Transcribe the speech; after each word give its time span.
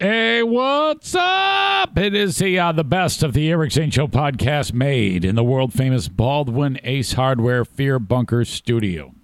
Hey, 0.00 0.42
what's 0.42 1.14
up? 1.14 1.96
It 1.96 2.14
is 2.16 2.38
the 2.38 2.58
uh, 2.58 2.72
the 2.72 2.82
best 2.82 3.22
of 3.22 3.32
the 3.32 3.48
Eric 3.48 3.70
Zane 3.70 3.92
Show 3.92 4.08
podcast 4.08 4.72
made 4.72 5.24
in 5.24 5.36
the 5.36 5.44
world 5.44 5.72
famous 5.72 6.08
Baldwin 6.08 6.80
Ace 6.82 7.12
Hardware 7.12 7.64
Fear 7.64 8.00
Bunker 8.00 8.44
Studio. 8.44 9.14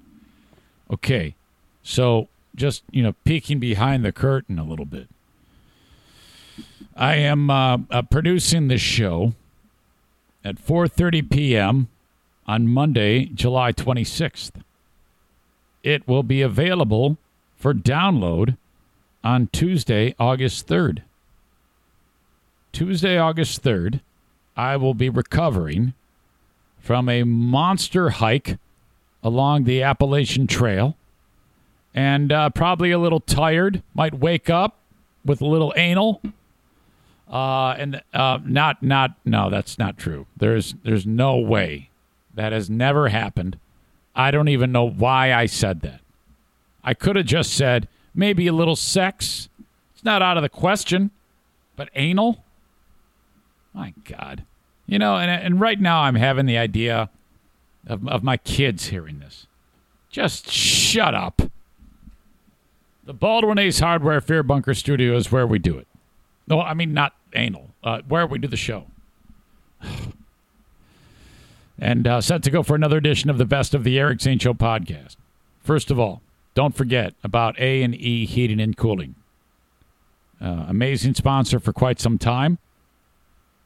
Okay, 0.88 1.34
so 1.83 2.28
just 2.55 2.84
you 2.92 3.02
know, 3.02 3.14
peeking 3.25 3.59
behind 3.59 4.05
the 4.05 4.12
curtain 4.12 4.61
a 4.61 4.64
little 4.64 4.84
bit. 4.84 5.09
I 6.95 7.16
am 7.16 7.50
uh, 7.50 7.78
uh, 7.91 8.02
producing 8.02 8.69
this 8.69 8.80
show 8.80 9.34
at 10.45 10.64
4:30 10.64 11.28
p.m. 11.28 11.89
on 12.47 12.69
Monday, 12.69 13.25
July 13.25 13.73
26th. 13.73 14.52
It 15.83 16.06
will 16.06 16.23
be 16.23 16.42
available 16.42 17.19
for 17.56 17.75
download 17.75 18.56
on 19.23 19.48
Tuesday, 19.52 20.15
August 20.19 20.66
3rd. 20.66 21.02
Tuesday, 22.73 23.19
August 23.19 23.62
3rd, 23.62 24.00
I 24.56 24.77
will 24.77 24.95
be 24.95 25.08
recovering 25.08 25.95
from 26.78 27.08
a 27.08 27.25
monster 27.25 28.11
hike 28.11 28.58
along 29.22 29.64
the 29.64 29.83
Appalachian 29.83 30.47
Trail 30.47 30.97
and 31.95 32.33
uh, 32.33 32.50
probably 32.50 32.91
a 32.91 32.98
little 32.98 33.20
tired. 33.20 33.83
Might 33.95 34.14
wake 34.14 34.48
up 34.48 34.77
with 35.25 35.41
a 35.41 35.47
little 35.47 35.73
anal. 35.77 36.23
Uh, 37.30 37.75
and 37.78 38.02
uh, 38.12 38.39
not, 38.45 38.83
not, 38.83 39.14
no, 39.25 39.50
that's 39.50 39.78
not 39.78 39.97
true. 39.98 40.27
There's, 40.36 40.75
there's 40.83 41.06
no 41.06 41.36
way 41.36 41.91
that 42.34 42.52
has 42.52 42.69
never 42.69 43.08
happened. 43.08 43.58
I 44.14 44.30
don't 44.30 44.48
even 44.48 44.73
know 44.73 44.89
why 44.89 45.33
I 45.33 45.47
said 45.47 45.83
that. 45.83 46.00
I 46.83 46.95
could 46.95 47.17
have 47.17 47.27
just 47.27 47.55
said, 47.55 47.86
maybe 48.14 48.47
a 48.47 48.53
little 48.53 48.77
sex. 48.77 49.48
It's 49.94 50.05
not 50.05 50.22
out 50.22 50.36
of 50.36 50.42
the 50.42 50.48
question, 50.48 51.11
but 51.77 51.89
anal? 51.94 52.44
My 53.72 53.94
God. 54.05 54.44
You 54.86 54.98
know, 54.98 55.17
and, 55.17 55.30
and 55.30 55.61
right 55.61 55.80
now 55.80 56.02
I'm 56.02 56.17
having 56.17 56.47
the 56.47 56.58
idea 56.58 57.11
of, 57.86 58.06
of 58.08 58.22
my 58.22 58.36
kids 58.36 58.86
hearing 58.86 59.20
this. 59.20 59.47
Just 60.11 60.50
shut 60.50 61.14
up. 61.14 61.42
The 63.05 63.14
Baldwin 63.14 63.58
Ace 63.58 63.80
Hardware 63.80 64.20
Fear 64.20 64.42
Bunker 64.42 64.74
Studio 64.74 65.17
is 65.17 65.33
where 65.33 65.47
we 65.47 65.58
do 65.58 65.78
it. 65.78 65.86
No, 66.47 66.61
I 66.61 66.74
mean, 66.74 66.92
not 66.92 67.14
anal, 67.34 67.70
uh, 67.84 68.02
where 68.06 68.27
we 68.27 68.39
do 68.39 68.48
the 68.48 68.56
show. 68.56 68.86
and 71.78 72.06
uh, 72.06 72.20
set 72.20 72.42
to 72.42 72.50
go 72.50 72.62
for 72.62 72.74
another 72.74 72.98
edition 72.98 73.30
of 73.30 73.39
the 73.39 73.45
Best 73.45 73.74
of 73.74 73.84
the 73.84 73.98
Eric 73.98 74.20
Zane 74.20 74.39
Show 74.39 74.55
podcast. 74.55 75.17
First 75.62 75.91
of 75.91 75.98
all, 75.98 76.22
don't 76.55 76.75
forget 76.75 77.15
about 77.23 77.59
A 77.59 77.83
and 77.83 77.95
E 77.95 78.27
Heating 78.27 78.61
and 78.61 78.77
Cooling. 78.77 79.15
Uh, 80.41 80.65
amazing 80.69 81.15
sponsor 81.15 81.61
for 81.61 81.73
quite 81.73 82.01
some 82.01 82.19
time. 82.19 82.59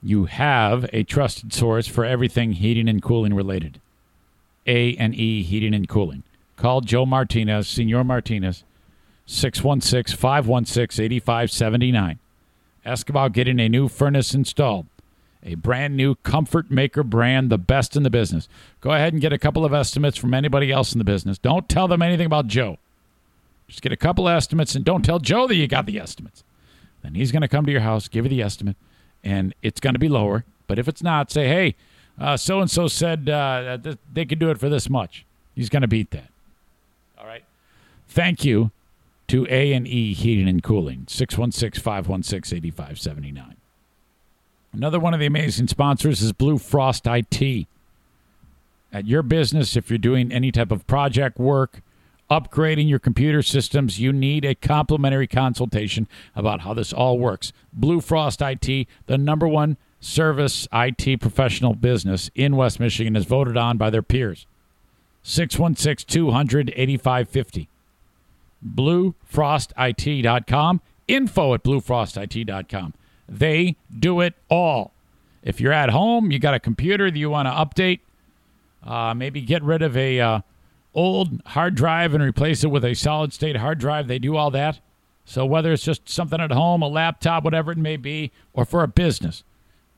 You 0.03 0.27
have 0.27 0.89
a 0.93 1.05
trusted 1.05 1.53
source 1.53 1.87
for 1.87 2.05
everything 2.05 2.53
heating 2.53 2.89
and 2.89 3.03
cooling 3.03 3.33
related. 3.33 3.81
A 4.67 4.95
and 4.97 5.15
E 5.15 5.43
Heating 5.43 5.75
and 5.75 5.89
Cooling. 5.89 6.25
Call 6.57 6.83
Joe 6.83 7.07
Martinez, 7.07 7.69
Senor 7.69 8.05
Martinez, 8.05 8.65
616-516-8579. 9.27 12.19
Ask 12.85 13.09
about 13.09 13.33
getting 13.33 13.59
a 13.59 13.69
new 13.69 13.89
furnace 13.89 14.35
installed. 14.35 14.87
A 15.43 15.57
brand 15.57 15.97
new 15.97 16.15
Comfort 16.17 16.71
Maker 16.71 17.03
brand, 17.03 17.51
the 17.51 17.59
best 17.59 17.97
in 17.97 18.03
the 18.03 18.11
business. 18.11 18.49
Go 18.81 18.93
ahead 18.93 19.13
and 19.13 19.23
get 19.23 19.33
a 19.33 19.39
couple 19.39 19.65
of 19.65 19.75
estimates 19.75 20.17
from 20.17 20.33
anybody 20.33 20.71
else 20.71 20.93
in 20.93 20.99
the 20.99 21.05
business. 21.05 21.39
Don't 21.39 21.69
tell 21.69 21.89
them 21.89 22.03
anything 22.03 22.27
about 22.27 22.47
Joe. 22.47 22.79
Just 23.75 23.83
get 23.83 23.91
a 23.91 23.97
couple 23.97 24.29
estimates 24.29 24.77
and 24.77 24.85
don't 24.85 25.05
tell 25.05 25.19
Joe 25.19 25.49
that 25.49 25.57
you 25.57 25.67
got 25.67 25.85
the 25.85 25.99
estimates. 25.99 26.45
Then 27.03 27.17
he's 27.17 27.33
going 27.33 27.43
to 27.43 27.49
come 27.49 27.67
to 27.67 27.73
your 27.73 27.81
house, 27.81 28.07
give 28.07 28.25
you 28.25 28.29
the 28.29 28.41
estimate, 28.41 28.77
and 29.25 29.53
it's 29.63 29.81
going 29.81 29.95
to 29.95 29.99
be 29.99 30.09
lower. 30.09 30.45
But 30.69 30.79
if 30.79 30.87
it's 30.87 31.03
not, 31.03 31.33
say, 31.33 31.49
hey, 31.49 31.75
so 32.37 32.61
and 32.61 32.71
so 32.71 32.87
said 32.87 33.29
uh, 33.29 33.79
th- 33.83 33.99
they 34.13 34.27
could 34.27 34.39
do 34.39 34.51
it 34.51 34.61
for 34.61 34.69
this 34.69 34.89
much. 34.89 35.27
He's 35.57 35.69
going 35.69 35.83
to 35.83 35.89
beat 35.89 36.13
that. 36.13 36.29
All 37.19 37.27
right. 37.27 37.43
Thank 38.07 38.45
you 38.45 38.71
to 39.27 39.45
A 39.51 39.73
and 39.73 39.89
E 39.89 40.15
Heating 40.15 40.49
and 40.49 40.63
Cooling, 40.63 41.07
616-516-8579. 41.07 43.57
Another 44.73 45.01
one 45.01 45.15
of 45.15 45.19
the 45.19 45.27
amazing 45.27 45.67
sponsors 45.67 46.23
is 46.23 46.31
Blue 46.31 46.59
Frost 46.59 47.09
IT. 47.09 47.67
At 48.93 49.09
your 49.09 49.25
business, 49.25 49.75
if 49.75 49.91
you're 49.91 49.99
doing 49.99 50.31
any 50.31 50.53
type 50.53 50.71
of 50.71 50.87
project 50.87 51.41
work, 51.41 51.81
upgrading 52.31 52.89
your 52.89 52.99
computer 52.99 53.43
systems, 53.43 54.01
you 54.01 54.13
need 54.13 54.45
a 54.45 54.55
complimentary 54.55 55.27
consultation 55.27 56.07
about 56.35 56.61
how 56.61 56.75
this 56.75 56.93
all 56.93 57.19
works. 57.19 57.53
Blue 57.73 58.01
Frost 58.01 58.43
IT, 58.43 58.87
the 59.07 59.19
number 59.19 59.49
one 59.49 59.77
service 60.01 60.69
IT 60.73 61.21
professional 61.21 61.75
business 61.75 62.31
in 62.35 62.57
West 62.57 62.81
Michigan, 62.81 63.17
is 63.17 63.25
voted 63.25 63.57
on 63.57 63.77
by 63.77 63.91
their 63.91 64.03
peers. 64.03 64.47
616 65.23 66.07
200 66.07 66.73
8550. 66.77 67.69
BlueFrostIT.com. 68.67 70.81
Info 71.07 71.55
at 71.55 71.63
BlueFrostIT.com. 71.63 72.95
They 73.29 73.77
do 73.97 74.21
it 74.21 74.35
all. 74.49 74.93
If 75.43 75.61
you're 75.61 75.73
at 75.73 75.91
home, 75.91 76.31
you 76.31 76.39
got 76.39 76.55
a 76.55 76.61
computer 76.61 77.11
that 77.11 77.19
you 77.19 77.29
want 77.29 77.47
to 77.47 77.53
update, 77.53 78.01
uh, 78.83 79.13
maybe 79.15 79.43
get 79.43 79.63
rid 79.63 79.83
of 79.83 79.95
a 79.97 80.21
uh, 80.21 80.41
old 80.95 81.43
hard 81.47 81.75
drive 81.75 82.15
and 82.15 82.23
replace 82.23 82.65
it 82.65 82.71
with 82.71 82.85
a 82.85 82.95
solid 82.95 83.33
state 83.33 83.57
hard 83.57 83.79
drive. 83.79 84.09
They 84.09 84.19
do 84.19 84.37
all 84.37 84.51
that. 84.53 84.81
So 85.25 85.47
whether 85.47 85.73
it's 85.73 85.85
just 85.85 86.09
something 86.09 86.41
at 86.41 86.53
home, 86.53 86.83
a 86.83 86.89
laptop, 86.89 87.45
whatever 87.45 87.73
it 87.73 87.79
may 87.79 87.97
be, 87.97 88.31
or 88.53 88.65
for 88.65 88.83
a 88.83 88.89
business, 88.89 89.43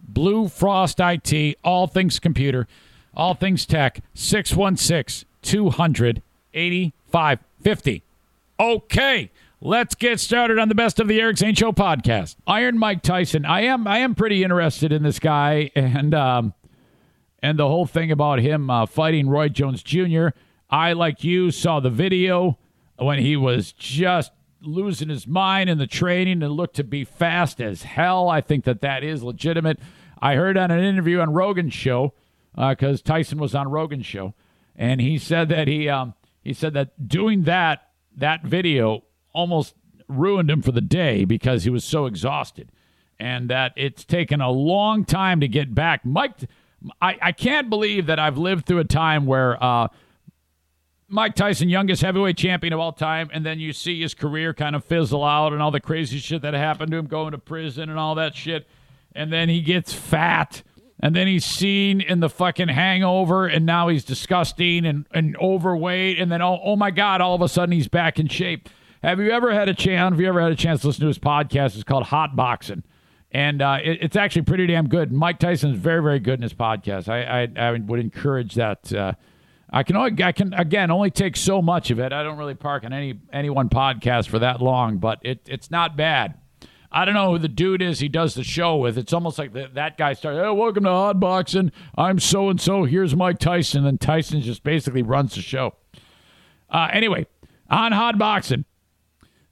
Blue 0.01 0.49
Frost 0.49 1.01
IT, 1.01 1.59
all 1.65 1.87
things 1.87 2.19
computer, 2.19 2.69
all 3.15 3.35
things 3.35 3.67
tech, 3.67 4.01
616 4.15 5.29
200 5.43 6.23
8550. 6.55 8.03
Okay, 8.59 9.31
let's 9.61 9.95
get 9.95 10.21
started 10.21 10.59
on 10.59 10.69
the 10.69 10.75
best 10.75 11.01
of 11.01 11.09
the 11.09 11.21
Eric 11.21 11.39
Zane 11.39 11.55
Show 11.55 11.73
podcast. 11.73 12.37
Iron 12.47 12.79
Mike 12.79 13.03
Tyson. 13.03 13.45
I 13.45 13.63
am 13.63 13.87
I 13.87 13.99
am 13.99 14.15
pretty 14.15 14.43
interested 14.43 14.93
in 14.93 15.03
this 15.03 15.19
guy 15.19 15.71
and 15.77 16.15
um 16.15 16.55
and 17.43 17.59
the 17.59 17.69
whole 17.69 17.87
thing 17.87 18.11
about 18.11 18.39
him 18.41 18.71
uh, 18.71 18.87
fighting 18.87 19.29
Roy 19.29 19.49
Jones 19.49 19.83
Jr. 19.83 20.29
I 20.69 20.93
like 20.95 21.23
you 21.23 21.51
saw 21.51 21.81
the 21.81 21.91
video 21.91 22.59
when 22.97 23.19
he 23.19 23.37
was 23.37 23.73
just 23.73 24.33
losing 24.61 25.09
his 25.09 25.27
mind 25.27 25.71
in 25.71 25.79
the 25.79 25.87
training 25.87 26.43
and 26.43 26.53
looked 26.53 26.77
to 26.77 26.85
be 26.85 27.05
fast 27.05 27.61
as 27.61 27.85
hell. 27.85 28.29
I 28.29 28.41
think 28.41 28.65
that 28.65 28.81
that 28.81 29.05
is 29.05 29.23
legitimate. 29.23 29.79
I 30.21 30.35
heard 30.35 30.57
on 30.57 30.71
an 30.71 30.83
interview 30.83 31.21
on 31.21 31.33
Rogan's 31.33 31.75
show 31.75 32.15
because 32.57 33.01
uh, 33.01 33.05
Tyson 33.05 33.39
was 33.39 33.55
on 33.55 33.69
Rogan's 33.69 34.07
show, 34.07 34.35
and 34.75 35.01
he 35.01 35.19
said 35.19 35.49
that 35.51 35.69
he 35.69 35.89
um, 35.89 36.15
he 36.43 36.53
said 36.53 36.75
that 36.75 37.09
doing 37.09 37.43
that 37.43 37.91
that 38.17 38.43
video 38.45 39.05
almost 39.33 39.75
ruined 40.09 40.51
him 40.51 40.63
for 40.63 40.73
the 40.73 40.81
day 40.81 41.25
because 41.25 41.65
he 41.65 41.71
was 41.71 41.85
so 41.85 42.07
exhausted, 42.07 42.73
and 43.21 43.51
that 43.51 43.73
it's 43.77 44.05
taken 44.05 44.41
a 44.41 44.51
long 44.51 45.05
time 45.05 45.41
to 45.41 45.49
get 45.49 45.75
back. 45.75 46.05
Mike, 46.05 46.41
I, 47.01 47.19
I 47.21 47.33
can't 47.33 47.69
believe 47.69 48.07
that 48.07 48.19
I've 48.19 48.39
lived 48.39 48.67
through 48.67 48.81
a 48.81 48.85
time 48.85 49.27
where. 49.27 49.63
Uh, 49.63 49.89
Mike 51.09 51.37
Tyson, 51.37 51.69
youngest 51.69 52.03
heavyweight 52.03 52.37
champion 52.37 52.73
of 52.73 52.81
all 52.81 52.93
time, 52.93 53.31
and 53.33 53.47
then 53.47 53.61
you 53.61 53.73
see 53.73 54.01
his 54.01 54.13
career 54.13 54.53
kind 54.53 54.75
of 54.75 54.85
fizzle 54.85 55.23
out 55.23 55.53
and 55.53 55.63
all 55.63 55.71
the 55.71 55.81
crazy 55.81 56.19
shit 56.19 56.43
that 56.43 56.53
happened 56.55 56.91
to 56.91 56.97
him 56.97 57.07
going 57.07 57.31
to 57.31 57.39
prison 57.39 57.89
and 57.89 57.99
all 57.99 58.17
that 58.17 58.35
shit. 58.35 58.67
And 59.15 59.33
then 59.33 59.49
he 59.49 59.61
gets 59.61 59.93
fat, 59.93 60.65
and 60.99 61.15
then 61.15 61.29
he's 61.29 61.45
seen 61.45 62.01
in 62.01 62.19
the 62.19 62.29
fucking 62.29 62.69
hangover, 62.69 63.47
and 63.47 63.65
now 63.65 63.87
he's 63.87 64.05
disgusting 64.05 64.85
and, 64.85 65.07
and 65.13 65.37
overweight, 65.37 66.19
and 66.19 66.31
then 66.31 66.43
oh, 66.43 66.59
oh 66.63 66.75
my 66.75 66.91
God, 66.91 67.21
all 67.21 67.37
of 67.37 67.41
a 67.41 67.49
sudden 67.49 67.73
he's 67.73 67.89
back 67.89 68.19
in 68.19 68.27
shape. 68.27 68.69
Have 69.03 69.21
you 69.21 69.31
ever 69.31 69.55
had 69.55 69.69
a 69.69 69.75
chance? 69.75 70.13
Have 70.13 70.21
you 70.21 70.27
ever 70.27 70.41
had 70.41 70.51
a 70.51 70.57
chance 70.57 70.81
to 70.81 70.89
listen 70.89 71.03
to 71.03 71.07
his 71.07 71.21
podcast? 71.21 71.77
It's 71.77 71.85
called 71.85 72.05
Hot 72.05 72.35
Boxing, 72.35 72.83
and 73.31 73.63
uh, 73.63 73.79
it, 73.83 73.99
it's 74.03 74.17
actually 74.17 74.43
pretty 74.43 74.67
damn 74.67 74.89
good. 74.89 75.13
Mike 75.13 75.39
Tyson 75.39 75.71
is 75.71 75.79
very, 75.79 76.03
very 76.03 76.19
good 76.19 76.41
in 76.41 76.43
his 76.43 76.55
podcast. 76.55 77.09
I, 77.09 77.45
I, 77.45 77.69
I 77.69 77.71
would 77.71 78.01
encourage 78.01 78.57
that. 78.57 78.93
Uh, 78.93 79.13
I 79.71 79.83
can 79.83 79.97
only, 79.97 80.23
I 80.23 80.33
can 80.33 80.55
again 80.55 80.91
only 80.91 81.11
take 81.11 81.37
so 81.37 81.61
much 81.61 81.91
of 81.91 81.99
it. 81.99 82.13
I 82.13 82.23
don't 82.23 82.39
really 82.39 82.55
park 82.55 82.85
on 82.85 82.93
any 82.93 83.19
any 83.33 83.51
one 83.51 83.69
podcast 83.69 84.29
for 84.29 84.39
that 84.39 84.63
long, 84.63 84.99
but 84.99 85.19
it 85.23 85.41
it's 85.47 85.71
not 85.71 85.97
bad. 85.97 86.35
I 86.91 87.05
don't 87.05 87.15
know 87.15 87.33
who 87.33 87.39
the 87.39 87.49
dude 87.49 87.83
is 87.83 87.99
he 87.99 88.09
does 88.09 88.35
the 88.35 88.45
show 88.45 88.77
with. 88.77 88.97
It's 88.97 89.13
almost 89.13 89.39
like 89.39 89.53
the, 89.53 89.69
that 89.75 89.99
guy 89.99 90.13
started, 90.15 90.43
hey, 90.43 90.51
welcome 90.51 90.85
to 90.85 90.91
Hot 90.91 91.21
Boxing. 91.21 91.73
I'm 91.97 92.19
so 92.19 92.49
and 92.49 92.61
so. 92.61 92.85
Here's 92.85 93.15
Mike 93.15 93.39
Tyson. 93.39 93.85
And 93.85 94.01
Tyson 94.01 94.41
just 94.41 94.63
basically 94.63 95.03
runs 95.03 95.35
the 95.35 95.43
show. 95.43 95.75
Uh, 96.71 96.89
anyway, 96.93 97.27
on 97.69 97.93
Hot 97.93 98.17
Boxing, 98.19 98.65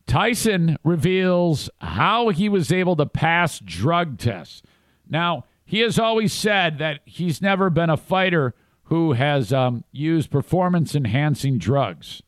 Tyson 0.06 0.78
reveals 0.84 1.68
how 1.80 2.28
he 2.28 2.48
was 2.48 2.72
able 2.72 2.96
to 2.96 3.04
pass 3.06 3.58
drug 3.58 4.16
tests. 4.16 4.62
Now, 5.08 5.44
he 5.66 5.80
has 5.80 5.98
always 5.98 6.32
said 6.32 6.78
that 6.78 7.00
he's 7.04 7.42
never 7.42 7.68
been 7.68 7.90
a 7.90 7.96
fighter 7.96 8.54
who 8.84 9.12
has 9.12 9.52
um, 9.52 9.84
used 9.92 10.30
performance 10.30 10.94
enhancing 10.94 11.58
drugs. 11.58 12.22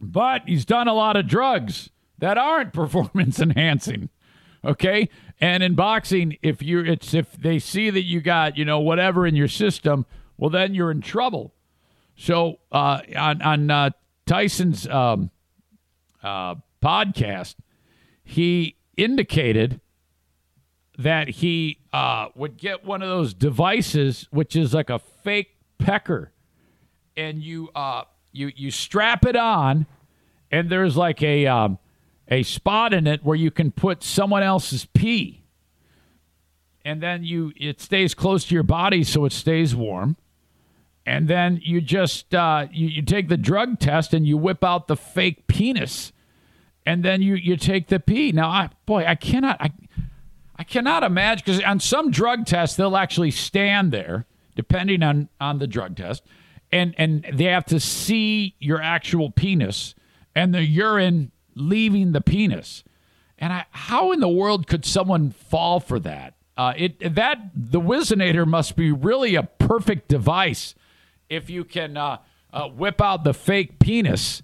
But 0.00 0.42
he's 0.46 0.64
done 0.64 0.88
a 0.88 0.94
lot 0.94 1.16
of 1.16 1.26
drugs 1.26 1.90
that 2.18 2.38
aren't 2.38 2.72
performance 2.72 3.40
enhancing. 3.40 4.08
Okay? 4.64 5.08
And 5.40 5.62
in 5.62 5.74
boxing, 5.74 6.36
if 6.42 6.62
you 6.62 6.80
it's 6.80 7.14
if 7.14 7.32
they 7.32 7.58
see 7.58 7.90
that 7.90 8.02
you 8.02 8.20
got, 8.20 8.56
you 8.56 8.64
know, 8.64 8.80
whatever 8.80 9.26
in 9.26 9.36
your 9.36 9.48
system, 9.48 10.04
well 10.36 10.50
then 10.50 10.74
you're 10.74 10.90
in 10.90 11.00
trouble. 11.00 11.54
So 12.16 12.58
uh, 12.72 13.00
on 13.16 13.40
on 13.42 13.70
uh, 13.70 13.90
Tyson's 14.26 14.88
um, 14.88 15.30
uh, 16.22 16.56
podcast, 16.82 17.54
he 18.24 18.76
indicated 18.96 19.80
that 20.98 21.28
he 21.28 21.78
uh, 21.92 22.28
would 22.34 22.56
get 22.56 22.84
one 22.84 23.02
of 23.02 23.08
those 23.08 23.32
devices, 23.32 24.26
which 24.30 24.56
is 24.56 24.74
like 24.74 24.90
a 24.90 24.98
fake 24.98 25.57
pecker, 25.78 26.32
and 27.16 27.42
you 27.42 27.70
uh, 27.74 28.04
you 28.32 28.52
you 28.54 28.70
strap 28.70 29.24
it 29.24 29.36
on, 29.36 29.86
and 30.50 30.70
there's 30.70 30.96
like 30.96 31.22
a 31.22 31.46
um, 31.46 31.78
a 32.28 32.42
spot 32.42 32.92
in 32.92 33.06
it 33.06 33.24
where 33.24 33.36
you 33.36 33.50
can 33.50 33.70
put 33.70 34.02
someone 34.02 34.42
else's 34.42 34.84
pee, 34.86 35.42
and 36.84 37.02
then 37.02 37.24
you 37.24 37.52
it 37.56 37.80
stays 37.80 38.14
close 38.14 38.44
to 38.46 38.54
your 38.54 38.62
body 38.62 39.04
so 39.04 39.24
it 39.24 39.32
stays 39.32 39.74
warm. 39.74 40.16
And 41.06 41.26
then 41.26 41.60
you 41.64 41.80
just 41.80 42.34
uh, 42.34 42.66
you, 42.70 42.88
you 42.88 43.02
take 43.02 43.28
the 43.28 43.38
drug 43.38 43.78
test 43.78 44.12
and 44.12 44.26
you 44.26 44.36
whip 44.36 44.62
out 44.62 44.88
the 44.88 44.96
fake 44.96 45.46
penis, 45.46 46.12
and 46.84 47.02
then 47.02 47.22
you 47.22 47.34
you 47.34 47.56
take 47.56 47.88
the 47.88 47.98
pee. 47.98 48.30
Now, 48.30 48.50
I 48.50 48.70
boy, 48.84 49.06
I 49.06 49.14
cannot 49.14 49.56
I 49.58 49.70
I 50.56 50.64
cannot 50.64 51.04
imagine 51.04 51.42
because 51.46 51.62
on 51.62 51.80
some 51.80 52.10
drug 52.10 52.44
tests 52.44 52.76
they'll 52.76 52.96
actually 52.96 53.30
stand 53.30 53.90
there, 53.90 54.26
depending 54.58 55.02
on 55.04 55.28
on 55.40 55.60
the 55.60 55.66
drug 55.68 55.96
test, 55.96 56.24
and 56.72 56.94
and 56.98 57.24
they 57.32 57.44
have 57.44 57.64
to 57.66 57.78
see 57.78 58.56
your 58.58 58.82
actual 58.82 59.30
penis 59.30 59.94
and 60.34 60.52
the 60.52 60.64
urine 60.64 61.30
leaving 61.54 62.10
the 62.12 62.20
penis. 62.20 62.82
And 63.38 63.52
I, 63.52 63.66
how 63.70 64.10
in 64.10 64.18
the 64.18 64.28
world 64.28 64.66
could 64.66 64.84
someone 64.84 65.30
fall 65.30 65.78
for 65.78 66.00
that? 66.00 66.34
Uh, 66.56 66.74
it 66.76 67.14
that 67.14 67.38
the 67.54 67.80
Whizzinator 67.80 68.46
must 68.46 68.74
be 68.74 68.90
really 68.90 69.36
a 69.36 69.44
perfect 69.44 70.08
device 70.08 70.74
if 71.30 71.48
you 71.48 71.64
can 71.64 71.96
uh, 71.96 72.18
uh, 72.52 72.66
whip 72.66 73.00
out 73.00 73.22
the 73.22 73.32
fake 73.32 73.78
penis 73.78 74.42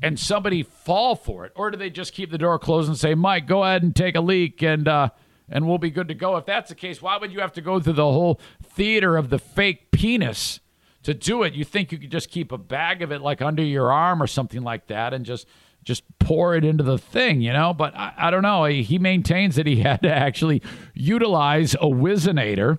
and 0.00 0.18
somebody 0.20 0.62
fall 0.62 1.16
for 1.16 1.44
it, 1.44 1.52
or 1.56 1.70
do 1.70 1.76
they 1.76 1.90
just 1.90 2.12
keep 2.12 2.30
the 2.30 2.38
door 2.38 2.58
closed 2.60 2.88
and 2.88 2.96
say, 2.96 3.16
"Mike, 3.16 3.48
go 3.48 3.64
ahead 3.64 3.82
and 3.82 3.96
take 3.96 4.14
a 4.14 4.20
leak 4.20 4.62
and 4.62 4.86
uh, 4.86 5.08
and 5.48 5.66
we'll 5.66 5.78
be 5.78 5.90
good 5.90 6.06
to 6.06 6.14
go"? 6.14 6.36
If 6.36 6.46
that's 6.46 6.68
the 6.68 6.76
case, 6.76 7.02
why 7.02 7.16
would 7.16 7.32
you 7.32 7.40
have 7.40 7.52
to 7.54 7.60
go 7.60 7.80
through 7.80 7.94
the 7.94 8.04
whole 8.04 8.40
theater 8.76 9.16
of 9.16 9.30
the 9.30 9.38
fake 9.38 9.90
penis 9.90 10.60
to 11.02 11.14
do 11.14 11.42
it? 11.42 11.54
You 11.54 11.64
think 11.64 11.90
you 11.90 11.98
could 11.98 12.12
just 12.12 12.30
keep 12.30 12.52
a 12.52 12.58
bag 12.58 13.02
of 13.02 13.10
it 13.10 13.20
like 13.20 13.42
under 13.42 13.64
your 13.64 13.90
arm 13.90 14.22
or 14.22 14.28
something 14.28 14.62
like 14.62 14.86
that 14.86 15.12
and 15.12 15.24
just 15.24 15.48
just 15.82 16.02
pour 16.18 16.56
it 16.56 16.64
into 16.64 16.82
the 16.82 16.98
thing, 16.98 17.40
you 17.40 17.52
know? 17.52 17.72
But 17.72 17.96
I, 17.96 18.12
I 18.16 18.30
don't 18.32 18.42
know. 18.42 18.64
He, 18.64 18.82
he 18.82 18.98
maintains 18.98 19.54
that 19.54 19.66
he 19.66 19.76
had 19.82 20.02
to 20.02 20.12
actually 20.12 20.62
utilize 20.94 21.74
a 21.74 21.86
Whizzinator 21.86 22.78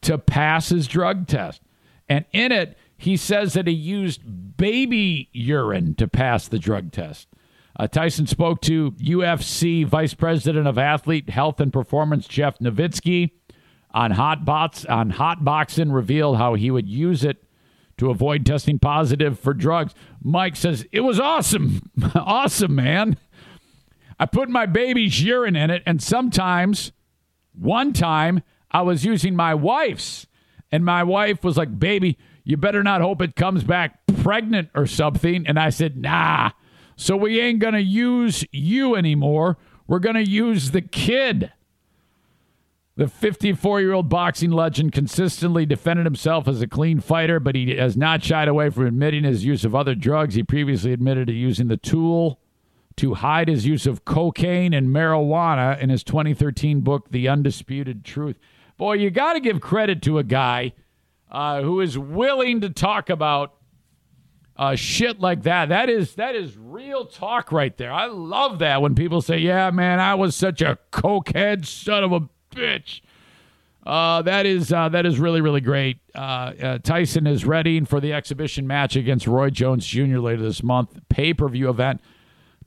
to 0.00 0.18
pass 0.18 0.70
his 0.70 0.86
drug 0.86 1.26
test, 1.26 1.62
and 2.08 2.24
in 2.32 2.52
it 2.52 2.76
he 2.96 3.16
says 3.16 3.52
that 3.52 3.68
he 3.68 3.72
used 3.72 4.56
baby 4.56 5.28
urine 5.32 5.94
to 5.94 6.08
pass 6.08 6.48
the 6.48 6.58
drug 6.58 6.90
test. 6.90 7.28
Uh, 7.78 7.86
Tyson 7.86 8.26
spoke 8.26 8.60
to 8.62 8.90
UFC 8.92 9.86
Vice 9.86 10.14
President 10.14 10.66
of 10.66 10.78
Athlete 10.78 11.30
Health 11.30 11.60
and 11.60 11.72
Performance 11.72 12.26
Jeff 12.26 12.58
Novitzky 12.58 13.30
on 13.98 14.12
Hot 14.12 14.44
Bots 14.44 14.84
on 14.84 15.10
Hot 15.10 15.44
Boxing, 15.44 15.90
revealed 15.92 16.36
how 16.36 16.54
he 16.54 16.70
would 16.70 16.88
use 16.88 17.24
it 17.24 17.44
to 17.98 18.10
avoid 18.10 18.46
testing 18.46 18.78
positive 18.78 19.38
for 19.38 19.52
drugs. 19.52 19.94
Mike 20.22 20.56
says 20.56 20.86
it 20.92 21.00
was 21.00 21.18
awesome, 21.18 21.90
awesome, 22.14 22.74
man. 22.74 23.16
I 24.20 24.26
put 24.26 24.48
my 24.48 24.66
baby's 24.66 25.22
urine 25.22 25.56
in 25.56 25.70
it, 25.70 25.82
and 25.86 26.02
sometimes, 26.02 26.92
one 27.52 27.92
time, 27.92 28.42
I 28.70 28.82
was 28.82 29.04
using 29.04 29.34
my 29.36 29.54
wife's, 29.54 30.26
and 30.70 30.84
my 30.84 31.02
wife 31.02 31.42
was 31.42 31.56
like, 31.56 31.78
"Baby, 31.78 32.18
you 32.44 32.56
better 32.56 32.82
not 32.82 33.00
hope 33.00 33.20
it 33.20 33.36
comes 33.36 33.64
back 33.64 34.00
pregnant 34.22 34.70
or 34.74 34.86
something. 34.86 35.46
And 35.46 35.58
I 35.58 35.70
said, 35.70 35.96
Nah. 35.96 36.50
So 36.96 37.16
we 37.16 37.40
ain't 37.40 37.60
to 37.74 37.82
use 37.82 38.44
you 38.50 38.96
anymore. 38.96 39.56
We're 39.86 40.00
to 40.16 40.28
use 40.28 40.72
the 40.72 40.82
kid. 40.82 41.52
The 42.98 43.06
54 43.06 43.80
year 43.80 43.92
old 43.92 44.08
boxing 44.08 44.50
legend 44.50 44.90
consistently 44.90 45.64
defended 45.64 46.04
himself 46.04 46.48
as 46.48 46.60
a 46.60 46.66
clean 46.66 46.98
fighter, 46.98 47.38
but 47.38 47.54
he 47.54 47.76
has 47.76 47.96
not 47.96 48.24
shied 48.24 48.48
away 48.48 48.70
from 48.70 48.86
admitting 48.86 49.22
his 49.22 49.44
use 49.44 49.64
of 49.64 49.72
other 49.72 49.94
drugs. 49.94 50.34
He 50.34 50.42
previously 50.42 50.92
admitted 50.92 51.28
to 51.28 51.32
using 51.32 51.68
the 51.68 51.76
tool 51.76 52.40
to 52.96 53.14
hide 53.14 53.46
his 53.46 53.64
use 53.64 53.86
of 53.86 54.04
cocaine 54.04 54.74
and 54.74 54.88
marijuana 54.88 55.78
in 55.78 55.90
his 55.90 56.02
2013 56.02 56.80
book, 56.80 57.12
The 57.12 57.28
Undisputed 57.28 58.04
Truth. 58.04 58.40
Boy, 58.76 58.94
you 58.94 59.10
got 59.10 59.34
to 59.34 59.40
give 59.40 59.60
credit 59.60 60.02
to 60.02 60.18
a 60.18 60.24
guy 60.24 60.72
uh, 61.30 61.62
who 61.62 61.80
is 61.80 61.96
willing 61.96 62.62
to 62.62 62.70
talk 62.70 63.10
about 63.10 63.54
uh, 64.56 64.74
shit 64.74 65.20
like 65.20 65.44
that. 65.44 65.68
That 65.68 65.88
is 65.88 66.16
that 66.16 66.34
is 66.34 66.56
real 66.58 67.06
talk 67.06 67.52
right 67.52 67.76
there. 67.76 67.92
I 67.92 68.06
love 68.06 68.58
that 68.58 68.82
when 68.82 68.96
people 68.96 69.22
say, 69.22 69.38
"Yeah, 69.38 69.70
man, 69.70 70.00
I 70.00 70.16
was 70.16 70.34
such 70.34 70.60
a 70.60 70.80
cokehead 70.90 71.64
son 71.64 72.02
of 72.02 72.10
a 72.10 72.28
bitch." 72.50 73.00
Uh, 73.86 74.20
that 74.22 74.44
is 74.44 74.72
uh, 74.72 74.88
that 74.90 75.06
is 75.06 75.18
really 75.18 75.40
really 75.40 75.60
great. 75.60 75.98
Uh, 76.14 76.18
uh, 76.62 76.78
Tyson 76.78 77.26
is 77.26 77.44
ready 77.44 77.80
for 77.84 78.00
the 78.00 78.12
exhibition 78.12 78.66
match 78.66 78.96
against 78.96 79.26
Roy 79.26 79.50
Jones 79.50 79.86
Jr. 79.86 80.18
later 80.18 80.42
this 80.42 80.62
month. 80.62 80.98
Pay 81.08 81.32
per 81.32 81.48
view 81.48 81.70
event. 81.70 82.00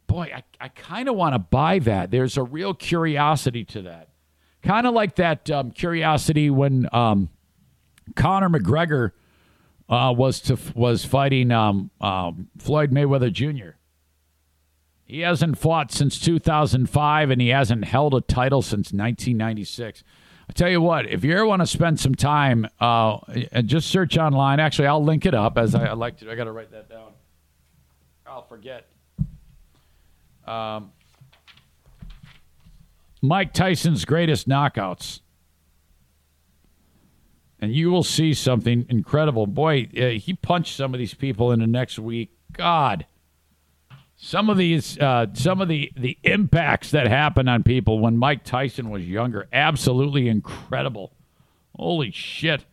Boy, 0.07 0.31
I, 0.35 0.43
I 0.59 0.69
kind 0.69 1.07
of 1.07 1.15
want 1.15 1.35
to 1.35 1.39
buy 1.39 1.79
that. 1.79 2.11
There's 2.11 2.37
a 2.37 2.43
real 2.43 2.73
curiosity 2.73 3.63
to 3.65 3.83
that. 3.83 4.09
Kind 4.63 4.87
of 4.87 4.93
like 4.93 5.15
that 5.15 5.49
um, 5.51 5.71
curiosity 5.71 6.49
when 6.49 6.89
um, 6.91 7.29
Conor 8.15 8.49
McGregor 8.49 9.11
uh, 9.89 10.13
was 10.15 10.39
to 10.41 10.57
was 10.73 11.05
fighting 11.05 11.51
um, 11.51 11.91
um, 11.99 12.49
Floyd 12.57 12.91
Mayweather 12.91 13.31
Jr. 13.31 13.75
He 15.11 15.19
hasn't 15.19 15.57
fought 15.57 15.91
since 15.91 16.17
2005, 16.17 17.31
and 17.31 17.41
he 17.41 17.49
hasn't 17.49 17.83
held 17.83 18.13
a 18.13 18.21
title 18.21 18.61
since 18.61 18.93
1996. 18.93 20.05
I 20.47 20.53
tell 20.53 20.69
you 20.69 20.79
what, 20.79 21.05
if 21.05 21.25
you 21.25 21.33
ever 21.33 21.45
want 21.45 21.61
to 21.61 21.67
spend 21.67 21.99
some 21.99 22.15
time, 22.15 22.65
uh, 22.79 23.17
and 23.51 23.67
just 23.67 23.89
search 23.89 24.17
online. 24.17 24.61
Actually, 24.61 24.87
I'll 24.87 25.03
link 25.03 25.25
it 25.25 25.33
up 25.33 25.57
as 25.57 25.75
I, 25.75 25.87
I 25.87 25.93
like 25.95 26.19
to. 26.19 26.31
I 26.31 26.35
got 26.35 26.45
to 26.45 26.53
write 26.53 26.71
that 26.71 26.89
down. 26.89 27.11
I'll 28.25 28.43
forget. 28.43 28.87
Um, 30.47 30.93
Mike 33.21 33.53
Tyson's 33.53 34.05
greatest 34.05 34.47
knockouts 34.47 35.19
and 37.59 37.75
you 37.75 37.91
will 37.91 38.03
see 38.03 38.33
something 38.33 38.85
incredible. 38.87 39.45
Boy, 39.45 39.89
uh, 39.97 40.05
he 40.11 40.35
punched 40.41 40.77
some 40.77 40.93
of 40.93 40.99
these 40.99 41.13
people 41.13 41.51
in 41.51 41.59
the 41.59 41.67
next 41.67 41.99
week. 41.99 42.31
God, 42.53 43.05
some 44.23 44.51
of 44.51 44.57
these, 44.57 44.99
uh, 44.99 45.25
some 45.33 45.61
of 45.61 45.67
the 45.67 45.91
the 45.97 46.15
impacts 46.23 46.91
that 46.91 47.07
happened 47.07 47.49
on 47.49 47.63
people 47.63 47.99
when 47.99 48.17
Mike 48.17 48.43
Tyson 48.43 48.91
was 48.91 49.03
younger, 49.03 49.47
absolutely 49.51 50.29
incredible. 50.29 51.11
Holy 51.75 52.11
shit. 52.11 52.65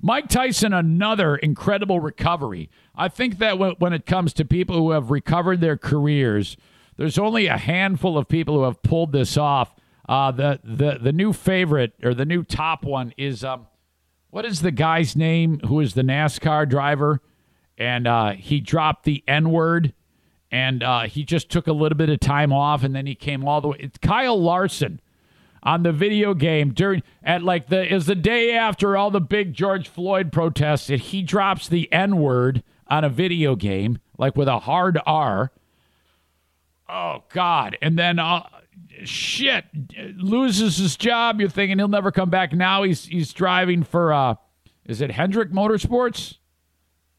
Mike 0.00 0.28
Tyson, 0.28 0.72
another 0.72 1.36
incredible 1.36 2.00
recovery. 2.00 2.70
I 2.96 3.08
think 3.08 3.36
that 3.38 3.58
when 3.78 3.92
it 3.92 4.06
comes 4.06 4.32
to 4.34 4.44
people 4.46 4.76
who 4.76 4.92
have 4.92 5.10
recovered 5.10 5.60
their 5.60 5.76
careers, 5.76 6.56
there's 6.96 7.18
only 7.18 7.46
a 7.46 7.58
handful 7.58 8.16
of 8.16 8.26
people 8.26 8.54
who 8.54 8.62
have 8.62 8.82
pulled 8.82 9.12
this 9.12 9.36
off. 9.36 9.74
Uh, 10.08 10.30
the 10.30 10.60
the 10.64 10.98
the 10.98 11.12
new 11.12 11.34
favorite 11.34 11.92
or 12.02 12.14
the 12.14 12.24
new 12.24 12.42
top 12.42 12.84
one 12.84 13.12
is 13.18 13.44
um, 13.44 13.66
what 14.30 14.46
is 14.46 14.62
the 14.62 14.70
guy's 14.70 15.14
name 15.14 15.60
who 15.66 15.80
is 15.80 15.92
the 15.92 16.02
NASCAR 16.02 16.66
driver? 16.66 17.20
And 17.76 18.06
uh, 18.06 18.32
he 18.32 18.60
dropped 18.60 19.04
the 19.04 19.22
N 19.28 19.50
word 19.50 19.92
and 20.54 20.84
uh, 20.84 21.00
he 21.00 21.24
just 21.24 21.50
took 21.50 21.66
a 21.66 21.72
little 21.72 21.98
bit 21.98 22.08
of 22.08 22.20
time 22.20 22.52
off 22.52 22.84
and 22.84 22.94
then 22.94 23.06
he 23.06 23.16
came 23.16 23.44
all 23.48 23.60
the 23.60 23.66
way. 23.66 23.76
It's 23.80 23.98
Kyle 23.98 24.40
Larson. 24.40 25.00
on 25.64 25.82
the 25.82 25.92
video 25.92 26.32
game 26.34 26.72
during 26.72 27.02
at 27.24 27.42
like 27.42 27.68
the 27.68 27.92
is 27.92 28.06
the 28.06 28.14
day 28.14 28.52
after 28.54 28.96
all 28.96 29.10
the 29.10 29.20
big 29.20 29.52
George 29.52 29.88
Floyd 29.88 30.30
protests 30.30 30.90
and 30.90 31.00
he 31.00 31.22
drops 31.22 31.66
the 31.66 31.92
N 31.92 32.18
word 32.18 32.62
on 32.86 33.02
a 33.02 33.08
video 33.08 33.56
game 33.56 33.98
like 34.16 34.36
with 34.36 34.46
a 34.46 34.60
hard 34.60 35.00
R. 35.06 35.50
Oh 36.88 37.24
God! 37.32 37.76
And 37.82 37.98
then 37.98 38.18
uh, 38.18 38.46
shit 39.02 39.64
loses 40.16 40.76
his 40.76 40.96
job. 40.96 41.40
You're 41.40 41.48
thinking 41.48 41.78
he'll 41.78 41.88
never 41.88 42.12
come 42.12 42.30
back. 42.30 42.52
Now 42.52 42.82
he's 42.82 43.06
he's 43.06 43.32
driving 43.32 43.82
for 43.82 44.12
uh, 44.12 44.34
is 44.84 45.00
it 45.00 45.10
Hendrick 45.10 45.50
Motorsports? 45.50 46.36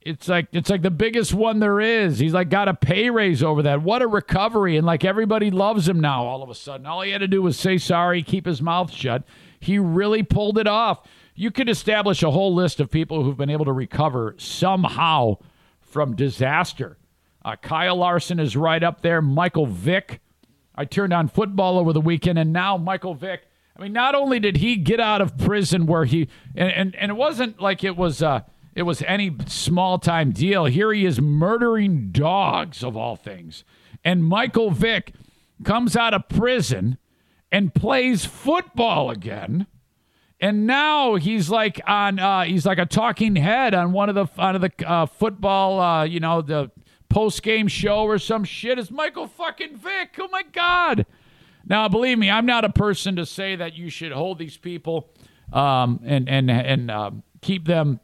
It's 0.05 0.27
like 0.27 0.50
it's 0.51 0.69
like 0.69 0.83
the 0.83 0.91
biggest 0.91 1.33
one 1.33 1.59
there 1.59 1.81
is. 1.81 2.19
He's 2.19 2.33
like 2.33 2.50
got 2.50 2.67
a 2.67 2.75
pay 2.75 3.09
raise 3.09 3.41
over 3.41 3.63
that. 3.63 3.81
What 3.81 4.03
a 4.03 4.07
recovery! 4.07 4.77
And 4.77 4.85
like 4.85 5.03
everybody 5.03 5.50
loves 5.50 5.89
him 5.89 6.00
now. 6.00 6.25
All 6.25 6.43
of 6.43 6.50
a 6.51 6.53
sudden, 6.53 6.85
all 6.85 7.01
he 7.01 7.09
had 7.09 7.21
to 7.21 7.27
do 7.27 7.41
was 7.41 7.57
say 7.57 7.79
sorry, 7.79 8.21
keep 8.21 8.45
his 8.45 8.62
mouth 8.62 8.91
shut. 8.91 9.24
He 9.59 9.79
really 9.79 10.21
pulled 10.21 10.59
it 10.59 10.67
off. 10.67 11.07
You 11.33 11.50
could 11.50 11.67
establish 11.67 12.21
a 12.21 12.29
whole 12.29 12.53
list 12.53 12.79
of 12.79 12.91
people 12.91 13.24
who've 13.24 13.35
been 13.35 13.50
able 13.50 13.65
to 13.65 13.74
recover 13.74 14.35
somehow 14.38 15.39
from 15.81 16.15
disaster. 16.15 16.97
Uh, 17.43 17.55
Kyle 17.55 17.95
Larson 17.95 18.39
is 18.39 18.55
right 18.55 18.83
up 18.83 19.01
there. 19.01 19.24
Michael 19.24 19.65
Vick. 19.65 20.21
I 20.75 20.85
turned 20.85 21.13
on 21.13 21.29
football 21.29 21.79
over 21.79 21.93
the 21.93 22.01
weekend, 22.01 22.38
and 22.38 22.53
now 22.53 22.77
Michael 22.77 23.15
Vick. 23.15 23.47
I 23.75 23.81
mean, 23.81 23.93
not 23.93 24.13
only 24.13 24.39
did 24.39 24.57
he 24.57 24.75
get 24.75 25.00
out 25.00 25.21
of 25.21 25.35
prison 25.35 25.88
where 25.88 26.05
he 26.05 26.29
and 26.53 26.69
and, 26.71 26.95
and 26.95 27.09
it 27.09 27.15
wasn't 27.15 27.59
like 27.59 27.83
it 27.83 27.97
was. 27.97 28.21
Uh, 28.21 28.41
it 28.75 28.84
was 28.84 29.01
any 29.03 29.36
small 29.48 29.98
time 29.98 30.32
deal. 30.32 30.65
Here 30.65 30.91
he 30.91 31.05
is 31.05 31.20
murdering 31.22 32.12
dogs, 32.12 32.84
of 32.84 32.98
all 32.98 33.15
things. 33.15 33.63
And 34.03 34.24
Michael 34.24 34.70
Vick 34.70 35.13
comes 35.63 35.96
out 35.96 36.13
of 36.13 36.27
prison 36.27 36.98
and 37.51 37.74
plays 37.74 38.25
football 38.25 39.10
again. 39.10 39.65
And 40.41 40.67
now 40.67 41.15
he's 41.15 41.50
like 41.50 41.79
on 41.88 42.20
uh, 42.20 42.44
he's 42.44 42.65
like 42.65 42.77
a 42.77 42.86
talking 42.86 43.38
head 43.38 43.74
on 43.74 43.94
one 43.94 44.10
of 44.10 44.15
the 44.15 44.27
on 44.38 44.60
the 44.60 44.72
uh, 44.86 45.05
football 45.05 45.79
uh, 45.79 46.03
you 46.03 46.20
know 46.20 46.41
the 46.41 46.70
post 47.08 47.41
game 47.41 47.70
show 47.70 48.03
or 48.03 48.20
some 48.20 48.44
shit. 48.44 48.77
It's 48.77 48.91
Michael 48.91 49.27
fucking 49.27 49.77
Vick. 49.77 50.17
Oh 50.20 50.27
my 50.27 50.44
god! 50.44 51.05
Now 51.65 51.88
believe 51.88 52.20
me, 52.20 52.29
I'm 52.29 52.46
not 52.46 52.65
a 52.65 52.70
person 52.70 53.15
to 53.15 53.25
say 53.25 53.55
that 53.55 53.75
you 53.75 53.89
should 53.89 54.12
hold 54.12 54.38
these 54.38 54.58
people 54.58 55.10
um, 55.53 56.01
and 56.03 56.27
and 56.27 56.51
and 56.51 56.91
uh, 56.91 57.12
keep 57.41 57.65
them 57.65 58.01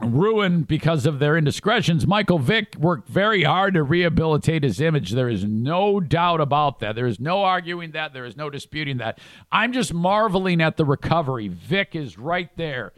ruined 0.00 0.68
because 0.68 1.06
of 1.06 1.18
their 1.18 1.36
indiscretions. 1.36 2.06
Michael 2.06 2.38
Vick 2.38 2.76
worked 2.76 3.08
very 3.08 3.42
hard 3.42 3.74
to 3.74 3.82
rehabilitate 3.82 4.62
his 4.62 4.80
image. 4.80 5.10
There 5.10 5.28
is 5.28 5.44
no 5.44 5.98
doubt 5.98 6.40
about 6.40 6.78
that. 6.80 6.94
There 6.94 7.06
is 7.06 7.18
no 7.18 7.42
arguing 7.42 7.92
that. 7.92 8.12
There 8.12 8.24
is 8.24 8.36
no 8.36 8.48
disputing 8.48 8.98
that. 8.98 9.18
I'm 9.50 9.72
just 9.72 9.92
marveling 9.92 10.60
at 10.60 10.76
the 10.76 10.84
recovery. 10.84 11.48
Vick 11.48 11.96
is 11.96 12.16
right 12.16 12.50
there. 12.56 12.92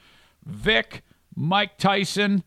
Vick, 0.44 1.02
Mike 1.34 1.78
Tyson, 1.78 2.44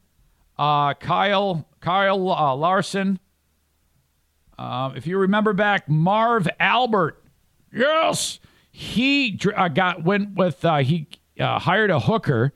uh, 0.57 0.93
Kyle, 0.95 1.67
Kyle 1.81 2.29
uh, 2.29 2.55
Larson. 2.55 3.19
Uh, 4.57 4.91
if 4.95 5.07
you 5.07 5.17
remember 5.17 5.53
back, 5.53 5.89
Marv 5.89 6.47
Albert, 6.59 7.23
yes, 7.73 8.39
he 8.71 9.39
uh, 9.55 9.67
got 9.67 10.03
went 10.03 10.35
with 10.35 10.63
uh, 10.63 10.77
he 10.77 11.07
uh, 11.39 11.57
hired 11.57 11.89
a 11.89 12.01
hooker, 12.01 12.53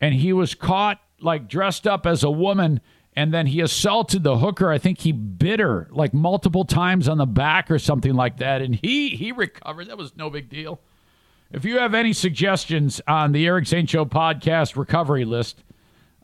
and 0.00 0.14
he 0.14 0.32
was 0.32 0.54
caught 0.56 1.00
like 1.20 1.48
dressed 1.48 1.86
up 1.86 2.06
as 2.06 2.22
a 2.22 2.30
woman 2.30 2.80
and 3.18 3.34
then 3.34 3.48
he 3.48 3.60
assaulted 3.60 4.22
the 4.22 4.38
hooker. 4.38 4.70
I 4.70 4.78
think 4.78 5.00
he 5.00 5.10
bit 5.10 5.58
her 5.58 5.88
like 5.90 6.14
multiple 6.14 6.64
times 6.64 7.08
on 7.08 7.18
the 7.18 7.26
back 7.26 7.68
or 7.68 7.80
something 7.80 8.14
like 8.14 8.36
that, 8.36 8.62
and 8.62 8.76
he 8.76 9.10
he 9.10 9.32
recovered. 9.32 9.88
That 9.88 9.98
was 9.98 10.16
no 10.16 10.30
big 10.30 10.48
deal. 10.48 10.78
If 11.50 11.64
you 11.64 11.78
have 11.78 11.94
any 11.94 12.12
suggestions 12.12 13.00
on 13.08 13.32
the 13.32 13.44
Eric 13.44 13.66
Zane 13.66 13.86
Show 13.86 14.04
podcast 14.04 14.76
recovery 14.76 15.24
list, 15.24 15.64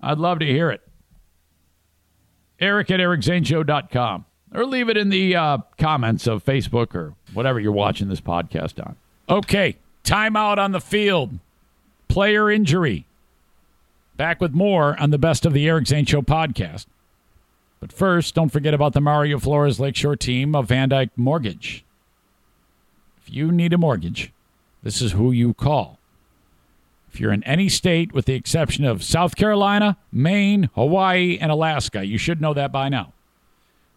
I'd 0.00 0.18
love 0.18 0.38
to 0.38 0.46
hear 0.46 0.70
it. 0.70 0.82
Eric 2.60 2.92
at 2.92 3.00
ericzaneshow.com 3.00 4.24
or 4.54 4.64
leave 4.64 4.88
it 4.88 4.96
in 4.96 5.08
the 5.08 5.34
uh, 5.34 5.58
comments 5.78 6.28
of 6.28 6.44
Facebook 6.44 6.94
or 6.94 7.14
whatever 7.32 7.58
you're 7.58 7.72
watching 7.72 8.08
this 8.08 8.20
podcast 8.20 8.78
on. 8.86 8.94
Okay, 9.28 9.76
timeout 10.04 10.58
on 10.58 10.70
the 10.70 10.80
field, 10.80 11.38
player 12.06 12.50
injury. 12.50 13.04
Back 14.16 14.40
with 14.40 14.52
more 14.52 14.98
on 15.00 15.10
the 15.10 15.18
best 15.18 15.44
of 15.44 15.52
the 15.52 15.66
Eric 15.66 15.88
Zane 15.88 16.04
Show 16.06 16.22
podcast. 16.22 16.86
But 17.80 17.92
first, 17.92 18.34
don't 18.34 18.50
forget 18.50 18.72
about 18.72 18.92
the 18.92 19.00
Mario 19.00 19.40
Flores 19.40 19.80
Lakeshore 19.80 20.16
team 20.16 20.54
of 20.54 20.68
VanDyk 20.68 21.10
Mortgage. 21.16 21.84
If 23.20 23.34
you 23.34 23.50
need 23.50 23.72
a 23.72 23.78
mortgage, 23.78 24.32
this 24.84 25.02
is 25.02 25.12
who 25.12 25.32
you 25.32 25.52
call. 25.52 25.98
If 27.12 27.18
you're 27.20 27.32
in 27.32 27.42
any 27.42 27.68
state 27.68 28.12
with 28.12 28.26
the 28.26 28.34
exception 28.34 28.84
of 28.84 29.02
South 29.02 29.34
Carolina, 29.34 29.96
Maine, 30.12 30.70
Hawaii, 30.74 31.36
and 31.40 31.50
Alaska, 31.50 32.04
you 32.04 32.16
should 32.16 32.40
know 32.40 32.54
that 32.54 32.70
by 32.70 32.88
now. 32.88 33.12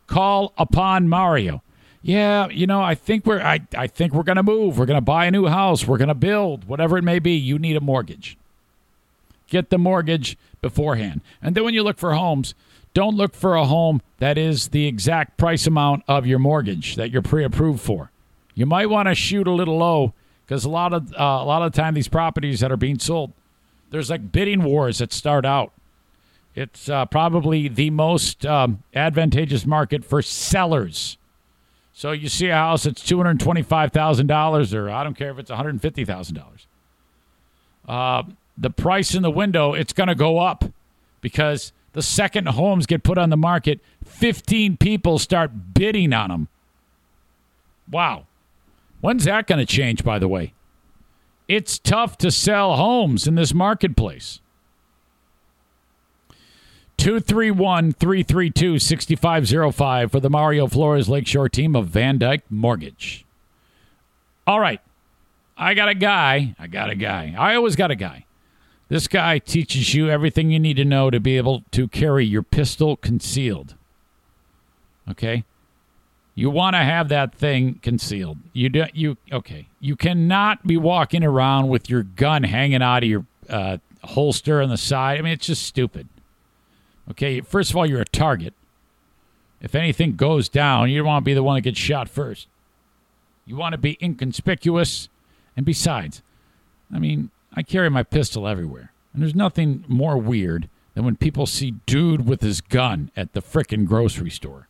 Call 0.07 0.51
upon 0.57 1.07
Mario. 1.07 1.62
Yeah, 2.01 2.47
you 2.50 2.65
know, 2.65 2.81
I 2.81 2.95
think 2.95 3.25
we're 3.25 3.41
I, 3.41 3.59
I 3.75 3.86
think 3.88 4.13
we're 4.13 4.24
gonna 4.24 4.43
move. 4.43 4.79
We're 4.79 4.86
gonna 4.86 5.01
buy 5.01 5.25
a 5.25 5.31
new 5.31 5.45
house. 5.45 5.86
We're 5.86 5.97
gonna 5.97 6.15
build, 6.15 6.65
whatever 6.65 6.97
it 6.97 7.03
may 7.03 7.19
be. 7.19 7.33
You 7.33 7.59
need 7.59 7.75
a 7.75 7.81
mortgage 7.81 8.38
get 9.48 9.70
the 9.70 9.77
mortgage 9.77 10.38
beforehand. 10.62 11.22
And 11.42 11.56
then 11.56 11.63
when 11.63 11.74
you 11.74 11.84
look 11.84 11.98
for 11.98 12.13
homes, 12.13 12.54
don't 12.94 13.16
look 13.16 13.36
for 13.36 13.56
a 13.56 13.66
home 13.66 14.01
that 14.20 14.38
is 14.38 14.70
the 14.70 14.88
exact 14.88 15.38
price 15.38 15.68
amount 15.68 16.04
of 16.08 16.25
your 16.25 16.39
mortgage 16.39 16.96
that 16.96 17.12
you're 17.12 17.22
pre-approved 17.22 17.82
for. 17.82 18.12
You 18.56 18.66
might 18.66 18.89
want 18.89 19.08
to 19.08 19.16
shoot 19.16 19.48
a 19.48 19.51
little 19.51 19.77
low 19.77 20.13
because 20.46 20.66
a 20.66 20.70
lot 20.70 20.94
of 20.94 21.13
uh, 21.13 21.18
a 21.18 21.46
lot 21.46 21.62
of 21.62 21.72
the 21.72 21.80
time 21.80 21.94
these 21.94 22.08
properties 22.08 22.60
that 22.62 22.72
are 22.72 22.77
being 22.77 22.98
sold, 22.98 23.34
there's 23.92 24.10
like 24.10 24.32
bidding 24.32 24.63
wars 24.63 24.98
that 24.98 25.13
start 25.13 25.46
out. 25.46 25.72
It's 26.56 26.89
uh, 26.89 27.06
probably 27.06 27.68
the 27.68 27.92
most 27.92 28.44
um, 28.46 28.82
advantageous 28.96 29.68
market 29.68 30.04
for 30.04 30.24
sellers. 30.24 31.18
So 31.94 32.12
you 32.13 32.30
see 32.30 32.48
a 32.48 32.56
house 32.56 32.84
that's 32.84 33.04
two 33.04 33.18
hundred 33.18 33.39
twenty-five 33.39 33.92
thousand 33.92 34.25
dollars, 34.25 34.74
or 34.74 34.89
I 34.89 35.04
don't 35.04 35.16
care 35.16 35.30
if 35.30 35.38
it's 35.38 35.51
one 35.51 35.58
hundred 35.58 35.80
fifty 35.82 36.04
thousand 36.04 36.36
dollars. 36.36 36.66
The 38.57 38.69
price 38.69 39.13
in 39.13 39.21
the 39.21 39.31
window, 39.31 39.73
it's 39.73 39.93
going 39.93 40.07
to 40.07 40.15
go 40.15 40.39
up 40.39 40.65
because 41.21 41.71
the 41.93 42.01
second 42.01 42.47
homes 42.49 42.85
get 42.85 43.03
put 43.03 43.17
on 43.17 43.31
the 43.31 43.37
market, 43.37 43.79
15 44.05 44.77
people 44.77 45.17
start 45.17 45.73
bidding 45.73 46.13
on 46.13 46.29
them. 46.29 46.47
Wow. 47.89 48.27
When's 49.01 49.23
that 49.25 49.47
going 49.47 49.57
to 49.59 49.65
change, 49.65 50.03
by 50.03 50.19
the 50.19 50.27
way? 50.27 50.53
It's 51.47 51.79
tough 51.79 52.17
to 52.19 52.29
sell 52.29 52.75
homes 52.75 53.27
in 53.27 53.33
this 53.33 53.51
marketplace. 53.51 54.41
231 56.97 57.93
332 57.93 58.77
6505 58.77 60.11
for 60.11 60.19
the 60.19 60.29
Mario 60.29 60.67
Flores 60.67 61.09
Lakeshore 61.09 61.49
team 61.49 61.75
of 61.75 61.87
VanDyk 61.87 62.41
Mortgage. 62.49 63.25
All 64.45 64.59
right. 64.59 64.81
I 65.57 65.73
got 65.73 65.89
a 65.89 65.95
guy. 65.95 66.55
I 66.59 66.67
got 66.67 66.91
a 66.91 66.95
guy. 66.95 67.33
I 67.37 67.55
always 67.55 67.75
got 67.75 67.89
a 67.89 67.95
guy 67.95 68.26
this 68.89 69.08
guy 69.08 69.39
teaches 69.39 69.94
you 69.94 70.10
everything 70.10 70.51
you 70.51 70.60
need 70.60 70.77
to 70.77 70.86
know 70.86 71.10
to 71.10 71.20
be 71.20 71.38
able 71.38 71.63
to 71.72 71.88
carry 71.88 72.25
your 72.25 72.44
pistol 72.44 72.96
concealed. 72.96 73.75
Okay? 75.10 75.44
You 76.36 76.50
want 76.50 76.75
to 76.75 76.84
have 76.84 77.10
that 77.10 77.34
thing 77.34 77.79
concealed. 77.82 78.38
You 78.53 78.70
don't. 78.70 78.96
you 78.96 79.17
okay. 79.34 79.67
You 79.79 79.96
cannot 79.96 80.67
be 80.67 80.77
walking 80.77 81.24
around 81.24 81.67
with 81.67 81.89
your 81.89 82.03
gun 82.03 82.44
hanging 82.44 82.84
out 82.84 83.01
of 83.01 83.10
your 83.10 83.25
uh, 83.50 83.77
holster 84.03 84.62
on 84.62 84.70
the 84.70 84.77
side. 84.77 85.17
I 85.17 85.22
mean, 85.24 85.34
it's 85.34 85.48
just 85.48 85.63
stupid. 85.63 86.08
Okay, 87.10 87.41
first 87.41 87.72
of 87.72 87.77
all, 87.77 87.88
you're 87.88 88.01
a 88.01 88.06
target. 88.06 88.53
If 89.62 89.74
anything 89.74 90.15
goes 90.15 90.48
down, 90.48 90.91
you 90.91 91.00
don't 91.00 91.08
want 91.08 91.24
to 91.24 91.25
be 91.25 91.34
the 91.34 91.41
one 91.41 91.56
that 91.56 91.62
gets 91.62 91.79
shot 91.79 92.08
first. 92.08 92.48
You 93.46 93.56
want 93.56 93.74
to 93.74 93.79
be 93.79 93.98
inconspicuous. 94.00 95.10
And 95.56 95.65
besides, 95.65 96.22
I 96.94 97.00
mean, 97.00 97.32
I 97.57 97.63
carry 97.63 97.89
my 97.89 98.03
pistol 98.03 98.47
everywhere. 98.47 98.91
And 99.13 99.23
there's 99.23 99.33
nothing 99.33 99.83
more 99.87 100.15
weird 100.19 100.69
than 100.93 101.05
when 101.05 101.15
people 101.15 101.47
see 101.47 101.71
dude 101.87 102.27
with 102.27 102.41
his 102.41 102.61
gun 102.61 103.09
at 103.17 103.33
the 103.33 103.41
frickin' 103.41 103.87
grocery 103.87 104.29
store. 104.29 104.67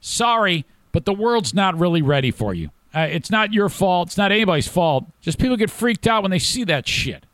Sorry, 0.00 0.64
but 0.92 1.04
the 1.04 1.12
world's 1.12 1.52
not 1.52 1.78
really 1.78 2.00
ready 2.00 2.30
for 2.30 2.54
you. 2.54 2.70
Uh, 2.94 3.00
it's 3.00 3.30
not 3.30 3.52
your 3.52 3.68
fault. 3.68 4.08
It's 4.08 4.16
not 4.16 4.32
anybody's 4.32 4.66
fault. 4.66 5.04
Just 5.20 5.38
people 5.38 5.58
get 5.58 5.70
freaked 5.70 6.06
out 6.06 6.22
when 6.22 6.30
they 6.30 6.38
see 6.38 6.64
that 6.64 6.88
shit. 6.88 7.26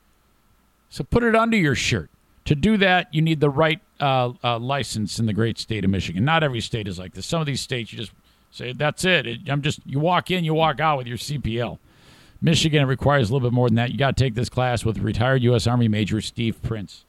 So 0.90 1.04
put 1.04 1.22
it 1.22 1.36
under 1.36 1.56
your 1.56 1.76
shirt. 1.76 2.10
To 2.46 2.56
do 2.56 2.76
that, 2.78 3.06
you 3.14 3.22
need 3.22 3.38
the 3.38 3.50
right 3.50 3.80
uh, 4.00 4.32
uh, 4.42 4.58
license 4.58 5.20
in 5.20 5.26
the 5.26 5.32
great 5.32 5.58
state 5.58 5.84
of 5.84 5.92
Michigan. 5.92 6.24
Not 6.24 6.42
every 6.42 6.60
state 6.60 6.88
is 6.88 6.98
like 6.98 7.14
this. 7.14 7.24
Some 7.24 7.40
of 7.40 7.46
these 7.46 7.60
states, 7.60 7.92
you 7.92 7.98
just 7.98 8.12
say, 8.50 8.72
that's 8.72 9.04
it. 9.04 9.48
I'm 9.48 9.62
just, 9.62 9.78
you 9.86 10.00
walk 10.00 10.32
in, 10.32 10.42
you 10.42 10.54
walk 10.54 10.80
out 10.80 10.98
with 10.98 11.06
your 11.06 11.18
CPL. 11.18 11.78
Michigan, 12.40 12.82
it 12.82 12.86
requires 12.86 13.30
a 13.30 13.32
little 13.32 13.48
bit 13.48 13.54
more 13.54 13.68
than 13.68 13.76
that. 13.76 13.90
You 13.90 13.98
got 13.98 14.16
to 14.16 14.24
take 14.24 14.34
this 14.34 14.48
class 14.48 14.84
with 14.84 14.98
retired 14.98 15.42
U.S. 15.42 15.66
Army 15.66 15.88
Major 15.88 16.20
Steve 16.20 16.62
Prince. 16.62 17.04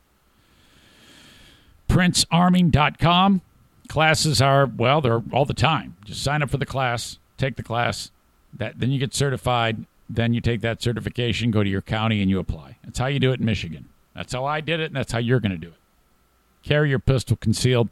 PrinceArming.com. 1.88 3.42
Classes 3.88 4.42
are, 4.42 4.66
well, 4.68 5.02
they're 5.02 5.24
all 5.34 5.46
the 5.46 5.54
time. 5.54 5.96
Just 6.06 6.22
sign 6.24 6.42
up 6.44 6.50
for 6.50 6.58
the 6.58 6.66
class, 6.66 7.18
take 7.38 7.56
the 7.56 7.64
class. 7.64 8.12
That 8.54 8.80
Then 8.80 8.92
you 8.92 9.00
get 9.00 9.14
certified. 9.14 9.86
then 10.10 10.34
you 10.34 10.42
take 10.42 10.62
that 10.62 10.82
certification, 10.82 11.52
go 11.52 11.64
to 11.64 11.70
your 11.70 11.82
county, 11.84 12.22
and 12.22 12.30
you 12.30 12.40
apply. 12.40 12.78
That's 12.84 12.98
how 12.98 13.06
you 13.08 13.20
do 13.20 13.32
it 13.32 13.40
in 13.40 13.46
Michigan. 13.46 13.90
That's 14.16 14.34
how 14.34 14.46
I 14.46 14.60
did 14.62 14.80
it, 14.80 14.86
and 14.86 14.96
that's 14.96 15.12
how 15.12 15.20
you're 15.20 15.40
going 15.40 15.52
to 15.52 15.58
do 15.58 15.68
it. 15.68 15.76
Carry 16.64 16.90
your 16.90 17.00
pistol 17.00 17.38
concealed. 17.38 17.90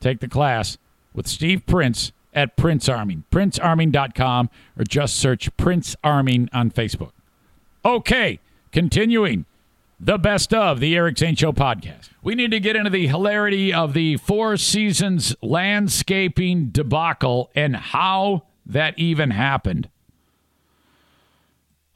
Take 0.00 0.20
the 0.20 0.28
class 0.28 0.78
with 1.12 1.26
Steve 1.26 1.66
Prince 1.66 2.12
at 2.38 2.56
Prince 2.56 2.88
Arming, 2.88 3.24
princearming.com, 3.32 4.48
or 4.78 4.84
just 4.84 5.16
search 5.16 5.54
Prince 5.56 5.96
Arming 6.04 6.48
on 6.52 6.70
Facebook. 6.70 7.10
Okay, 7.84 8.38
continuing 8.70 9.44
the 9.98 10.18
best 10.18 10.54
of 10.54 10.78
the 10.78 10.94
Eric 10.94 11.18
Zane 11.18 11.34
Show 11.34 11.52
podcast. 11.52 12.10
We 12.22 12.36
need 12.36 12.52
to 12.52 12.60
get 12.60 12.76
into 12.76 12.90
the 12.90 13.08
hilarity 13.08 13.74
of 13.74 13.92
the 13.92 14.18
Four 14.18 14.56
Seasons 14.56 15.34
landscaping 15.42 16.68
debacle 16.68 17.50
and 17.56 17.74
how 17.74 18.44
that 18.64 18.96
even 18.96 19.32
happened. 19.32 19.88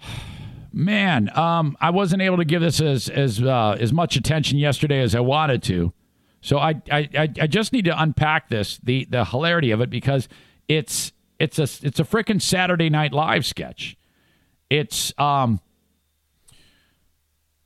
Man, 0.72 1.30
um, 1.38 1.76
I 1.80 1.90
wasn't 1.90 2.22
able 2.22 2.38
to 2.38 2.44
give 2.46 2.62
this 2.62 2.80
as 2.80 3.08
as 3.08 3.40
uh, 3.40 3.76
as 3.78 3.92
much 3.92 4.16
attention 4.16 4.58
yesterday 4.58 5.02
as 5.02 5.14
I 5.14 5.20
wanted 5.20 5.62
to, 5.64 5.92
so 6.42 6.58
I, 6.58 6.82
I 6.90 7.08
I 7.14 7.46
just 7.46 7.72
need 7.72 7.86
to 7.86 8.02
unpack 8.02 8.48
this 8.48 8.78
the 8.82 9.06
the 9.08 9.24
hilarity 9.24 9.70
of 9.70 9.80
it 9.80 9.88
because 9.88 10.28
it's 10.68 11.12
it's 11.38 11.58
a 11.58 11.86
it's 11.86 12.00
a 12.00 12.04
freaking 12.04 12.42
Saturday 12.42 12.90
Night 12.90 13.12
Live 13.12 13.46
sketch. 13.46 13.96
It's 14.68 15.14
um, 15.18 15.60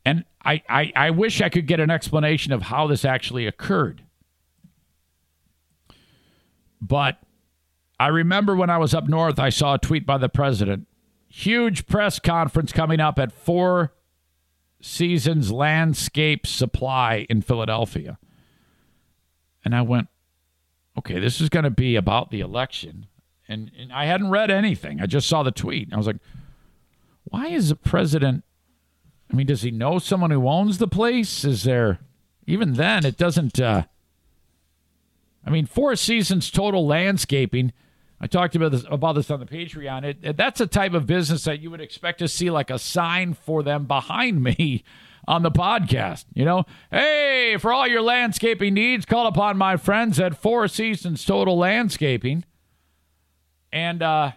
and 0.04 0.25
I, 0.45 0.62
I 0.68 0.92
I 0.95 1.11
wish 1.11 1.40
I 1.40 1.49
could 1.49 1.66
get 1.66 1.80
an 1.80 1.90
explanation 1.90 2.52
of 2.52 2.62
how 2.62 2.87
this 2.87 3.04
actually 3.04 3.47
occurred, 3.47 4.02
but 6.80 7.18
I 7.99 8.09
remember 8.09 8.54
when 8.54 8.68
I 8.68 8.76
was 8.76 8.95
up 8.95 9.09
north, 9.09 9.38
I 9.38 9.49
saw 9.49 9.75
a 9.75 9.78
tweet 9.78 10.04
by 10.04 10.18
the 10.18 10.28
president 10.28 10.87
huge 11.28 11.87
press 11.87 12.18
conference 12.18 12.73
coming 12.73 13.00
up 13.00 13.18
at 13.18 13.33
Four 13.33 13.92
Seasons 14.80 15.50
Landscape 15.50 16.47
Supply 16.47 17.26
in 17.28 17.42
Philadelphia. 17.42 18.18
And 19.67 19.75
I 19.75 19.83
went, 19.83 20.07
okay, 20.97 21.19
this 21.19 21.41
is 21.41 21.49
going 21.49 21.65
to 21.65 21.71
be 21.71 21.97
about 21.97 22.31
the 22.31 22.39
election. 22.39 23.09
And, 23.49 23.73
and 23.77 23.93
I 23.93 24.05
hadn't 24.05 24.31
read 24.31 24.49
anything. 24.49 25.01
I 25.01 25.07
just 25.07 25.29
saw 25.29 25.43
the 25.43 25.51
tweet. 25.51 25.93
I 25.93 25.97
was 25.97 26.07
like, 26.07 26.19
why 27.25 27.49
is 27.49 27.71
the 27.71 27.75
president? 27.75 28.45
I 29.29 29.35
mean, 29.35 29.49
does 29.49 29.63
he 29.63 29.73
know 29.73 29.99
someone 29.99 30.31
who 30.31 30.49
owns 30.49 30.79
the 30.79 30.87
place? 30.87 31.45
Is 31.45 31.65
there, 31.65 31.99
even 32.47 32.75
then, 32.75 33.05
it 33.05 33.17
doesn't. 33.17 33.59
Uh, 33.59 33.83
I 35.45 35.51
mean, 35.51 35.67
Four 35.67 35.97
Seasons 35.97 36.49
Total 36.49 36.87
Landscaping 36.87 37.73
I 38.21 38.27
talked 38.27 38.57
about 38.57 38.73
this 38.73 38.85
about 38.91 39.15
this 39.15 39.31
on 39.31 39.41
the 39.41 39.47
Patreon. 39.47 40.05
It, 40.05 40.19
it, 40.23 40.37
that's 40.37 40.61
a 40.61 40.67
type 40.67 40.95
of 40.95 41.07
business 41.07 41.45
that 41.45 41.61
you 41.61 41.71
would 41.71 41.83
expect 41.83 42.21
to 42.21 42.29
see 42.29 42.51
like 42.51 42.71
a 42.71 42.79
sign 42.79 43.35
for 43.35 43.63
them 43.63 43.85
behind 43.85 44.43
me 44.43 44.85
on 45.26 45.42
the 45.42 45.50
podcast. 45.50 46.25
You 46.35 46.45
know, 46.45 46.64
hey, 46.90 47.56
for 47.59 47.73
all 47.73 47.87
your 47.87 48.02
landscaping 48.02 48.75
needs, 48.75 49.04
call 49.04 49.26
upon 49.26 49.56
my 49.56 49.76
friends 49.76 50.21
at 50.21 50.37
Four 50.37 50.68
Seasons 50.68 51.25
Total 51.25 51.56
Landscaping. 51.56 52.45
And 53.73 54.02
uh 54.02 54.33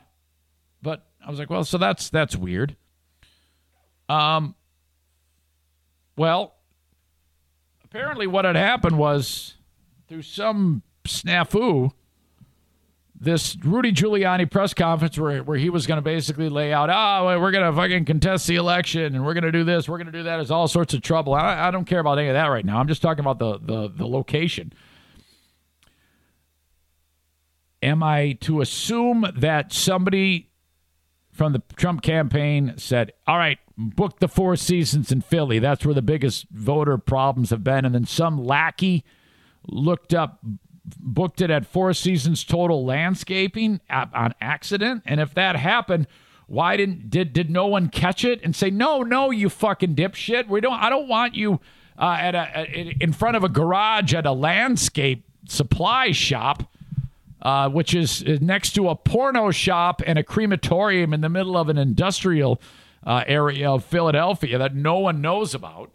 but 0.82 1.06
I 1.26 1.30
was 1.30 1.40
like, 1.40 1.50
well, 1.50 1.64
so 1.64 1.78
that's 1.78 2.10
that's 2.10 2.36
weird. 2.36 2.76
Um 4.08 4.56
well, 6.18 6.56
apparently 7.84 8.28
what 8.28 8.46
had 8.46 8.56
happened 8.56 8.98
was 8.98 9.56
through 10.08 10.24
some 10.24 10.84
snafu 11.06 11.92
this 13.20 13.58
Rudy 13.64 13.92
Giuliani 13.92 14.50
press 14.50 14.74
conference 14.74 15.18
where, 15.18 15.44
where 15.44 15.58
he 15.58 15.70
was 15.70 15.86
going 15.86 15.98
to 15.98 16.02
basically 16.02 16.48
lay 16.48 16.72
out, 16.72 16.90
oh, 16.90 17.40
we're 17.40 17.52
going 17.52 17.66
to 17.66 17.76
fucking 17.76 18.06
contest 18.06 18.48
the 18.48 18.56
election 18.56 19.14
and 19.16 19.26
we're 19.26 19.34
going 19.34 19.44
to 19.44 19.52
do 19.52 19.64
this, 19.64 19.90
we're 19.90 19.98
going 19.98 20.12
to 20.12 20.14
do 20.14 20.24
that 20.24 20.40
is 20.40 20.50
all 20.50 20.68
sorts 20.68 20.94
of 20.94 21.02
trouble. 21.02 21.34
I, 21.34 21.68
I 21.68 21.72
don't 21.72 21.86
care 21.86 22.00
about 22.00 22.18
any 22.18 22.30
of 22.30 22.34
that 22.36 22.48
right 22.48 22.66
now. 22.66 22.80
I'm 22.80 22.88
just 22.88 23.02
talking 23.02 23.20
about 23.20 23.40
the, 23.40 23.60
the, 23.60 23.90
the 23.90 24.08
location. 24.08 24.72
Am 27.84 28.04
I 28.04 28.38
to 28.42 28.62
assume 28.62 29.26
that 29.36 29.74
somebody 29.74 30.50
from 31.32 31.54
the 31.54 31.62
Trump 31.76 32.02
campaign 32.02 32.74
said, 32.78 33.14
all 33.28 33.38
right, 33.38 33.58
book 33.78 34.20
the 34.20 34.28
Four 34.28 34.56
Seasons 34.56 35.12
in 35.12 35.22
Philly? 35.22 35.60
That's 35.60 35.86
where 35.86 35.96
the 35.96 36.02
biggest 36.02 36.48
voter 36.52 36.98
problems 36.98 37.50
have 37.50 37.64
been. 37.64 37.86
And 37.86 37.96
then 37.96 38.06
some 38.06 38.38
lackey 38.38 39.04
looked 39.68 40.14
up 40.14 40.40
booked 40.98 41.42
it 41.42 41.50
at 41.50 41.66
Four 41.66 41.94
Seasons 41.94 42.44
Total 42.44 42.84
Landscaping 42.84 43.82
on 43.90 44.34
accident? 44.42 45.04
And 45.06 45.20
if 45.20 45.34
that 45.34 45.56
happened, 45.56 46.08
why 46.48 46.78
didn't 46.78 47.10
did 47.10 47.34
did 47.34 47.50
no 47.50 47.68
one 47.68 47.90
catch 47.90 48.26
it 48.26 48.42
and 48.44 48.56
say 48.56 48.70
no, 48.70 49.04
no, 49.04 49.30
you 49.32 49.50
fucking 49.50 49.96
dipshit? 49.96 50.48
We 50.48 50.62
don't. 50.62 50.74
I 50.74 50.90
don't 50.90 51.08
want 51.08 51.36
you 51.36 51.60
uh, 51.98 52.18
at 52.20 52.36
a 52.36 53.04
in 53.04 53.14
front 53.14 53.38
of 53.38 53.44
a 53.44 53.50
garage 53.50 54.14
at 54.14 54.26
a 54.26 54.32
landscape 54.32 55.26
supply 55.48 56.12
shop. 56.12 56.72
Uh, 57.42 57.70
which 57.70 57.96
is 57.96 58.22
next 58.42 58.72
to 58.72 58.90
a 58.90 58.96
porno 58.98 59.50
shop 59.50 60.02
and 60.06 60.20
a 60.20 60.24
crematorium 60.24 61.14
in 61.14 61.22
the 61.22 61.30
middle 61.30 61.56
of 61.56 61.70
an 61.70 61.78
industrial 61.78 62.60
uh, 63.06 63.24
area 63.28 63.72
of 63.72 63.86
Philadelphia 63.86 64.58
that 64.58 64.76
no 64.76 65.00
one 65.00 65.22
knows 65.22 65.56
about. 65.56 65.90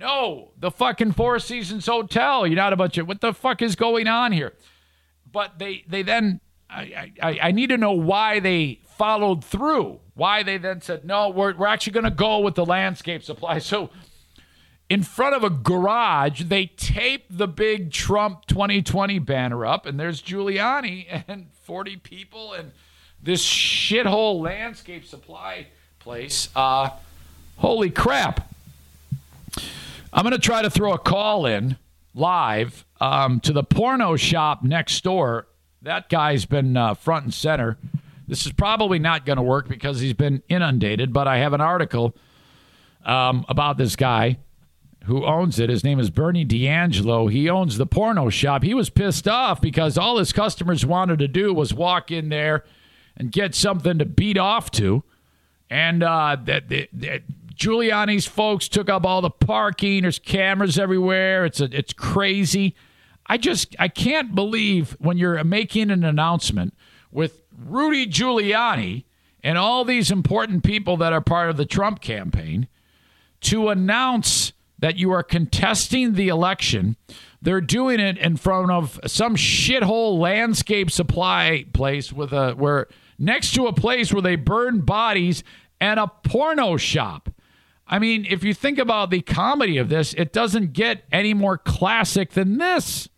No, 0.00 0.52
the 0.58 0.70
fucking 0.70 1.12
Four 1.12 1.38
Seasons 1.38 1.84
Hotel. 1.84 2.46
You're 2.46 2.56
not 2.56 2.72
a 2.72 2.76
bunch 2.76 2.96
of 2.96 3.06
what 3.06 3.20
the 3.20 3.34
fuck 3.34 3.60
is 3.60 3.76
going 3.76 4.08
on 4.08 4.32
here? 4.32 4.54
But 5.30 5.58
they 5.58 5.84
they 5.86 6.02
then 6.02 6.40
I 6.70 7.12
I, 7.22 7.38
I 7.42 7.52
need 7.52 7.68
to 7.68 7.76
know 7.76 7.92
why 7.92 8.40
they 8.40 8.80
followed 8.96 9.44
through. 9.44 10.00
Why 10.14 10.42
they 10.42 10.56
then 10.56 10.80
said 10.80 11.04
no, 11.04 11.28
we're 11.28 11.54
we're 11.54 11.66
actually 11.66 11.92
going 11.92 12.04
to 12.04 12.10
go 12.10 12.38
with 12.40 12.54
the 12.54 12.64
landscape 12.64 13.22
supply. 13.22 13.58
So 13.60 13.90
in 14.88 15.02
front 15.02 15.36
of 15.36 15.44
a 15.44 15.50
garage, 15.50 16.44
they 16.44 16.66
tape 16.66 17.26
the 17.28 17.46
big 17.46 17.92
Trump 17.92 18.46
2020 18.46 19.18
banner 19.20 19.66
up, 19.66 19.84
and 19.84 20.00
there's 20.00 20.22
Giuliani 20.22 21.24
and 21.28 21.48
40 21.62 21.96
people 21.98 22.54
and 22.54 22.72
this 23.22 23.46
shithole 23.46 24.40
landscape 24.40 25.04
supply 25.04 25.66
place. 25.98 26.48
Uh, 26.56 26.88
holy 27.58 27.90
crap. 27.90 28.49
I'm 30.12 30.24
going 30.24 30.32
to 30.32 30.38
try 30.38 30.62
to 30.62 30.70
throw 30.70 30.92
a 30.92 30.98
call 30.98 31.46
in 31.46 31.76
live 32.14 32.84
um, 33.00 33.40
to 33.40 33.52
the 33.52 33.62
porno 33.62 34.16
shop 34.16 34.62
next 34.62 35.02
door. 35.04 35.46
That 35.82 36.08
guy's 36.08 36.44
been 36.44 36.76
uh, 36.76 36.94
front 36.94 37.24
and 37.24 37.34
center. 37.34 37.78
This 38.26 38.44
is 38.46 38.52
probably 38.52 38.98
not 38.98 39.24
going 39.24 39.36
to 39.36 39.42
work 39.42 39.68
because 39.68 40.00
he's 40.00 40.14
been 40.14 40.42
inundated, 40.48 41.12
but 41.12 41.26
I 41.26 41.38
have 41.38 41.52
an 41.52 41.60
article 41.60 42.16
um, 43.04 43.44
about 43.48 43.76
this 43.76 43.96
guy 43.96 44.38
who 45.04 45.24
owns 45.24 45.58
it. 45.58 45.70
His 45.70 45.82
name 45.82 45.98
is 45.98 46.10
Bernie 46.10 46.44
D'Angelo. 46.44 47.28
He 47.28 47.48
owns 47.48 47.78
the 47.78 47.86
porno 47.86 48.28
shop. 48.28 48.62
He 48.62 48.74
was 48.74 48.90
pissed 48.90 49.26
off 49.26 49.60
because 49.60 49.96
all 49.96 50.18
his 50.18 50.32
customers 50.32 50.84
wanted 50.84 51.18
to 51.20 51.28
do 51.28 51.54
was 51.54 51.72
walk 51.72 52.10
in 52.10 52.28
there 52.28 52.64
and 53.16 53.32
get 53.32 53.54
something 53.54 53.98
to 53.98 54.04
beat 54.04 54.38
off 54.38 54.70
to. 54.72 55.02
And 55.70 56.02
uh, 56.02 56.36
that, 56.44 56.68
that, 56.68 56.88
that 56.92 57.22
Giuliani's 57.60 58.26
folks 58.26 58.68
took 58.68 58.88
up 58.88 59.04
all 59.04 59.20
the 59.20 59.30
parking. 59.30 60.02
There's 60.02 60.18
cameras 60.18 60.78
everywhere. 60.78 61.44
It's 61.44 61.60
a, 61.60 61.68
it's 61.70 61.92
crazy. 61.92 62.74
I 63.26 63.36
just 63.36 63.76
I 63.78 63.88
can't 63.88 64.34
believe 64.34 64.96
when 64.98 65.18
you're 65.18 65.44
making 65.44 65.90
an 65.90 66.02
announcement 66.02 66.74
with 67.12 67.42
Rudy 67.54 68.06
Giuliani 68.06 69.04
and 69.44 69.58
all 69.58 69.84
these 69.84 70.10
important 70.10 70.64
people 70.64 70.96
that 70.96 71.12
are 71.12 71.20
part 71.20 71.50
of 71.50 71.58
the 71.58 71.66
Trump 71.66 72.00
campaign 72.00 72.66
to 73.42 73.68
announce 73.68 74.54
that 74.78 74.96
you 74.96 75.12
are 75.12 75.22
contesting 75.22 76.14
the 76.14 76.28
election. 76.28 76.96
They're 77.42 77.60
doing 77.60 78.00
it 78.00 78.16
in 78.16 78.38
front 78.38 78.70
of 78.70 78.98
some 79.06 79.36
shithole 79.36 80.18
landscape 80.18 80.90
supply 80.90 81.66
place 81.74 82.10
with 82.10 82.32
a 82.32 82.52
where 82.52 82.88
next 83.18 83.54
to 83.54 83.66
a 83.66 83.72
place 83.74 84.14
where 84.14 84.22
they 84.22 84.36
burn 84.36 84.80
bodies 84.80 85.44
and 85.78 86.00
a 86.00 86.06
porno 86.06 86.78
shop. 86.78 87.28
I 87.90 87.98
mean, 87.98 88.24
if 88.30 88.44
you 88.44 88.54
think 88.54 88.78
about 88.78 89.10
the 89.10 89.20
comedy 89.20 89.76
of 89.76 89.88
this, 89.88 90.14
it 90.14 90.32
doesn't 90.32 90.72
get 90.72 91.02
any 91.10 91.34
more 91.34 91.58
classic 91.58 92.30
than 92.30 92.58
this. 92.58 93.08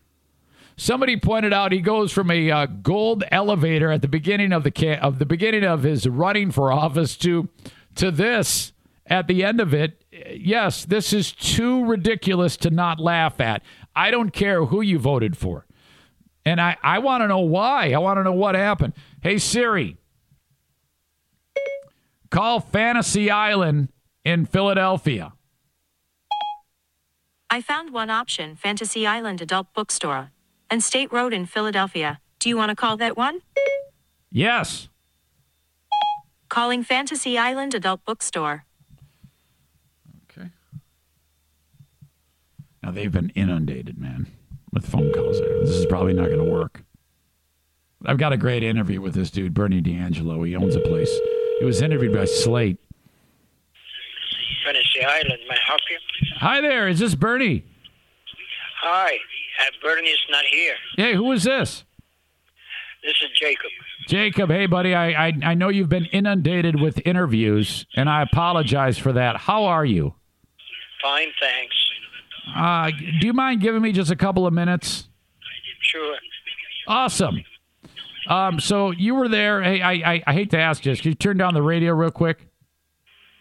Somebody 0.79 1.19
pointed 1.19 1.53
out 1.53 1.73
he 1.73 1.83
goes 1.83 2.11
from 2.11 2.31
a 2.31 2.51
uh, 2.51 2.67
gold 2.67 3.23
elevator 3.31 3.93
at 3.93 4.01
the 4.01 4.09
beginning 4.09 4.51
of 4.51 4.65
the 4.65 4.71
ca- 4.71 4.97
of 4.97 5.19
the 5.19 5.27
beginning 5.27 5.63
of 5.63 5.83
his 5.83 6.09
running 6.09 6.51
for 6.51 6.73
office 6.73 7.19
to 7.19 7.51
to 7.97 8.11
this 8.11 8.73
at 9.07 9.27
the 9.27 9.45
end 9.45 9.61
of 9.61 9.75
it. 9.75 10.03
Yes, 10.11 10.87
this 10.87 11.13
is 11.13 11.33
too 11.33 11.85
ridiculous 11.85 12.57
to 12.57 12.71
not 12.71 12.99
laugh 12.99 13.41
at. 13.41 13.63
I 13.95 14.11
don't 14.11 14.31
care 14.31 14.65
who 14.65 14.81
you 14.81 14.99
voted 14.99 15.37
for. 15.37 15.67
And 16.47 16.59
I, 16.61 16.79
I 16.83 16.99
want 16.99 17.21
to 17.21 17.29
know 17.29 17.41
why. 17.41 17.93
I 17.93 17.99
want 17.99 18.17
to 18.17 18.25
know 18.25 18.33
what 18.33 18.55
happened. 18.55 18.95
Hey, 19.21 19.37
Siri, 19.37 19.99
call 22.31 22.61
Fantasy 22.61 23.31
Island 23.31 23.92
in 24.25 24.47
Philadelphia? 24.47 25.33
I 27.51 27.61
found 27.61 27.93
one 27.93 28.11
option 28.11 28.57
Fantasy 28.57 29.07
Island 29.07 29.41
Adult 29.41 29.73
Bookstore 29.75 30.31
and 30.71 30.83
State 30.83 31.13
Road 31.13 31.33
in 31.33 31.47
Philadelphia. 31.47 32.21
Do 32.39 32.49
you 32.49 32.57
want 32.57 32.71
to 32.71 32.77
call 32.77 32.97
that 32.97 33.17
one? 33.17 33.41
Yes. 34.31 34.89
Calling 36.49 36.83
Fantasy 36.83 37.37
Island 37.37 37.75
Adult 37.75 38.05
Bookstore. 38.05 38.65
Okay. 40.31 40.49
Now 42.83 42.91
they've 42.91 43.13
been 43.13 43.31
inundated, 43.31 43.99
man, 43.99 44.29
with 44.73 44.87
phone 44.87 45.13
calls 45.13 45.39
there. 45.39 45.61
This 45.61 45.71
is 45.71 45.87
probably 45.87 46.15
not 46.15 46.29
going 46.29 46.39
to 46.45 46.51
work. 46.51 46.83
I've 48.05 48.19
got 48.19 48.33
a 48.33 48.37
great 48.37 48.63
interview 48.63 49.01
with 49.01 49.15
this 49.15 49.31
dude, 49.31 49.55
Bernie 49.55 49.81
D'Angelo. 49.81 50.43
He 50.43 50.57
owns 50.57 50.75
a 50.75 50.81
place. 50.81 51.13
He 51.59 51.65
was 51.65 51.81
interviewed 51.83 52.13
by 52.13 52.25
Slate. 52.25 52.79
Island, 55.05 55.39
may 55.49 55.55
I 55.55 55.59
help 55.67 55.81
you? 55.91 55.99
Hi 56.39 56.61
there, 56.61 56.89
is 56.89 56.99
this 56.99 57.15
Bernie? 57.15 57.65
Hi, 58.83 59.15
uh, 59.61 59.65
Bernie's 59.83 60.17
not 60.31 60.45
here. 60.51 60.75
Hey, 60.97 61.15
who 61.15 61.31
is 61.33 61.45
this? 61.45 61.85
This 63.03 63.15
is 63.23 63.31
Jacob. 63.39 63.71
Jacob, 64.07 64.51
hey 64.51 64.67
buddy, 64.67 64.95
I, 64.95 65.29
I 65.29 65.33
I 65.45 65.55
know 65.55 65.69
you've 65.69 65.89
been 65.89 66.07
inundated 66.07 66.81
with 66.81 67.01
interviews, 67.05 67.87
and 67.97 68.09
I 68.09 68.23
apologize 68.23 68.99
for 68.99 69.13
that. 69.13 69.37
How 69.37 69.65
are 69.65 69.85
you? 69.85 70.15
Fine, 71.03 71.29
thanks. 71.41 71.77
Uh, 72.57 72.91
do 73.21 73.27
you 73.27 73.33
mind 73.33 73.61
giving 73.61 73.83
me 73.83 73.93
just 73.93 74.11
a 74.11 74.17
couple 74.17 74.47
of 74.47 74.53
minutes? 74.53 75.09
Sure. 75.81 76.17
Awesome. 76.87 77.43
Um, 78.29 78.61
so 78.61 78.91
you 78.93 79.15
were 79.15 79.29
there. 79.29 79.63
Hey, 79.63 79.81
I, 79.83 79.93
I, 80.15 80.23
I 80.27 80.33
hate 80.33 80.51
to 80.51 80.59
ask 80.59 80.83
this. 80.83 81.01
Can 81.01 81.11
you 81.11 81.15
turn 81.15 81.37
down 81.37 81.55
the 81.55 81.63
radio 81.63 81.93
real 81.93 82.11
quick? 82.11 82.47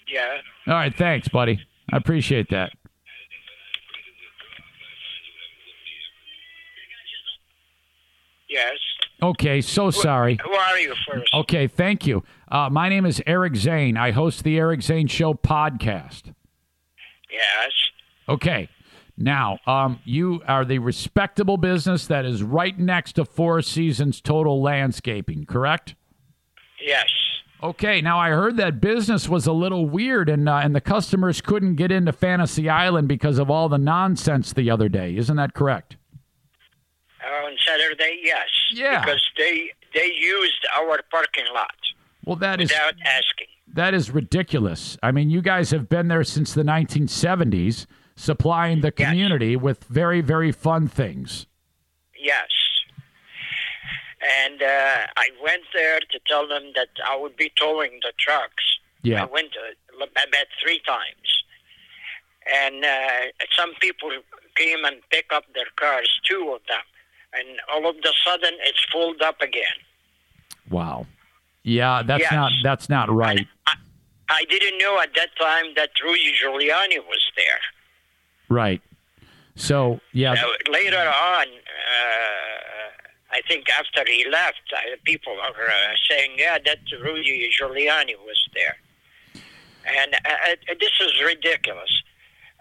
Yeah. 0.07 0.37
All 0.67 0.73
right, 0.73 0.95
thanks, 0.95 1.27
buddy. 1.27 1.59
I 1.91 1.97
appreciate 1.97 2.49
that. 2.49 2.71
Yes. 8.49 8.77
Okay, 9.23 9.61
so 9.61 9.91
sorry. 9.91 10.37
Who 10.43 10.51
are 10.51 10.79
you 10.79 10.93
first? 11.07 11.33
Okay, 11.33 11.67
thank 11.67 12.05
you. 12.05 12.23
Uh, 12.49 12.69
my 12.69 12.89
name 12.89 13.05
is 13.05 13.21
Eric 13.25 13.55
Zane. 13.55 13.95
I 13.95 14.11
host 14.11 14.43
the 14.43 14.57
Eric 14.57 14.81
Zane 14.81 15.07
Show 15.07 15.33
podcast. 15.33 16.33
Yes. 17.31 17.71
Okay. 18.27 18.67
Now, 19.17 19.59
um, 19.67 19.99
you 20.03 20.41
are 20.47 20.65
the 20.65 20.79
respectable 20.79 21.57
business 21.57 22.07
that 22.07 22.25
is 22.25 22.41
right 22.43 22.77
next 22.77 23.13
to 23.13 23.25
Four 23.25 23.61
Seasons 23.61 24.19
Total 24.19 24.61
Landscaping, 24.61 25.45
correct? 25.45 25.95
Yes. 26.83 27.07
Okay. 27.63 28.01
Now, 28.01 28.17
I 28.19 28.29
heard 28.29 28.57
that 28.57 28.81
business 28.81 29.29
was 29.29 29.45
a 29.47 29.53
little 29.53 29.85
weird, 29.85 30.29
and 30.29 30.49
uh, 30.49 30.55
and 30.63 30.75
the 30.75 30.81
customers 30.81 31.41
couldn't 31.41 31.75
get 31.75 31.91
into 31.91 32.11
Fantasy 32.11 32.69
Island 32.69 33.07
because 33.07 33.37
of 33.37 33.49
all 33.51 33.69
the 33.69 33.77
nonsense 33.77 34.51
the 34.53 34.69
other 34.71 34.89
day. 34.89 35.15
Isn't 35.15 35.35
that 35.37 35.53
correct? 35.53 35.97
Uh, 37.23 37.45
on 37.45 37.55
Saturday, 37.65 38.19
yes. 38.23 38.47
Yeah. 38.73 38.99
Because 39.05 39.21
they 39.37 39.71
they 39.93 40.11
used 40.11 40.65
our 40.79 40.99
parking 41.11 41.45
lot 41.53 41.75
Well, 42.25 42.37
that 42.37 42.61
is 42.61 42.69
without 42.71 42.93
asking. 43.05 43.47
that 43.73 43.93
is 43.93 44.09
ridiculous. 44.09 44.97
I 45.03 45.11
mean, 45.11 45.29
you 45.29 45.41
guys 45.41 45.69
have 45.71 45.87
been 45.87 46.07
there 46.07 46.23
since 46.23 46.53
the 46.53 46.63
1970s, 46.63 47.85
supplying 48.15 48.81
the 48.81 48.91
Yes. 48.97 49.07
community 49.09 49.55
with 49.55 49.83
very 49.83 50.21
very 50.21 50.51
fun 50.51 50.87
things. 50.87 51.45
Yes. 52.19 52.47
And 54.43 54.61
uh, 54.61 55.07
I 55.17 55.29
went 55.43 55.63
there 55.73 55.99
to 55.99 56.19
tell 56.27 56.47
them 56.47 56.71
that 56.75 56.89
I 57.05 57.17
would 57.17 57.35
be 57.35 57.51
towing 57.59 57.99
the 58.03 58.13
trucks. 58.19 58.63
Yeah. 59.03 59.23
I 59.23 59.25
went 59.25 59.49
uh, 59.57 60.03
about 60.03 60.47
three 60.61 60.79
times. 60.85 61.43
And 62.53 62.83
uh, 62.85 63.45
some 63.57 63.73
people 63.79 64.09
came 64.55 64.83
and 64.85 64.97
picked 65.09 65.31
up 65.31 65.45
their 65.53 65.65
cars, 65.75 66.09
two 66.27 66.51
of 66.55 66.61
them. 66.67 66.81
And 67.33 67.59
all 67.73 67.89
of 67.89 67.95
a 67.95 68.01
sudden, 68.25 68.53
it's 68.63 68.83
filled 68.91 69.21
up 69.21 69.41
again. 69.41 69.63
Wow. 70.69 71.05
Yeah, 71.63 72.01
that's 72.03 72.21
Yes. 72.23 72.31
not 72.31 72.51
that's 72.63 72.89
not 72.89 73.09
right. 73.11 73.47
I, 73.67 73.73
I 74.29 74.45
didn't 74.45 74.77
know 74.79 74.99
at 74.99 75.13
that 75.15 75.29
time 75.39 75.73
that 75.75 75.89
Rudy 76.03 76.33
Giuliani 76.43 76.97
was 77.07 77.21
there. 77.35 77.59
Right. 78.49 78.81
So 79.55 79.99
yeah, 80.11 80.33
Now, 80.33 80.47
later 80.71 80.97
on, 80.97 81.45
uh, 81.45 82.80
I 83.31 83.41
think 83.47 83.65
after 83.69 84.03
he 84.11 84.25
left, 84.29 84.61
uh, 84.75 84.95
people 85.05 85.33
are 85.33 85.49
uh, 85.69 85.95
saying, 86.09 86.31
yeah, 86.37 86.57
that 86.65 86.79
Rudy 87.01 87.49
Giuliani 87.59 88.15
was 88.25 88.39
there. 88.53 88.75
And 89.85 90.13
uh, 90.13 90.17
uh, 90.51 90.73
this 90.79 90.91
is 91.01 91.13
ridiculous. 91.25 92.03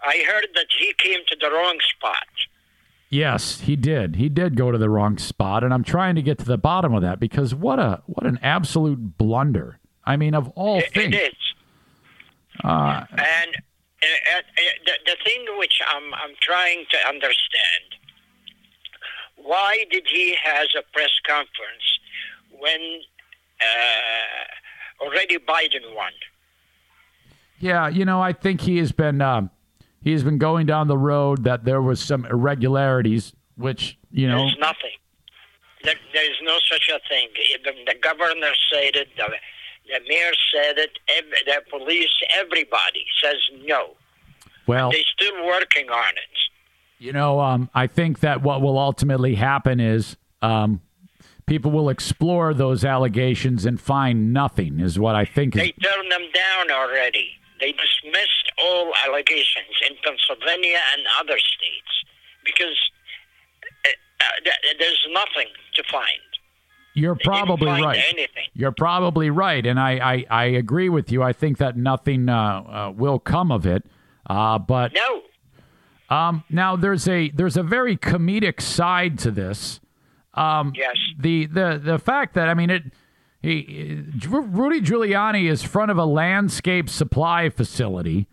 I 0.03 0.23
heard 0.27 0.47
that 0.55 0.67
he 0.79 0.93
came 0.97 1.19
to 1.27 1.37
the 1.39 1.51
wrong 1.51 1.77
spot. 1.95 2.27
yes, 3.09 3.59
he 3.61 3.75
did. 3.75 4.15
He 4.15 4.29
did 4.29 4.55
go 4.55 4.71
to 4.71 4.77
the 4.77 4.89
wrong 4.89 5.17
spot, 5.17 5.63
and 5.63 5.73
I'm 5.73 5.83
trying 5.83 6.15
to 6.15 6.21
get 6.21 6.39
to 6.39 6.45
the 6.45 6.57
bottom 6.57 6.93
of 6.93 7.01
that 7.03 7.19
because 7.19 7.53
what 7.53 7.77
a 7.79 8.01
what 8.07 8.25
an 8.25 8.39
absolute 8.41 9.17
blunder. 9.17 9.79
I 10.05 10.15
mean, 10.17 10.33
of 10.33 10.49
all 10.55 10.79
It- 10.79 10.93
things. 10.93 11.13
it 11.15 11.21
is. 11.33 11.35
Uh, 12.63 13.05
And 13.11 13.55
uh, 13.55 14.37
uh, 14.37 14.41
the, 14.85 14.93
the 15.05 15.17
thing 15.25 15.45
which 15.57 15.79
I'm, 15.93 16.13
I'm 16.13 16.35
trying 16.41 16.85
to 16.89 16.97
understand, 17.07 17.85
why 19.43 19.85
did 19.89 20.05
he 20.11 20.35
has 20.43 20.67
a 20.77 20.83
press 20.93 21.11
conference 21.27 21.99
when 22.59 23.01
uh, 23.61 25.03
already 25.03 25.37
Biden 25.37 25.95
won? 25.95 26.11
Yeah, 27.59 27.87
you 27.87 28.05
know, 28.05 28.21
I 28.21 28.33
think 28.33 28.61
he 28.61 28.77
has 28.79 28.91
been 28.91 29.21
um, 29.21 29.51
he 30.03 30.11
has 30.13 30.23
been 30.23 30.39
going 30.39 30.65
down 30.65 30.87
the 30.87 30.97
road 30.97 31.43
that 31.43 31.63
there 31.63 31.81
was 31.81 31.99
some 31.99 32.25
irregularities, 32.25 33.33
which 33.55 33.97
you 34.11 34.27
know, 34.27 34.45
There's 34.45 34.57
nothing. 34.59 34.97
There, 35.83 35.95
there 36.13 36.29
is 36.29 36.37
no 36.43 36.57
such 36.71 36.89
a 36.89 36.99
thing. 37.07 37.29
Even 37.59 37.85
the 37.85 37.95
governor 38.01 38.51
said 38.71 38.95
it. 38.95 39.09
The, 39.15 39.25
the 39.87 39.99
mayor 40.07 40.31
said 40.53 40.77
it. 40.77 40.97
ev 41.17 41.25
the 41.45 41.61
police, 41.69 42.09
everybody 42.37 43.05
says 43.23 43.37
no. 43.65 43.95
well, 44.67 44.91
They're 44.91 45.01
still 45.15 45.45
working 45.45 45.89
on 45.89 46.13
it. 46.13 46.50
You 47.01 47.11
know, 47.11 47.39
um, 47.39 47.67
I 47.73 47.87
think 47.87 48.19
that 48.19 48.43
what 48.43 48.61
will 48.61 48.77
ultimately 48.77 49.33
happen 49.33 49.79
is 49.79 50.17
um, 50.43 50.81
people 51.47 51.71
will 51.71 51.89
explore 51.89 52.53
those 52.53 52.85
allegations 52.85 53.65
and 53.65 53.81
find 53.81 54.31
nothing. 54.31 54.79
Is 54.79 54.99
what 54.99 55.15
I 55.15 55.25
think 55.25 55.55
is 55.55 55.63
They 55.63 55.71
turned 55.71 56.11
them 56.11 56.21
down 56.31 56.69
already. 56.69 57.31
They 57.59 57.71
dismissed 57.71 58.51
all 58.63 58.93
allegations 59.07 59.75
in 59.89 59.95
Pennsylvania 60.03 60.77
and 60.93 61.03
other 61.19 61.39
states 61.39 62.05
because 62.45 62.77
uh, 63.65 63.89
uh, 63.89 64.23
th- 64.43 64.77
there's 64.77 65.07
nothing 65.11 65.47
to 65.75 65.83
find. 65.91 66.05
You're 66.93 67.15
probably 67.15 67.67
right. 67.67 68.03
Anything. 68.11 68.45
You're 68.53 68.73
probably 68.73 69.31
right, 69.31 69.65
and 69.65 69.79
I, 69.79 69.91
I, 70.13 70.25
I 70.29 70.43
agree 70.45 70.89
with 70.89 71.11
you. 71.11 71.23
I 71.23 71.33
think 71.33 71.57
that 71.57 71.77
nothing 71.77 72.29
uh, 72.29 72.35
uh, 72.35 72.93
will 72.95 73.17
come 73.17 73.51
of 73.51 73.65
it. 73.65 73.85
Uh, 74.29 74.59
but 74.59 74.93
No. 74.93 75.23
Um, 76.11 76.43
now 76.49 76.75
there's 76.75 77.07
a 77.07 77.29
there's 77.31 77.55
a 77.55 77.63
very 77.63 77.95
comedic 77.95 78.61
side 78.61 79.17
to 79.19 79.31
this. 79.31 79.79
Yes. 80.75 80.97
The 81.17 81.45
the 81.45 81.81
the 81.83 81.99
fact 81.99 82.35
that 82.35 82.49
I 82.49 82.53
mean 82.53 82.69
it. 82.69 82.83
He, 83.43 84.03
Rudy 84.27 84.81
Giuliani 84.81 85.49
is 85.49 85.63
front 85.63 85.89
of 85.89 85.97
a 85.97 86.05
landscape 86.05 86.87
supply 86.89 87.49
facility, 87.49 88.27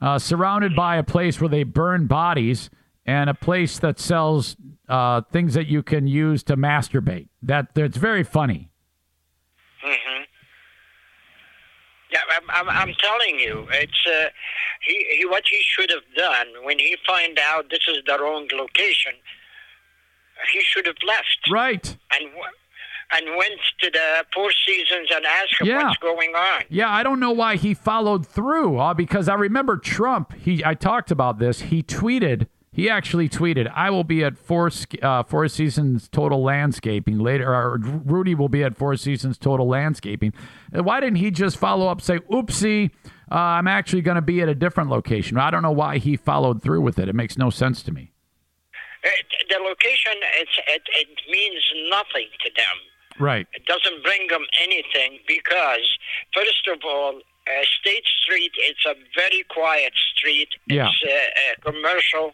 uh, 0.00 0.18
surrounded 0.18 0.74
by 0.74 0.96
a 0.96 1.02
place 1.02 1.38
where 1.38 1.50
they 1.50 1.64
burn 1.64 2.06
bodies 2.06 2.70
and 3.04 3.28
a 3.28 3.34
place 3.34 3.78
that 3.80 4.00
sells 4.00 4.56
uh, 4.88 5.20
things 5.30 5.52
that 5.52 5.66
you 5.66 5.82
can 5.82 6.06
use 6.06 6.42
to 6.44 6.56
masturbate. 6.56 7.28
That 7.42 7.74
that's 7.74 7.98
very 7.98 8.22
funny. 8.22 8.70
Yeah, 12.14 12.20
I'm, 12.36 12.48
I'm, 12.68 12.68
I'm 12.70 12.94
telling 12.94 13.38
you, 13.40 13.66
it's 13.72 14.06
uh, 14.06 14.28
he, 14.86 15.04
he. 15.18 15.26
What 15.26 15.42
he 15.50 15.60
should 15.62 15.90
have 15.90 16.04
done 16.16 16.46
when 16.62 16.78
he 16.78 16.96
find 17.06 17.38
out 17.50 17.68
this 17.70 17.80
is 17.88 17.98
the 18.06 18.16
wrong 18.18 18.48
location, 18.54 19.12
he 20.52 20.60
should 20.60 20.86
have 20.86 20.96
left 21.06 21.50
Right. 21.50 21.96
and 22.14 22.30
and 23.12 23.36
went 23.36 23.60
to 23.80 23.90
the 23.90 24.24
Four 24.32 24.50
Seasons 24.66 25.08
and 25.14 25.24
asked 25.26 25.60
him 25.60 25.66
Yeah. 25.66 25.84
what's 25.84 25.98
going 25.98 26.34
on. 26.34 26.62
Yeah, 26.70 26.88
I 26.90 27.02
don't 27.02 27.20
know 27.20 27.32
why 27.32 27.56
he 27.56 27.74
followed 27.74 28.26
through. 28.26 28.78
Uh, 28.78 28.94
because 28.94 29.28
I 29.28 29.34
remember 29.34 29.76
Trump. 29.76 30.32
He 30.34 30.64
I 30.64 30.74
talked 30.74 31.10
about 31.10 31.38
this. 31.38 31.62
He 31.62 31.82
tweeted. 31.82 32.46
He 32.74 32.90
actually 32.90 33.28
tweeted, 33.28 33.70
"I 33.72 33.88
will 33.90 34.02
be 34.02 34.24
at 34.24 34.36
Four 34.36 34.68
uh, 35.00 35.22
Four 35.22 35.46
Seasons 35.46 36.08
Total 36.08 36.42
Landscaping 36.42 37.20
later." 37.20 37.54
Or 37.54 37.78
Rudy 37.78 38.34
will 38.34 38.48
be 38.48 38.64
at 38.64 38.76
Four 38.76 38.96
Seasons 38.96 39.38
Total 39.38 39.66
Landscaping. 39.66 40.34
Uh, 40.76 40.82
Why 40.82 40.98
didn't 40.98 41.16
he 41.16 41.30
just 41.30 41.56
follow 41.56 41.86
up, 41.86 42.00
say, 42.00 42.18
"Oopsie, 42.30 42.90
uh, 43.30 43.34
I'm 43.34 43.68
actually 43.68 44.02
going 44.02 44.16
to 44.16 44.22
be 44.22 44.40
at 44.40 44.48
a 44.48 44.56
different 44.56 44.90
location"? 44.90 45.38
I 45.38 45.52
don't 45.52 45.62
know 45.62 45.70
why 45.70 45.98
he 45.98 46.16
followed 46.16 46.62
through 46.62 46.80
with 46.80 46.98
it. 46.98 47.08
It 47.08 47.14
makes 47.14 47.38
no 47.38 47.48
sense 47.48 47.80
to 47.84 47.92
me. 47.92 48.10
Uh, 49.04 49.08
the 49.48 49.58
location, 49.62 50.14
it's, 50.40 50.58
it, 50.66 50.82
it 50.96 51.08
means 51.30 51.62
nothing 51.90 52.26
to 52.42 52.50
them. 52.56 52.76
Right. 53.20 53.46
It 53.52 53.66
doesn't 53.66 54.02
bring 54.02 54.26
them 54.28 54.42
anything 54.62 55.20
because, 55.28 55.86
first 56.34 56.66
of 56.72 56.80
all, 56.84 57.20
uh, 57.46 57.50
State 57.80 58.06
Street, 58.22 58.50
it's 58.56 58.84
a 58.86 58.94
very 59.14 59.44
quiet 59.48 59.92
street. 60.16 60.48
Yeah. 60.66 60.88
It's 60.88 61.02
uh, 61.06 61.68
uh, 61.68 61.72
commercial. 61.72 62.32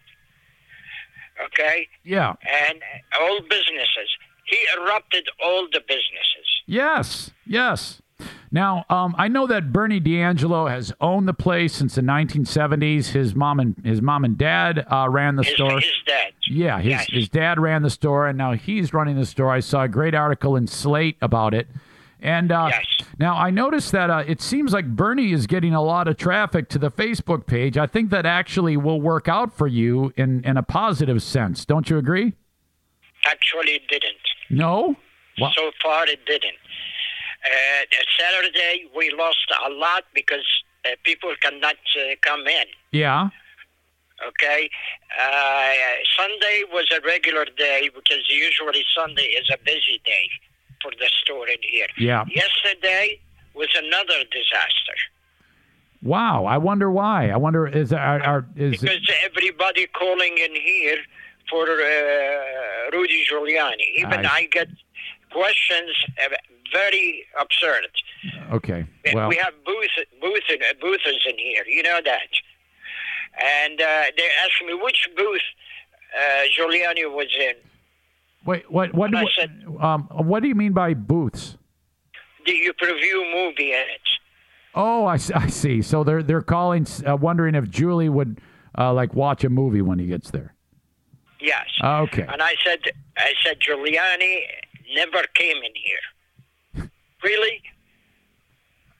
Okay? 1.46 1.88
Yeah. 2.04 2.34
And 2.68 2.80
all 3.20 3.40
businesses. 3.42 4.08
He 4.44 4.58
erupted 4.80 5.28
all 5.42 5.66
the 5.72 5.80
businesses. 5.86 6.62
Yes, 6.66 7.30
yes. 7.46 8.02
Now, 8.52 8.84
um, 8.90 9.14
I 9.16 9.28
know 9.28 9.46
that 9.46 9.72
Bernie 9.72 10.00
D'Angelo 10.00 10.66
has 10.66 10.92
owned 11.00 11.28
the 11.28 11.32
place 11.32 11.72
since 11.74 11.94
the 11.94 12.02
1970s. 12.02 13.08
His 13.12 13.34
mom 13.34 13.60
and 13.60 13.76
his 13.84 14.02
mom 14.02 14.24
and 14.24 14.36
dad 14.36 14.84
uh, 14.90 15.08
ran 15.08 15.36
the 15.36 15.44
His, 15.44 15.54
store. 15.54 15.78
his 15.80 15.92
dad. 16.06 16.32
Yeah, 16.48 16.80
his 16.80 16.90
Yes. 16.90 17.06
his 17.10 17.28
dad 17.28 17.60
ran 17.60 17.82
the 17.82 17.90
store, 17.90 18.26
and 18.26 18.36
now 18.36 18.52
he's 18.52 18.92
running 18.92 19.16
the 19.16 19.24
store. 19.24 19.50
I 19.52 19.60
saw 19.60 19.84
a 19.84 19.88
great 19.88 20.14
article 20.14 20.56
in 20.56 20.66
Slate 20.66 21.16
about 21.22 21.54
it. 21.54 21.68
And 22.22 22.52
uh, 22.52 22.68
Yes. 22.70 22.84
now 23.18 23.36
I 23.36 23.50
noticed 23.50 23.92
that 23.92 24.10
uh, 24.10 24.24
it 24.26 24.40
seems 24.40 24.72
like 24.72 24.86
Bernie 24.86 25.32
is 25.32 25.46
getting 25.46 25.74
a 25.74 25.82
lot 25.82 26.08
of 26.08 26.16
traffic 26.16 26.68
to 26.70 26.78
the 26.78 26.90
Facebook 26.90 27.46
page. 27.46 27.78
I 27.78 27.86
think 27.86 28.10
that 28.10 28.26
actually 28.26 28.76
will 28.76 29.00
work 29.00 29.28
out 29.28 29.56
for 29.56 29.66
you 29.66 30.12
in, 30.16 30.44
in 30.44 30.56
a 30.56 30.62
positive 30.62 31.22
sense. 31.22 31.64
Don't 31.64 31.88
you 31.90 31.98
agree? 31.98 32.34
Actually, 33.26 33.72
it 33.72 33.88
didn't. 33.88 34.16
No? 34.50 34.96
So 35.38 35.70
far, 35.82 36.06
it 36.06 36.24
didn't. 36.26 36.56
Uh, 37.44 37.84
Saturday, 38.18 38.84
we 38.94 39.10
lost 39.16 39.46
a 39.66 39.70
lot 39.70 40.04
because 40.14 40.44
uh, 40.84 40.90
people 41.04 41.32
cannot 41.40 41.76
uh, 41.96 42.14
come 42.22 42.46
in. 42.46 42.64
Yeah. 42.92 43.30
Okay. 44.26 44.68
Uh, 45.18 45.70
Sunday 46.18 46.64
was 46.70 46.86
a 46.94 47.00
regular 47.06 47.46
day 47.56 47.88
because 47.94 48.22
usually 48.28 48.84
Sunday 48.94 49.22
is 49.40 49.48
a 49.50 49.56
busy 49.64 50.00
day 50.04 50.28
for 50.82 50.90
the 50.98 51.08
store 51.22 51.48
in 51.48 51.58
here. 51.62 51.86
Yeah. 51.98 52.24
Yesterday 52.28 53.20
was 53.54 53.68
another 53.76 54.18
disaster 54.30 54.96
Wow. 56.02 56.46
I 56.46 56.56
wonder 56.56 56.90
why. 56.90 57.28
I 57.28 57.36
wonder 57.36 57.66
is 57.66 57.92
are, 57.92 58.22
are 58.22 58.46
is 58.56 58.80
because 58.80 59.00
everybody 59.22 59.86
calling 59.88 60.38
in 60.38 60.54
here 60.54 60.96
for 61.50 61.64
uh, 61.68 62.90
Rudy 62.92 63.22
Giuliani. 63.30 63.84
Even 63.98 64.24
I- 64.24 64.36
I 64.36 64.48
get 64.50 64.68
questions 65.30 65.90
uh, 66.24 66.34
very 66.72 67.26
absurd. 67.38 67.86
okay. 68.52 68.86
Well, 69.12 69.28
we 69.28 69.36
have 69.36 69.52
booth, 69.66 69.90
booth, 70.22 70.42
boothers 70.80 71.22
in 71.28 71.36
here. 71.36 71.64
You 71.66 71.82
know 71.82 72.00
that. 72.02 72.28
And 73.38 73.80
uh, 73.80 74.04
they 74.16 74.28
asked 74.42 74.62
me 74.66 74.72
which 74.74 75.06
booth 75.16 75.42
uh, 76.18 76.44
Giuliani 76.58 77.12
was 77.14 77.28
in. 77.38 77.54
Wait. 78.44 78.70
What 78.70 78.94
what 78.94 79.14
I 79.14 79.22
what, 79.22 79.32
said- 79.38 79.64
um 79.80 80.08
what 80.12 80.42
do 80.42 80.48
you 80.48 80.54
mean 80.54 80.72
by 80.72 80.94
booths? 80.94 81.56
Do 82.46 82.52
you 82.52 82.72
preview 82.72 83.32
movie 83.32 83.72
in 83.72 83.78
it? 83.78 84.00
Oh, 84.74 85.04
I 85.06 85.16
see. 85.16 85.82
So 85.82 86.04
they're 86.04 86.22
they're 86.22 86.42
calling, 86.42 86.86
uh, 87.06 87.16
wondering 87.16 87.54
if 87.54 87.68
Julie 87.68 88.08
would 88.08 88.40
uh, 88.78 88.92
like 88.92 89.14
watch 89.14 89.42
a 89.44 89.50
movie 89.50 89.82
when 89.82 89.98
he 89.98 90.06
gets 90.06 90.30
there. 90.30 90.54
Yes. 91.40 91.66
Okay. 91.82 92.26
And 92.30 92.40
I 92.42 92.54
said, 92.64 92.78
I 93.16 93.32
said 93.44 93.58
Giuliani 93.60 94.42
never 94.94 95.22
came 95.34 95.56
in 95.56 95.72
here. 95.74 96.90
really? 97.24 97.62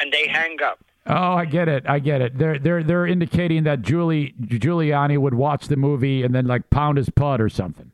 And 0.00 0.12
they 0.12 0.26
hang 0.26 0.56
up. 0.62 0.80
Oh, 1.06 1.34
I 1.34 1.44
get 1.44 1.68
it. 1.68 1.84
I 1.88 1.98
get 1.98 2.20
it. 2.20 2.36
They're 2.36 2.58
they're 2.58 2.82
they're 2.82 3.06
indicating 3.06 3.64
that 3.64 3.82
Julie 3.82 4.34
Giuliani 4.42 5.18
would 5.18 5.34
watch 5.34 5.68
the 5.68 5.76
movie 5.76 6.22
and 6.22 6.34
then 6.34 6.46
like 6.46 6.68
pound 6.70 6.98
his 6.98 7.10
pud 7.10 7.40
or 7.40 7.48
something. 7.48 7.89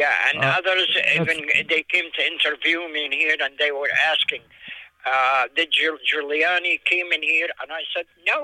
Yeah, 0.00 0.14
and 0.28 0.36
Uh, 0.44 0.54
others 0.58 0.88
even 1.18 1.36
they 1.72 1.82
came 1.94 2.08
to 2.18 2.22
interview 2.32 2.78
me 2.94 3.00
in 3.06 3.12
here, 3.22 3.36
and 3.46 3.52
they 3.62 3.72
were 3.80 3.90
asking, 4.12 4.42
uh, 5.12 5.42
"Did 5.56 5.68
Giul- 5.76 6.02
Giuliani 6.08 6.74
came 6.92 7.08
in 7.16 7.22
here?" 7.32 7.48
And 7.60 7.68
I 7.80 7.82
said, 7.94 8.06
"No." 8.30 8.38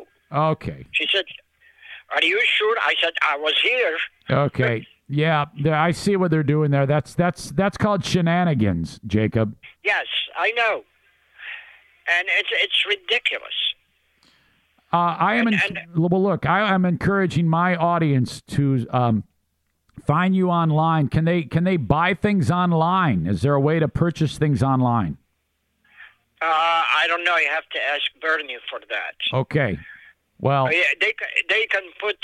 Okay. 0.53 0.81
She 0.99 1.07
said, 1.13 1.27
"Are 2.15 2.25
you 2.33 2.41
sure?" 2.57 2.77
I 2.91 2.95
said, 3.03 3.15
"I 3.23 3.37
was 3.47 3.57
here." 3.71 3.97
Okay. 4.47 4.77
Yeah, 5.07 5.45
I 5.89 5.91
see 5.93 6.17
what 6.17 6.31
they're 6.33 6.51
doing 6.57 6.71
there. 6.77 6.87
That's 6.95 7.15
that's 7.15 7.43
that's 7.61 7.77
called 7.77 8.05
shenanigans, 8.05 8.89
Jacob. 9.07 9.55
Yes, 9.85 10.07
I 10.37 10.49
know, 10.61 10.75
and 12.17 12.25
it's 12.39 12.49
it's 12.65 12.79
ridiculous. 12.95 13.59
Uh, 14.93 15.17
I 15.31 15.35
am. 15.41 15.47
And- 15.49 15.57
en- 15.79 15.89
well, 15.95 16.23
look, 16.23 16.47
I 16.47 16.61
am 16.75 16.85
encouraging 16.85 17.47
my 17.49 17.77
audience 17.77 18.41
to 18.57 18.87
um, 18.91 19.25
find 20.07 20.35
you 20.35 20.51
online. 20.51 21.09
Can 21.09 21.25
they 21.25 21.43
can 21.43 21.65
they 21.65 21.77
buy 21.77 22.15
things 22.15 22.51
online? 22.51 23.27
Is 23.27 23.43
there 23.43 23.55
a 23.55 23.61
way 23.61 23.79
to 23.79 23.89
purchase 23.89 24.39
things 24.39 24.63
online? 24.63 25.19
Uh, 26.43 26.47
I 26.47 27.07
don't 27.09 27.25
know. 27.25 27.37
You 27.37 27.49
have 27.49 27.69
to 27.71 27.79
ask 27.95 28.03
Bernie 28.21 28.59
for 28.69 28.81
that. 28.91 29.15
Okay. 29.33 29.79
Well, 30.41 30.71
yeah, 30.73 30.83
they 31.01 31.15
they 31.49 31.67
can 31.67 31.85
put 32.01 32.17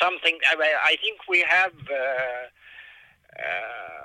something. 0.00 0.38
I, 0.50 0.56
mean, 0.56 0.68
I 0.82 0.96
think 1.00 1.20
we 1.28 1.44
have. 1.48 1.72
Uh, 1.72 2.48
uh, 3.38 3.98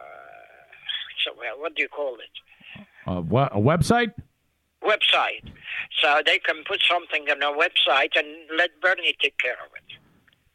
so 1.26 1.32
what 1.58 1.76
do 1.76 1.82
you 1.82 1.90
call 1.90 2.16
it? 2.16 3.26
what 3.30 3.52
a 3.56 3.60
website? 3.60 4.14
Website. 4.84 5.50
So 6.02 6.22
they 6.26 6.40
can 6.40 6.64
put 6.68 6.82
something 6.88 7.30
on 7.30 7.42
a 7.42 7.58
website 7.58 8.18
and 8.18 8.28
let 8.58 8.82
Bernie 8.82 9.16
take 9.22 9.38
care 9.38 9.54
of 9.54 9.72
it. 9.76 9.93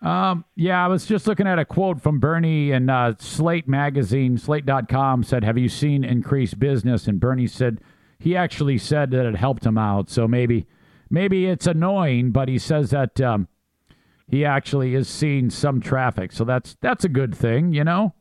Um, 0.01 0.45
yeah, 0.55 0.85
I 0.85 0.89
was 0.89 1.07
just 1.07 1.27
looking 1.27 1.49
at 1.49 1.59
a 1.59 1.65
quote 1.65 2.01
from 2.01 2.21
Bernie 2.21 2.71
in 2.71 2.89
uh, 2.89 3.15
Slate 3.19 3.67
magazine. 3.67 4.39
Slate.com 4.39 5.25
said, 5.25 5.43
"Have 5.43 5.59
you 5.59 5.69
seen 5.69 6.05
increased 6.05 6.59
business?" 6.59 7.09
And 7.09 7.19
Bernie 7.19 7.49
said 7.49 7.81
he 8.19 8.37
actually 8.37 8.79
said 8.79 9.11
that 9.11 9.27
it 9.27 9.37
helped 9.37 9.67
him 9.67 9.79
out. 9.79 10.09
So 10.09 10.29
maybe, 10.29 10.67
maybe 11.11 11.47
it's 11.47 11.67
annoying, 11.67 12.31
but 12.31 12.49
he 12.49 12.59
says 12.59 12.91
that 12.91 13.21
um, 13.21 13.49
he 14.29 14.45
actually 14.45 14.95
is 14.95 15.09
seeing 15.09 15.51
some 15.51 15.81
traffic. 15.81 16.31
So 16.33 16.45
that's 16.45 16.77
that's 16.81 17.05
a 17.05 17.09
good 17.09 17.35
thing, 17.35 17.73
you 17.73 17.83
know. 17.85 18.15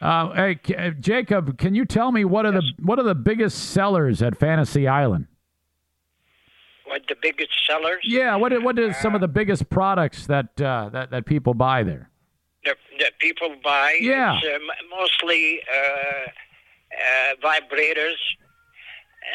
Uh, 0.00 0.32
hey, 0.32 0.92
Jacob, 0.98 1.58
can 1.58 1.74
you 1.74 1.84
tell 1.84 2.10
me 2.10 2.24
what 2.24 2.46
are 2.46 2.52
the 2.52 2.62
what 2.82 2.98
are 2.98 3.04
the 3.04 3.14
biggest 3.14 3.70
sellers 3.70 4.20
at 4.22 4.36
Fantasy 4.36 4.88
Island? 4.88 5.26
What 6.90 7.02
the 7.08 7.14
biggest 7.22 7.52
sellers? 7.68 8.00
Yeah, 8.04 8.34
what 8.36 8.52
what 8.62 8.76
is 8.78 8.96
some 8.96 9.14
of 9.14 9.20
the 9.20 9.28
biggest 9.28 9.70
products 9.70 10.26
that 10.26 10.60
uh, 10.60 10.88
that 10.92 11.10
that 11.12 11.24
people 11.24 11.54
buy 11.54 11.84
there? 11.84 12.10
The, 12.64 12.74
the 12.98 13.10
people 13.20 13.54
buy. 13.62 13.98
Yeah. 14.00 14.32
Uh, 14.34 14.58
mostly 14.98 15.60
uh, 15.72 16.26
uh, 17.06 17.34
vibrators, 17.42 18.18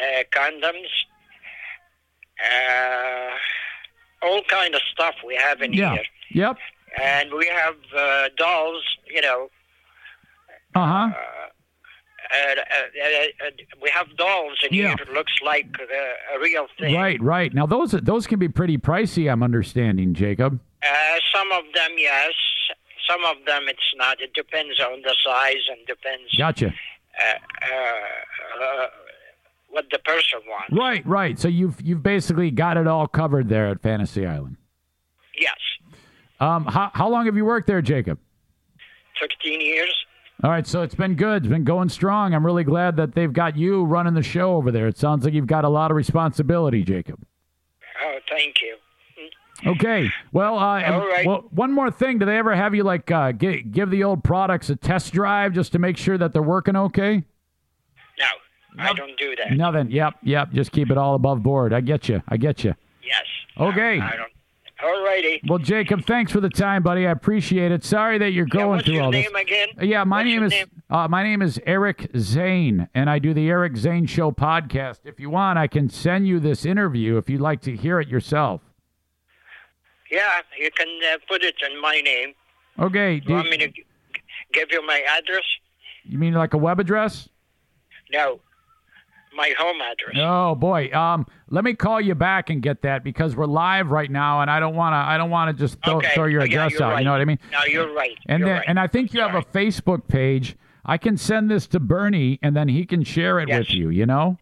uh, 0.02 0.22
condoms, 0.32 0.90
uh, 2.44 3.30
all 4.26 4.42
kind 4.48 4.74
of 4.74 4.80
stuff 4.92 5.14
we 5.26 5.34
have 5.36 5.62
in 5.62 5.72
Yeah. 5.72 5.92
here. 5.94 6.04
Yep. 6.32 6.56
And 7.02 7.32
we 7.32 7.46
have 7.46 7.76
uh, 7.96 8.28
dolls, 8.36 8.84
you 9.10 9.22
know. 9.22 9.48
Uh 10.74 10.86
huh. 10.86 11.08
Uh, 12.30 13.50
we 13.82 13.90
have 13.90 14.14
dolls 14.16 14.58
in 14.68 14.74
Yeah. 14.74 14.88
here 14.88 14.96
that 14.98 15.12
looks 15.12 15.32
like 15.44 15.66
a 16.34 16.38
real 16.40 16.66
thing. 16.78 16.94
Right, 16.94 17.20
right. 17.20 17.52
Now 17.54 17.66
those 17.66 17.92
those 17.92 18.26
can 18.26 18.38
be 18.38 18.48
pretty 18.48 18.78
pricey. 18.78 19.30
I'm 19.30 19.42
understanding, 19.42 20.14
Jacob. 20.14 20.60
Uh, 20.82 20.88
some 21.34 21.50
of 21.52 21.64
them, 21.74 21.90
yes. 21.96 22.32
Some 23.08 23.24
of 23.24 23.36
them, 23.46 23.64
it's 23.68 23.92
not. 23.96 24.20
It 24.20 24.32
depends 24.34 24.80
on 24.80 25.00
the 25.02 25.14
size 25.24 25.62
and 25.70 25.86
depends 25.86 26.34
Gotcha. 26.36 26.66
uh, 27.20 27.72
uh, 27.72 28.64
uh, 28.64 28.86
what 29.68 29.86
the 29.92 29.98
person 30.00 30.40
wants. 30.48 30.72
Right, 30.72 31.06
right. 31.06 31.38
So 31.38 31.46
you've 31.48 31.80
you've 31.80 32.02
basically 32.02 32.50
got 32.50 32.76
it 32.76 32.86
all 32.86 33.06
covered 33.06 33.48
there 33.48 33.68
at 33.68 33.80
Fantasy 33.82 34.26
Island. 34.26 34.56
Yes. 35.38 35.56
Um, 36.40 36.64
how 36.66 36.90
how 36.94 37.08
long 37.08 37.26
have 37.26 37.36
you 37.36 37.44
worked 37.44 37.66
there, 37.68 37.80
Jacob? 37.82 38.18
15 39.20 39.60
years. 39.60 39.94
All 40.44 40.50
right, 40.50 40.66
so 40.66 40.82
it's 40.82 40.94
been 40.94 41.14
good. 41.14 41.44
It's 41.44 41.50
been 41.50 41.64
going 41.64 41.88
strong. 41.88 42.34
I'm 42.34 42.44
really 42.44 42.64
glad 42.64 42.96
that 42.96 43.14
they've 43.14 43.32
got 43.32 43.56
you 43.56 43.84
running 43.84 44.12
the 44.14 44.22
show 44.22 44.54
over 44.56 44.70
there. 44.70 44.86
It 44.86 44.98
sounds 44.98 45.24
like 45.24 45.32
you've 45.32 45.46
got 45.46 45.64
a 45.64 45.68
lot 45.68 45.90
of 45.90 45.96
responsibility, 45.96 46.82
Jacob. 46.82 47.22
Oh, 48.04 48.18
thank 48.28 48.56
you. 48.60 48.76
Okay. 49.66 50.10
Well, 50.32 50.58
uh, 50.58 50.78
and- 50.80 50.94
All 50.94 51.08
right. 51.08 51.26
well, 51.26 51.46
one 51.50 51.72
more 51.72 51.90
thing. 51.90 52.18
Do 52.18 52.26
they 52.26 52.36
ever 52.36 52.54
have 52.54 52.74
you 52.74 52.82
like 52.84 53.10
uh, 53.10 53.32
gi- 53.32 53.62
give 53.62 53.88
the 53.90 54.04
old 54.04 54.22
products 54.22 54.68
a 54.68 54.76
test 54.76 55.14
drive 55.14 55.54
just 55.54 55.72
to 55.72 55.78
make 55.78 55.96
sure 55.96 56.18
that 56.18 56.34
they're 56.34 56.42
working 56.42 56.76
okay? 56.76 57.24
No, 58.18 58.26
I 58.78 58.92
don't 58.92 59.16
do 59.18 59.34
that. 59.36 59.52
Nothing. 59.52 59.90
Yep, 59.90 60.14
yep. 60.22 60.52
Just 60.52 60.72
keep 60.72 60.90
it 60.90 60.98
all 60.98 61.14
above 61.14 61.42
board. 61.42 61.72
I 61.72 61.80
get 61.80 62.10
you. 62.10 62.22
I 62.28 62.36
get 62.36 62.62
you. 62.62 62.74
Yes. 63.02 63.24
Okay. 63.58 63.98
I 63.98 64.16
don't. 64.16 64.30
All 64.82 65.02
righty. 65.02 65.40
Well, 65.48 65.58
Jacob, 65.58 66.04
thanks 66.04 66.30
for 66.32 66.40
the 66.40 66.50
time, 66.50 66.82
buddy. 66.82 67.06
I 67.06 67.10
appreciate 67.10 67.72
it. 67.72 67.82
Sorry 67.82 68.18
that 68.18 68.32
you're 68.32 68.46
Yeah, 68.48 68.52
going 68.60 68.68
what's 68.68 68.84
through 68.86 69.00
all 69.00 69.10
name 69.10 69.32
this. 69.32 69.42
again? 69.42 69.68
Uh, 69.80 69.84
Yeah, 69.84 70.04
my 70.04 70.18
What's 70.18 70.28
name 70.28 70.42
is 70.42 70.54
Uh, 70.90 71.08
my 71.08 71.22
name 71.22 71.40
is 71.42 71.58
Eric 71.66 72.10
Zane, 72.16 72.88
and 72.94 73.08
I 73.10 73.18
do 73.18 73.32
the 73.34 73.48
Eric 73.48 73.76
Zane 73.76 74.06
Show 74.06 74.30
podcast. 74.32 75.00
If 75.04 75.18
you 75.18 75.30
want, 75.30 75.58
I 75.58 75.66
can 75.66 75.88
send 75.88 76.28
you 76.28 76.38
this 76.38 76.64
interview 76.66 77.16
if 77.16 77.28
you'd 77.30 77.40
like 77.40 77.60
to 77.62 77.74
hear 77.74 77.98
it 78.00 78.08
yourself. 78.08 78.60
Yeah, 80.10 80.42
you 80.58 80.70
can 80.70 80.86
uh, 81.12 81.16
put 81.26 81.42
it 81.42 81.56
in 81.68 81.80
my 81.80 82.00
name. 82.04 82.34
Okay. 82.78 83.18
Do 83.18 83.24
you 83.24 83.28
Do 83.28 83.34
want 83.34 83.50
me 83.50 83.56
to 83.58 83.68
give 84.52 84.68
you 84.70 84.86
my 84.86 85.00
address? 85.18 85.42
you 86.04 86.18
mean 86.18 86.34
like 86.34 86.54
a 86.54 86.58
web 86.58 86.78
address? 86.78 87.28
No, 88.12 88.38
my 89.36 89.52
home 89.58 89.80
address. 89.80 90.16
Oh 90.18 90.54
boy. 90.54 90.90
Um, 90.92 91.26
let 91.50 91.62
me 91.64 91.74
call 91.74 92.00
you 92.00 92.14
back 92.14 92.50
and 92.50 92.62
get 92.62 92.82
that 92.82 93.04
because 93.04 93.36
we're 93.36 93.46
live 93.46 93.90
right 93.90 94.10
now, 94.10 94.40
and 94.40 94.50
I 94.50 94.58
don't 94.60 94.74
want 94.74 94.92
to. 94.94 94.96
I 94.96 95.16
don't 95.16 95.30
want 95.30 95.56
to 95.56 95.62
just 95.62 95.78
throw, 95.84 95.98
okay. 95.98 96.12
throw 96.14 96.24
your 96.26 96.42
Oh, 96.42 96.44
yeah, 96.44 96.66
address 96.66 96.80
out. 96.80 96.92
Right. 96.92 96.98
You 97.00 97.04
know 97.04 97.12
what 97.12 97.20
I 97.20 97.24
mean? 97.26 97.38
No, 97.52 97.60
you're 97.68 97.92
right. 97.92 98.16
And 98.26 98.40
you're 98.40 98.48
then, 98.48 98.56
right. 98.58 98.64
and 98.68 98.80
I 98.80 98.86
think 98.86 99.12
you 99.14 99.20
have 99.20 99.34
a 99.34 99.42
Facebook 99.42 100.08
page. 100.08 100.56
I 100.84 100.98
can 100.98 101.16
send 101.16 101.50
this 101.50 101.66
to 101.68 101.80
Bernie, 101.80 102.38
and 102.42 102.56
then 102.56 102.68
he 102.68 102.84
can 102.86 103.02
share 103.04 103.38
it 103.40 103.48
Yes. 103.48 103.58
with 103.60 103.70
you. 103.70 103.90
You 103.90 104.06
know? 104.06 104.38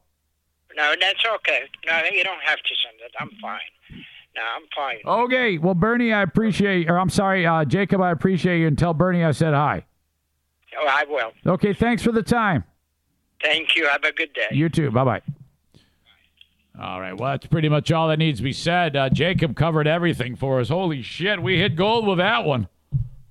no, 0.76 0.94
that's 1.00 1.22
okay. 1.37 1.61
No, 1.87 2.00
you 2.12 2.24
don't 2.24 2.42
have 2.42 2.59
to 2.59 2.74
send 2.85 2.96
it. 3.04 3.12
I'm 3.20 3.30
fine. 3.40 3.61
No, 4.37 4.42
I'm 4.57 4.62
fine. 4.74 4.98
Okay. 5.24 5.59
Well, 5.59 5.74
Bernie, 5.74 6.12
I 6.12 6.22
appreciate, 6.22 6.90
or 6.90 6.98
I'm 6.98 7.09
sorry, 7.09 7.46
uh, 7.46 7.64
Jacob, 7.64 8.00
I 8.00 8.11
appreciate 8.11 8.59
you, 8.61 8.66
and 8.66 8.76
tell 8.76 8.92
Bernie 8.92 9.22
I 9.22 9.30
said 9.30 9.54
hi. 9.54 9.85
Oh, 10.78 10.87
I 10.88 11.04
will. 11.04 11.33
Okay. 11.46 11.72
Thanks 11.72 12.02
for 12.02 12.11
the 12.12 12.22
time. 12.22 12.64
Thank 13.44 13.76
you. 13.76 13.87
Have 13.87 14.02
a 14.04 14.12
good 14.12 14.33
day. 14.33 14.48
You 14.50 14.70
too. 14.70 14.90
Bye 14.90 15.04
bye. 15.04 15.22
All 16.80 17.00
right. 17.00 17.12
Well, 17.12 17.33
that's 17.33 17.46
pretty 17.46 17.68
much 17.68 17.92
all 17.92 18.09
that 18.09 18.18
needs 18.18 18.40
to 18.40 18.42
be 18.42 18.54
said. 18.54 18.96
Uh, 18.96 19.11
Jacob 19.11 19.54
covered 19.54 19.87
everything 19.87 20.35
for 20.35 20.61
us. 20.61 20.70
Holy 20.70 21.02
shit. 21.02 21.40
We 21.42 21.59
hit 21.59 21.76
gold 21.76 22.07
with 22.07 22.18
that 22.18 22.44
one. 22.44 22.68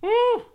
Woo! 0.01 0.09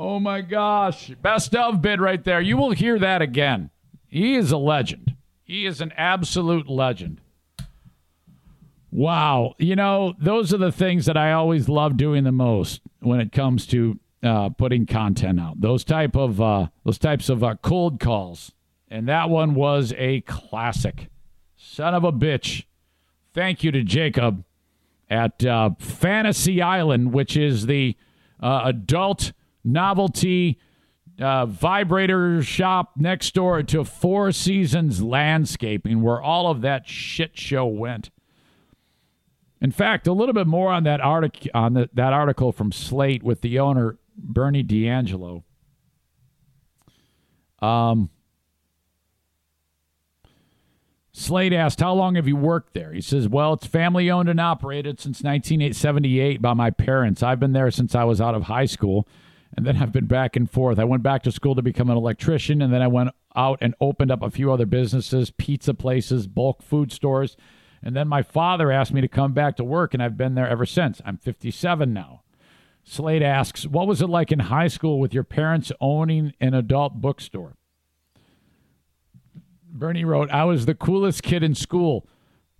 Oh 0.00 0.20
my 0.20 0.42
gosh. 0.42 1.10
Best 1.22 1.56
of 1.56 1.82
bid 1.82 2.00
right 2.00 2.22
there. 2.22 2.40
You 2.40 2.56
will 2.56 2.70
hear 2.70 3.00
that 3.00 3.20
again. 3.20 3.70
He 4.06 4.36
is 4.36 4.52
a 4.52 4.56
legend. 4.56 5.16
He 5.42 5.66
is 5.66 5.80
an 5.80 5.90
absolute 5.96 6.68
legend. 6.68 7.20
Wow. 8.92 9.54
You 9.58 9.74
know, 9.74 10.14
those 10.20 10.54
are 10.54 10.58
the 10.58 10.70
things 10.70 11.06
that 11.06 11.16
I 11.16 11.32
always 11.32 11.68
love 11.68 11.96
doing 11.96 12.22
the 12.22 12.30
most 12.30 12.80
when 13.00 13.18
it 13.18 13.32
comes 13.32 13.66
to 13.68 13.98
uh, 14.22 14.50
putting 14.50 14.86
content 14.86 15.38
out. 15.40 15.60
Those 15.60 15.84
type 15.84 16.16
of 16.16 16.40
uh, 16.40 16.68
those 16.84 16.98
types 16.98 17.28
of 17.28 17.44
uh, 17.44 17.56
cold 17.62 18.00
calls. 18.00 18.52
And 18.90 19.06
that 19.08 19.28
one 19.28 19.54
was 19.54 19.92
a 19.98 20.22
classic. 20.22 21.08
Son 21.56 21.94
of 21.94 22.04
a 22.04 22.12
bitch. 22.12 22.64
Thank 23.34 23.62
you 23.62 23.70
to 23.70 23.82
Jacob 23.82 24.44
at 25.10 25.44
uh, 25.44 25.70
Fantasy 25.78 26.62
Island, 26.62 27.12
which 27.12 27.36
is 27.36 27.66
the 27.66 27.96
uh, 28.40 28.62
adult 28.64 29.32
novelty 29.62 30.58
uh, 31.20 31.46
vibrator 31.46 32.42
shop 32.42 32.92
next 32.96 33.34
door 33.34 33.62
to 33.62 33.84
Four 33.84 34.32
Seasons 34.32 35.02
Landscaping, 35.02 36.00
where 36.00 36.20
all 36.22 36.50
of 36.50 36.62
that 36.62 36.86
shit 36.86 37.36
show 37.36 37.66
went. 37.66 38.10
In 39.60 39.72
fact, 39.72 40.06
a 40.06 40.12
little 40.12 40.32
bit 40.32 40.46
more 40.46 40.70
on 40.72 40.84
that 40.84 41.00
article 41.00 41.50
on 41.52 41.74
the, 41.74 41.90
that 41.92 42.12
article 42.12 42.52
from 42.52 42.70
Slate 42.70 43.22
with 43.22 43.40
the 43.40 43.58
owner 43.58 43.98
Bernie 44.18 44.62
D'Angelo. 44.62 45.44
Um, 47.60 48.10
Slate 51.12 51.52
asked, 51.52 51.80
How 51.80 51.94
long 51.94 52.14
have 52.14 52.28
you 52.28 52.36
worked 52.36 52.74
there? 52.74 52.92
He 52.92 53.00
says, 53.00 53.28
Well, 53.28 53.54
it's 53.54 53.66
family 53.66 54.10
owned 54.10 54.28
and 54.28 54.40
operated 54.40 55.00
since 55.00 55.22
1978 55.22 56.40
by 56.40 56.54
my 56.54 56.70
parents. 56.70 57.22
I've 57.22 57.40
been 57.40 57.52
there 57.52 57.70
since 57.70 57.94
I 57.94 58.04
was 58.04 58.20
out 58.20 58.34
of 58.34 58.44
high 58.44 58.66
school, 58.66 59.08
and 59.56 59.66
then 59.66 59.78
I've 59.78 59.92
been 59.92 60.06
back 60.06 60.36
and 60.36 60.48
forth. 60.48 60.78
I 60.78 60.84
went 60.84 61.02
back 61.02 61.24
to 61.24 61.32
school 61.32 61.56
to 61.56 61.62
become 61.62 61.90
an 61.90 61.96
electrician, 61.96 62.62
and 62.62 62.72
then 62.72 62.82
I 62.82 62.86
went 62.86 63.10
out 63.34 63.58
and 63.60 63.74
opened 63.80 64.10
up 64.10 64.22
a 64.22 64.30
few 64.30 64.52
other 64.52 64.66
businesses, 64.66 65.30
pizza 65.30 65.74
places, 65.74 66.26
bulk 66.28 66.62
food 66.62 66.92
stores. 66.92 67.36
And 67.82 67.96
then 67.96 68.08
my 68.08 68.22
father 68.22 68.70
asked 68.70 68.92
me 68.92 69.00
to 69.00 69.08
come 69.08 69.32
back 69.32 69.56
to 69.56 69.64
work, 69.64 69.94
and 69.94 70.02
I've 70.02 70.16
been 70.16 70.34
there 70.34 70.48
ever 70.48 70.66
since. 70.66 71.00
I'm 71.04 71.16
57 71.16 71.92
now. 71.92 72.22
Slate 72.88 73.22
asks, 73.22 73.66
What 73.66 73.86
was 73.86 74.00
it 74.00 74.08
like 74.08 74.32
in 74.32 74.38
high 74.38 74.68
school 74.68 74.98
with 74.98 75.12
your 75.12 75.22
parents 75.24 75.70
owning 75.78 76.32
an 76.40 76.54
adult 76.54 77.02
bookstore? 77.02 77.54
Bernie 79.70 80.06
wrote, 80.06 80.30
I 80.30 80.44
was 80.44 80.64
the 80.64 80.74
coolest 80.74 81.22
kid 81.22 81.42
in 81.42 81.54
school. 81.54 82.06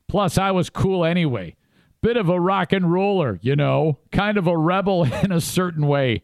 Plus, 0.06 0.36
I 0.36 0.50
was 0.50 0.68
cool 0.68 1.04
anyway. 1.04 1.56
Bit 2.02 2.18
of 2.18 2.28
a 2.28 2.38
rock 2.38 2.74
and 2.74 2.92
roller, 2.92 3.38
you 3.42 3.56
know, 3.56 3.98
kind 4.12 4.36
of 4.36 4.46
a 4.46 4.56
rebel 4.56 5.04
in 5.22 5.32
a 5.32 5.40
certain 5.40 5.86
way. 5.86 6.22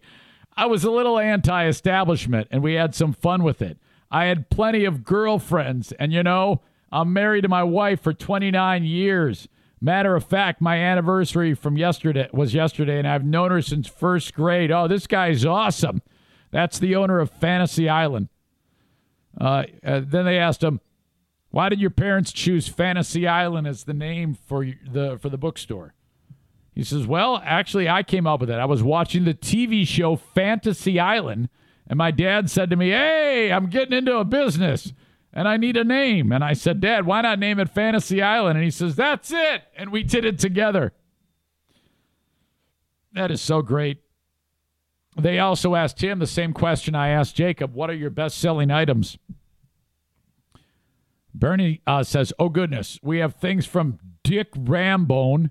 I 0.55 0.67
was 0.67 0.85
a 0.85 0.91
little 0.91 1.19
anti 1.19 1.67
establishment, 1.67 2.49
and 2.51 2.63
we 2.63 2.75
had 2.75 2.95
some 2.95 3.15
fun 3.15 3.43
with 3.43 3.63
it. 3.63 3.79
I 4.11 4.27
had 4.27 4.51
plenty 4.51 4.85
of 4.85 5.03
girlfriends, 5.03 5.93
and 5.93 6.13
you 6.13 6.23
know, 6.23 6.61
I'm 6.93 7.13
married 7.13 7.43
to 7.43 7.49
my 7.49 7.65
wife 7.65 8.03
for 8.03 8.13
29 8.13 8.85
years. 8.85 9.49
Matter 9.81 10.15
of 10.15 10.25
fact, 10.25 10.61
my 10.61 10.79
anniversary 10.79 11.55
from 11.55 11.77
yesterday 11.77 12.29
was 12.33 12.55
yesterday, 12.55 12.99
and 12.99 13.07
I've 13.07 13.25
known 13.25 13.51
her 13.51 13.61
since 13.61 13.87
first 13.87 14.35
grade. 14.35 14.71
Oh, 14.71 14.89
this 14.89 15.07
guy's 15.07 15.45
awesome. 15.45 16.01
That's 16.51 16.79
the 16.79 16.95
owner 16.97 17.21
of 17.21 17.31
Fantasy 17.31 17.89
Island. 17.89 18.29
Uh, 19.39 19.65
uh, 19.85 20.01
then 20.05 20.25
they 20.25 20.39
asked 20.39 20.63
him, 20.63 20.81
"Why 21.51 21.69
did 21.69 21.81
your 21.81 21.91
parents 21.91 22.33
choose 22.33 22.69
Fantasy 22.69 23.27
Island 23.27 23.67
as 23.67 23.85
the 23.85 23.95
name 23.95 24.35
for 24.35 24.65
the 24.65 25.19
for 25.21 25.29
the 25.29 25.37
bookstore?" 25.37 25.95
He 26.75 26.85
says, 26.85 27.07
"Well, 27.07 27.43
actually, 27.45 27.89
I 27.89 28.03
came 28.03 28.27
up 28.27 28.41
with 28.41 28.51
it. 28.51 28.59
I 28.59 28.65
was 28.65 28.83
watching 28.83 29.25
the 29.25 29.35
TV 29.35 29.87
show 29.87 30.17
Fantasy 30.17 30.99
Island, 30.99 31.49
and 31.87 31.99
my 31.99 32.11
dad 32.11 32.49
said 32.49 32.71
to 32.71 32.77
me, 32.77 32.91
"Hey, 32.91 33.53
I'm 33.53 33.67
getting 33.67 33.99
into 33.99 34.17
a 34.17 34.25
business." 34.25 34.93
And 35.37 35.49
I 35.49 35.57
need 35.57 35.77
a 35.77 35.83
name. 35.83 36.31
And 36.31 36.45
I 36.45 36.53
said, 36.53 36.81
Dad, 36.81 37.05
why 37.05 37.21
not 37.21 37.41
name 37.41 37.59
it 37.59 37.69
Fantasy 37.69 38.23
Island? 38.23 38.57
And 38.57 38.65
he 38.65 38.71
says, 38.71 38.95
That's 38.95 39.33
it. 39.33 39.65
And 39.77 39.91
we 39.91 40.05
did 40.05 40.25
it 40.25 40.39
together. 40.39 40.93
That 43.13 43.33
is 43.33 43.43
so 43.43 43.61
great. 43.61 43.99
They 45.17 45.39
also 45.41 45.75
asked 45.75 46.03
him 46.03 46.21
the 46.21 46.27
same 46.27 46.53
question 46.53 46.95
I 46.95 47.09
asked 47.09 47.35
Jacob 47.35 47.75
What 47.75 47.91
are 47.91 47.95
your 47.95 48.11
best 48.11 48.39
selling 48.39 48.71
items? 48.71 49.19
Bernie 51.35 51.81
uh, 51.85 52.05
says, 52.05 52.33
Oh, 52.39 52.49
goodness. 52.49 53.01
We 53.03 53.19
have 53.19 53.35
things 53.35 53.67
from 53.67 53.99
Dick 54.23 54.53
Rambone 54.53 55.51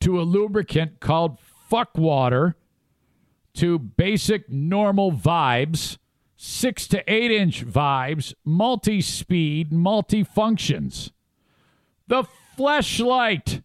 to 0.00 0.20
a 0.20 0.22
lubricant 0.22 0.98
called 0.98 1.38
Fuck 1.68 1.96
Water 1.96 2.56
to 3.54 3.78
basic 3.78 4.50
normal 4.50 5.12
vibes, 5.12 5.98
six 6.36 6.86
to 6.88 7.12
eight 7.12 7.30
inch 7.30 7.66
vibes, 7.66 8.34
multi 8.44 9.00
speed, 9.00 9.72
multi 9.72 10.22
functions. 10.22 11.12
The 12.06 12.24
fleshlight 12.58 13.62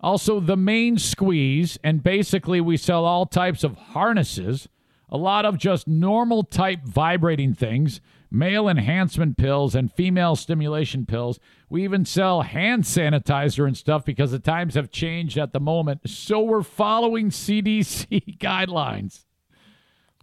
also, 0.00 0.40
the 0.40 0.56
main 0.56 0.98
squeeze, 0.98 1.78
and 1.82 2.02
basically, 2.02 2.60
we 2.60 2.76
sell 2.76 3.04
all 3.04 3.26
types 3.26 3.64
of 3.64 3.76
harnesses, 3.76 4.68
a 5.08 5.16
lot 5.16 5.44
of 5.44 5.58
just 5.58 5.88
normal 5.88 6.44
type 6.44 6.84
vibrating 6.84 7.54
things, 7.54 8.00
male 8.30 8.68
enhancement 8.68 9.36
pills, 9.36 9.74
and 9.74 9.92
female 9.92 10.36
stimulation 10.36 11.06
pills. 11.06 11.40
We 11.68 11.82
even 11.82 12.04
sell 12.04 12.42
hand 12.42 12.84
sanitizer 12.84 13.66
and 13.66 13.76
stuff 13.76 14.04
because 14.04 14.30
the 14.30 14.38
times 14.38 14.74
have 14.74 14.92
changed 14.92 15.38
at 15.38 15.52
the 15.52 15.58
moment. 15.60 16.08
So, 16.08 16.40
we're 16.40 16.62
following 16.62 17.30
CDC 17.30 18.38
guidelines. 18.38 19.25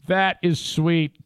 That 0.08 0.38
is 0.42 0.60
sweet. 0.60 1.18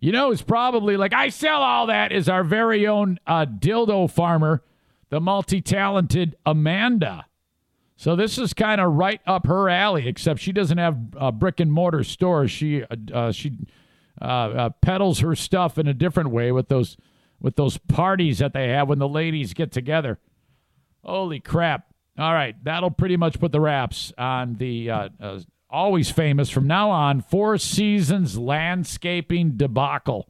You 0.00 0.12
know, 0.12 0.30
it's 0.30 0.42
probably 0.42 0.96
like 0.96 1.14
I 1.14 1.30
sell 1.30 1.62
all 1.62 1.86
that 1.86 2.12
is 2.12 2.28
our 2.28 2.44
very 2.44 2.86
own 2.86 3.18
uh, 3.26 3.46
dildo 3.46 4.10
farmer, 4.10 4.62
the 5.08 5.20
multi 5.20 5.62
talented 5.62 6.36
Amanda. 6.44 7.26
So 7.96 8.16
this 8.16 8.36
is 8.38 8.52
kind 8.52 8.80
of 8.80 8.92
right 8.92 9.20
up 9.26 9.46
her 9.46 9.68
alley, 9.70 10.06
except 10.06 10.40
she 10.40 10.52
doesn't 10.52 10.78
have 10.78 10.98
a 11.16 11.32
brick 11.32 11.60
and 11.60 11.72
mortar 11.72 12.04
store. 12.04 12.46
She 12.48 12.82
uh, 12.82 12.96
uh, 13.12 13.32
she 13.32 13.56
uh, 14.20 14.24
uh, 14.24 14.70
peddles 14.82 15.20
her 15.20 15.34
stuff 15.34 15.78
in 15.78 15.86
a 15.86 15.94
different 15.94 16.30
way 16.30 16.52
with 16.52 16.68
those 16.68 16.96
with 17.40 17.56
those 17.56 17.78
parties 17.78 18.38
that 18.38 18.52
they 18.52 18.68
have 18.68 18.88
when 18.88 18.98
the 18.98 19.08
ladies 19.08 19.54
get 19.54 19.72
together. 19.72 20.18
Holy 21.02 21.40
crap! 21.40 21.86
All 22.18 22.32
right, 22.32 22.56
that'll 22.64 22.90
pretty 22.90 23.16
much 23.16 23.38
put 23.40 23.52
the 23.52 23.60
wraps 23.60 24.12
on 24.18 24.54
the 24.54 24.90
uh, 24.90 25.08
uh, 25.20 25.40
always 25.74 26.10
famous 26.10 26.48
from 26.48 26.66
now 26.66 26.90
on 26.90 27.20
Four 27.20 27.58
Seasons 27.58 28.38
landscaping 28.38 29.56
debacle. 29.56 30.28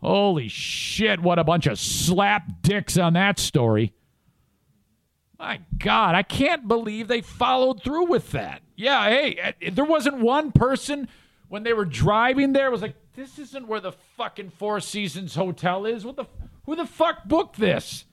Holy 0.00 0.46
shit! 0.48 1.20
What 1.20 1.38
a 1.38 1.44
bunch 1.44 1.66
of 1.66 1.78
slap 1.78 2.62
dicks 2.62 2.98
on 2.98 3.14
that 3.14 3.38
story. 3.38 3.94
My 5.38 5.60
God, 5.78 6.14
I 6.14 6.22
can't 6.22 6.68
believe 6.68 7.08
they 7.08 7.22
followed 7.22 7.82
through 7.82 8.06
with 8.06 8.32
that. 8.32 8.62
Yeah, 8.76 9.08
hey, 9.08 9.54
eh, 9.60 9.70
there 9.72 9.84
wasn't 9.84 10.18
one 10.18 10.52
person 10.52 11.08
when 11.48 11.62
they 11.62 11.72
were 11.72 11.84
driving 11.84 12.52
there 12.52 12.70
was 12.70 12.82
like, 12.82 12.94
this 13.14 13.38
isn't 13.38 13.66
where 13.66 13.80
the 13.80 13.92
fucking 14.16 14.50
Four 14.50 14.80
Seasons 14.80 15.34
Hotel 15.34 15.86
is. 15.86 16.04
What 16.04 16.16
the? 16.16 16.26
Who 16.66 16.76
the 16.76 16.86
fuck 16.86 17.24
booked 17.24 17.58
this? 17.58 18.04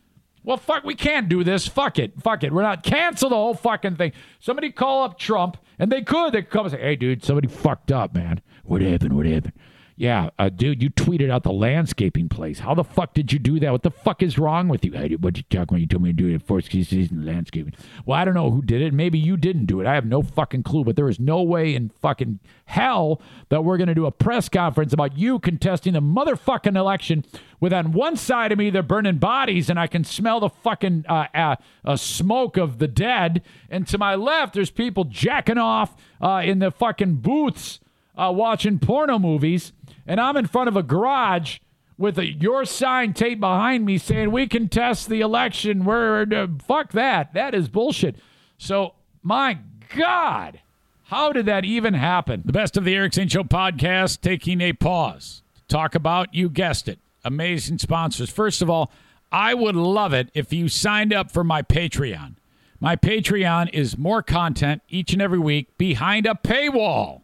Well, 0.44 0.58
fuck, 0.58 0.84
we 0.84 0.96
can't 0.96 1.30
do 1.30 1.44
this. 1.44 1.68
Fuck 1.68 2.00
it. 2.00 2.22
Fuck 2.22 2.44
it. 2.44 2.52
We're 2.52 2.62
not 2.62 2.84
cancel 2.84 3.30
the 3.30 3.36
whole 3.36 3.54
fucking 3.54 3.96
thing. 3.96 4.12
Somebody 4.40 4.72
call 4.72 5.04
up 5.04 5.18
Trump, 5.18 5.58
and 5.80 5.92
they 5.92 6.02
could. 6.02 6.34
They 6.34 6.42
could 6.42 6.52
come 6.52 6.66
and 6.66 6.74
say, 6.74 6.82
"Hey, 6.82 6.96
dude, 6.96 7.24
somebody 7.24 7.48
fucked 7.48 7.92
up, 7.92 8.14
man. 8.14 8.42
What 8.64 8.82
happened? 8.82 9.14
What 9.14 9.26
happened?" 9.26 9.54
Yeah, 9.96 10.32
uh, 10.40 10.50
dude, 10.50 10.82
you 10.82 10.90
tweeted 10.90 11.30
out 11.30 11.44
the 11.44 11.52
landscaping 11.52 12.28
place. 12.28 12.60
How 12.60 12.74
the 12.74 12.84
fuck 12.84 13.14
did 13.14 13.32
you 13.32 13.38
do 13.38 13.60
that? 13.60 13.72
What 13.72 13.84
the 13.84 13.92
fuck 13.92 14.24
is 14.24 14.40
wrong 14.40 14.68
with 14.68 14.84
you? 14.84 14.92
Hey, 14.92 15.16
what 15.16 15.38
you 15.38 15.44
talking 15.44 15.76
when 15.76 15.82
you 15.82 15.88
told 15.88 16.02
me 16.02 16.10
to 16.10 16.14
do 16.14 16.28
it 16.28 16.36
at 16.36 16.48
for 16.48 16.62
season 16.62 17.26
landscaping? 17.26 17.74
Well, 18.06 18.18
I 18.18 18.26
don't 18.26 18.34
know 18.34 18.50
who 18.50 18.64
did 18.64 18.82
it. 18.82 18.92
Maybe 18.92 19.20
you 19.20 19.38
didn't 19.38 19.68
do 19.68 19.82
it. 19.82 19.88
I 19.88 19.94
have 19.94 20.06
no 20.06 20.24
fucking 20.24 20.64
clue. 20.64 20.84
But 20.84 20.96
there 20.96 21.10
is 21.10 21.20
no 21.20 21.44
way 21.44 21.76
in 21.76 21.90
fucking 21.90 22.40
hell 22.66 23.22
that 23.50 23.64
we're 23.64 23.78
gonna 23.78 23.94
do 23.94 24.08
a 24.08 24.12
press 24.12 24.50
conference 24.50 24.94
about 24.94 25.16
you 25.16 25.38
contesting 25.38 25.94
the 25.94 26.02
motherfucking 26.02 26.76
election 26.76 27.24
with 27.60 27.72
on 27.72 27.92
one 27.92 28.18
side 28.18 28.52
of 28.52 28.58
me 28.58 28.70
they're 28.70 28.84
burning 28.84 29.18
bodies 29.18 29.70
and 29.70 29.80
I 29.80 29.88
can 29.88 30.04
smell 30.04 30.40
the 30.40 30.50
fucking 30.50 31.06
uh, 31.08 31.28
uh, 31.36 31.56
uh, 31.86 31.96
smoke 31.96 32.58
of 32.58 32.80
the 32.80 32.88
dead, 32.88 33.44
and 33.70 33.88
to 33.88 33.98
my 33.98 34.16
left 34.16 34.54
there's 34.54 34.72
people 34.72 35.04
jacking 35.04 35.58
off 35.60 35.96
uh, 36.20 36.42
in 36.44 36.60
the 36.60 36.72
fucking 36.72 37.16
booths 37.18 37.80
uh, 38.18 38.32
watching 38.34 38.80
porno 38.80 39.18
movies 39.18 39.72
and 40.06 40.20
I'm 40.20 40.38
in 40.38 40.48
front 40.48 40.68
of 40.68 40.76
a 40.76 40.84
garage 40.84 41.60
with 41.98 42.18
a, 42.18 42.26
your 42.26 42.66
sign 42.66 43.14
taped 43.14 43.40
behind 43.40 43.86
me 43.86 43.98
saying 43.98 44.32
we 44.32 44.48
can 44.48 44.68
test 44.68 45.10
the 45.10 45.22
election. 45.22 45.86
We're 45.86 46.26
uh, 46.34 46.48
fuck 46.66 46.92
that. 46.94 47.34
That 47.34 47.54
is 47.54 47.70
bullshit. 47.70 48.16
So 48.58 48.94
my 49.22 49.60
God, 49.96 50.60
how 51.04 51.32
did 51.32 51.46
that 51.46 51.66
even 51.66 51.94
happen? 51.94 52.42
The 52.46 52.54
best 52.54 52.78
of 52.78 52.84
the 52.84 52.96
Eric 52.96 53.14
Zane 53.14 53.28
Show 53.28 53.44
podcast 53.44 54.22
taking 54.22 54.62
a 54.62 54.74
pause 54.74 55.42
to 55.56 55.62
talk 55.68 55.96
about 55.96 56.34
you 56.34 56.50
guessed 56.50 56.88
it, 56.88 57.00
amazing 57.24 57.80
sponsors. 57.80 58.30
First 58.30 58.62
of 58.62 58.70
all, 58.70 58.92
I 59.32 59.54
would 59.54 59.76
love 59.76 60.14
it 60.14 60.30
if 60.34 60.54
you 60.54 60.68
signed 60.68 61.14
up 61.14 61.32
for 61.32 61.44
my 61.44 61.62
Patreon. 61.62 62.36
My 62.80 62.96
Patreon 62.96 63.70
is 63.74 63.98
more 63.98 64.22
content 64.22 64.82
each 64.90 65.14
and 65.14 65.22
every 65.22 65.40
week 65.40 65.78
behind 65.78 66.26
a 66.26 66.38
paywall. 66.44 67.22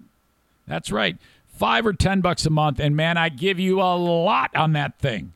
That's 0.65 0.91
right 0.91 1.17
five 1.59 1.85
or 1.85 1.91
ten 1.91 2.21
bucks 2.21 2.45
a 2.45 2.49
month, 2.49 2.79
and 2.79 2.95
man, 2.95 3.17
I 3.17 3.27
give 3.27 3.59
you 3.59 3.81
a 3.81 3.93
lot 3.95 4.55
on 4.55 4.71
that 4.73 4.97
thing. 4.97 5.33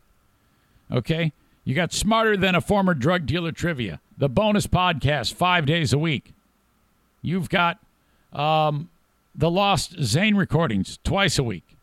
Okay? 0.90 1.34
You 1.66 1.76
got 1.76 1.92
smarter 1.92 2.38
than 2.38 2.56
a 2.56 2.62
former 2.62 2.94
drug 2.94 3.26
dealer 3.26 3.52
trivia. 3.52 4.00
The 4.18 4.30
bonus 4.30 4.66
podcast 4.66 5.34
five 5.34 5.66
days 5.66 5.92
a 5.92 5.98
week. 5.98 6.34
You've 7.22 7.50
got 7.50 7.80
um, 8.32 8.90
the 9.36 9.52
Lost 9.52 10.02
Zane 10.02 10.36
recordings 10.36 10.98
twice 11.04 11.38
a 11.38 11.44
week. 11.44 11.76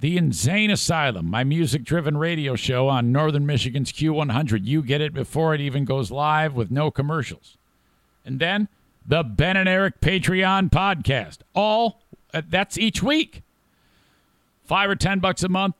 The 0.00 0.16
Insane 0.16 0.70
Asylum, 0.70 1.28
my 1.28 1.44
music 1.44 1.82
driven 1.84 2.16
radio 2.16 2.54
show 2.54 2.88
on 2.88 3.12
Northern 3.12 3.44
Michigan's 3.44 3.92
Q100. 3.92 4.64
You 4.64 4.82
get 4.82 5.00
it 5.00 5.12
before 5.12 5.54
it 5.54 5.60
even 5.60 5.84
goes 5.84 6.10
live 6.10 6.54
with 6.54 6.70
no 6.70 6.90
commercials. 6.90 7.58
And 8.24 8.38
then 8.38 8.68
the 9.04 9.22
Ben 9.22 9.56
and 9.56 9.68
Eric 9.68 10.00
Patreon 10.00 10.70
podcast, 10.70 11.38
all 11.54 12.00
that's 12.32 12.78
each 12.78 13.02
week. 13.02 13.42
Five 14.64 14.90
or 14.90 14.96
ten 14.96 15.18
bucks 15.18 15.42
a 15.42 15.48
month. 15.48 15.74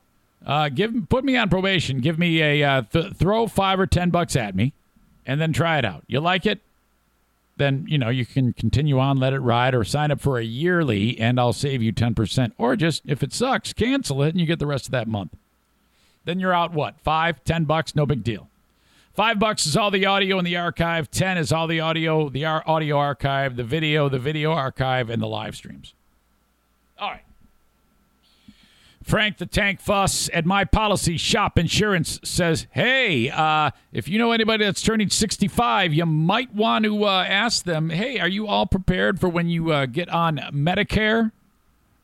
Uh, 0.45 0.69
give 0.69 1.09
put 1.09 1.23
me 1.23 1.35
on 1.35 1.49
probation. 1.49 1.99
Give 1.99 2.17
me 2.17 2.41
a 2.41 2.63
uh, 2.63 2.81
th- 2.83 3.13
throw 3.13 3.47
five 3.47 3.79
or 3.79 3.85
ten 3.85 4.09
bucks 4.09 4.35
at 4.35 4.55
me, 4.55 4.73
and 5.25 5.39
then 5.39 5.53
try 5.53 5.77
it 5.77 5.85
out. 5.85 6.03
You 6.07 6.19
like 6.19 6.45
it? 6.45 6.61
Then 7.57 7.85
you 7.87 7.97
know 7.97 8.09
you 8.09 8.25
can 8.25 8.53
continue 8.53 8.99
on, 8.99 9.17
let 9.17 9.33
it 9.33 9.39
ride, 9.39 9.75
or 9.75 9.83
sign 9.83 10.11
up 10.11 10.21
for 10.21 10.39
a 10.39 10.43
yearly, 10.43 11.19
and 11.19 11.39
I'll 11.39 11.53
save 11.53 11.81
you 11.83 11.91
ten 11.91 12.15
percent. 12.15 12.53
Or 12.57 12.75
just 12.75 13.03
if 13.05 13.21
it 13.21 13.33
sucks, 13.33 13.73
cancel 13.73 14.23
it, 14.23 14.29
and 14.29 14.39
you 14.39 14.45
get 14.45 14.59
the 14.59 14.67
rest 14.67 14.85
of 14.85 14.91
that 14.91 15.07
month. 15.07 15.35
Then 16.23 16.39
you're 16.39 16.53
out 16.53 16.73
what 16.73 16.99
five, 17.01 17.43
ten 17.43 17.65
bucks, 17.65 17.95
no 17.95 18.05
big 18.05 18.23
deal. 18.23 18.47
Five 19.13 19.37
bucks 19.37 19.65
is 19.65 19.75
all 19.75 19.91
the 19.91 20.05
audio 20.05 20.39
in 20.39 20.45
the 20.45 20.55
archive. 20.55 21.11
Ten 21.11 21.37
is 21.37 21.51
all 21.51 21.67
the 21.67 21.81
audio, 21.81 22.29
the 22.29 22.45
audio 22.45 22.97
archive, 22.97 23.57
the 23.57 23.63
video, 23.65 24.07
the 24.07 24.19
video 24.19 24.53
archive, 24.53 25.09
and 25.09 25.21
the 25.21 25.27
live 25.27 25.55
streams. 25.55 25.93
All 26.99 27.11
right. 27.11 27.23
Frank 29.03 29.37
the 29.37 29.45
Tank 29.45 29.79
Fuss 29.79 30.29
at 30.33 30.45
My 30.45 30.65
Policy 30.65 31.17
Shop 31.17 31.57
Insurance 31.57 32.19
says, 32.23 32.67
Hey, 32.71 33.29
uh, 33.29 33.71
if 33.91 34.07
you 34.07 34.19
know 34.19 34.33
anybody 34.33 34.65
that's 34.65 34.81
turning 34.81 35.09
65, 35.09 35.93
you 35.93 36.05
might 36.05 36.53
want 36.53 36.85
to 36.85 37.05
uh, 37.05 37.25
ask 37.27 37.63
them, 37.63 37.89
Hey, 37.89 38.19
are 38.19 38.27
you 38.27 38.47
all 38.47 38.67
prepared 38.67 39.19
for 39.19 39.27
when 39.27 39.49
you 39.49 39.71
uh, 39.71 39.85
get 39.87 40.09
on 40.09 40.37
Medicare? 40.53 41.31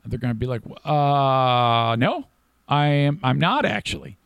And 0.03 0.11
they're 0.11 0.19
going 0.19 0.33
to 0.33 0.39
be 0.39 0.47
like, 0.47 0.61
uh, 0.83 1.95
No, 1.97 2.25
I 2.67 2.87
am, 2.87 3.19
I'm 3.21 3.37
not 3.37 3.65
actually. 3.65 4.17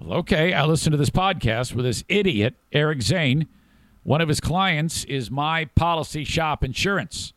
Well, 0.00 0.18
okay. 0.18 0.54
I 0.54 0.64
listened 0.64 0.92
to 0.92 0.96
this 0.96 1.10
podcast 1.10 1.74
with 1.74 1.84
this 1.84 2.02
idiot, 2.08 2.54
Eric 2.72 3.02
Zane. 3.02 3.46
One 4.02 4.20
of 4.20 4.28
his 4.28 4.40
clients 4.40 5.04
is 5.04 5.30
My 5.30 5.66
Policy 5.66 6.24
Shop 6.24 6.64
Insurance 6.64 7.32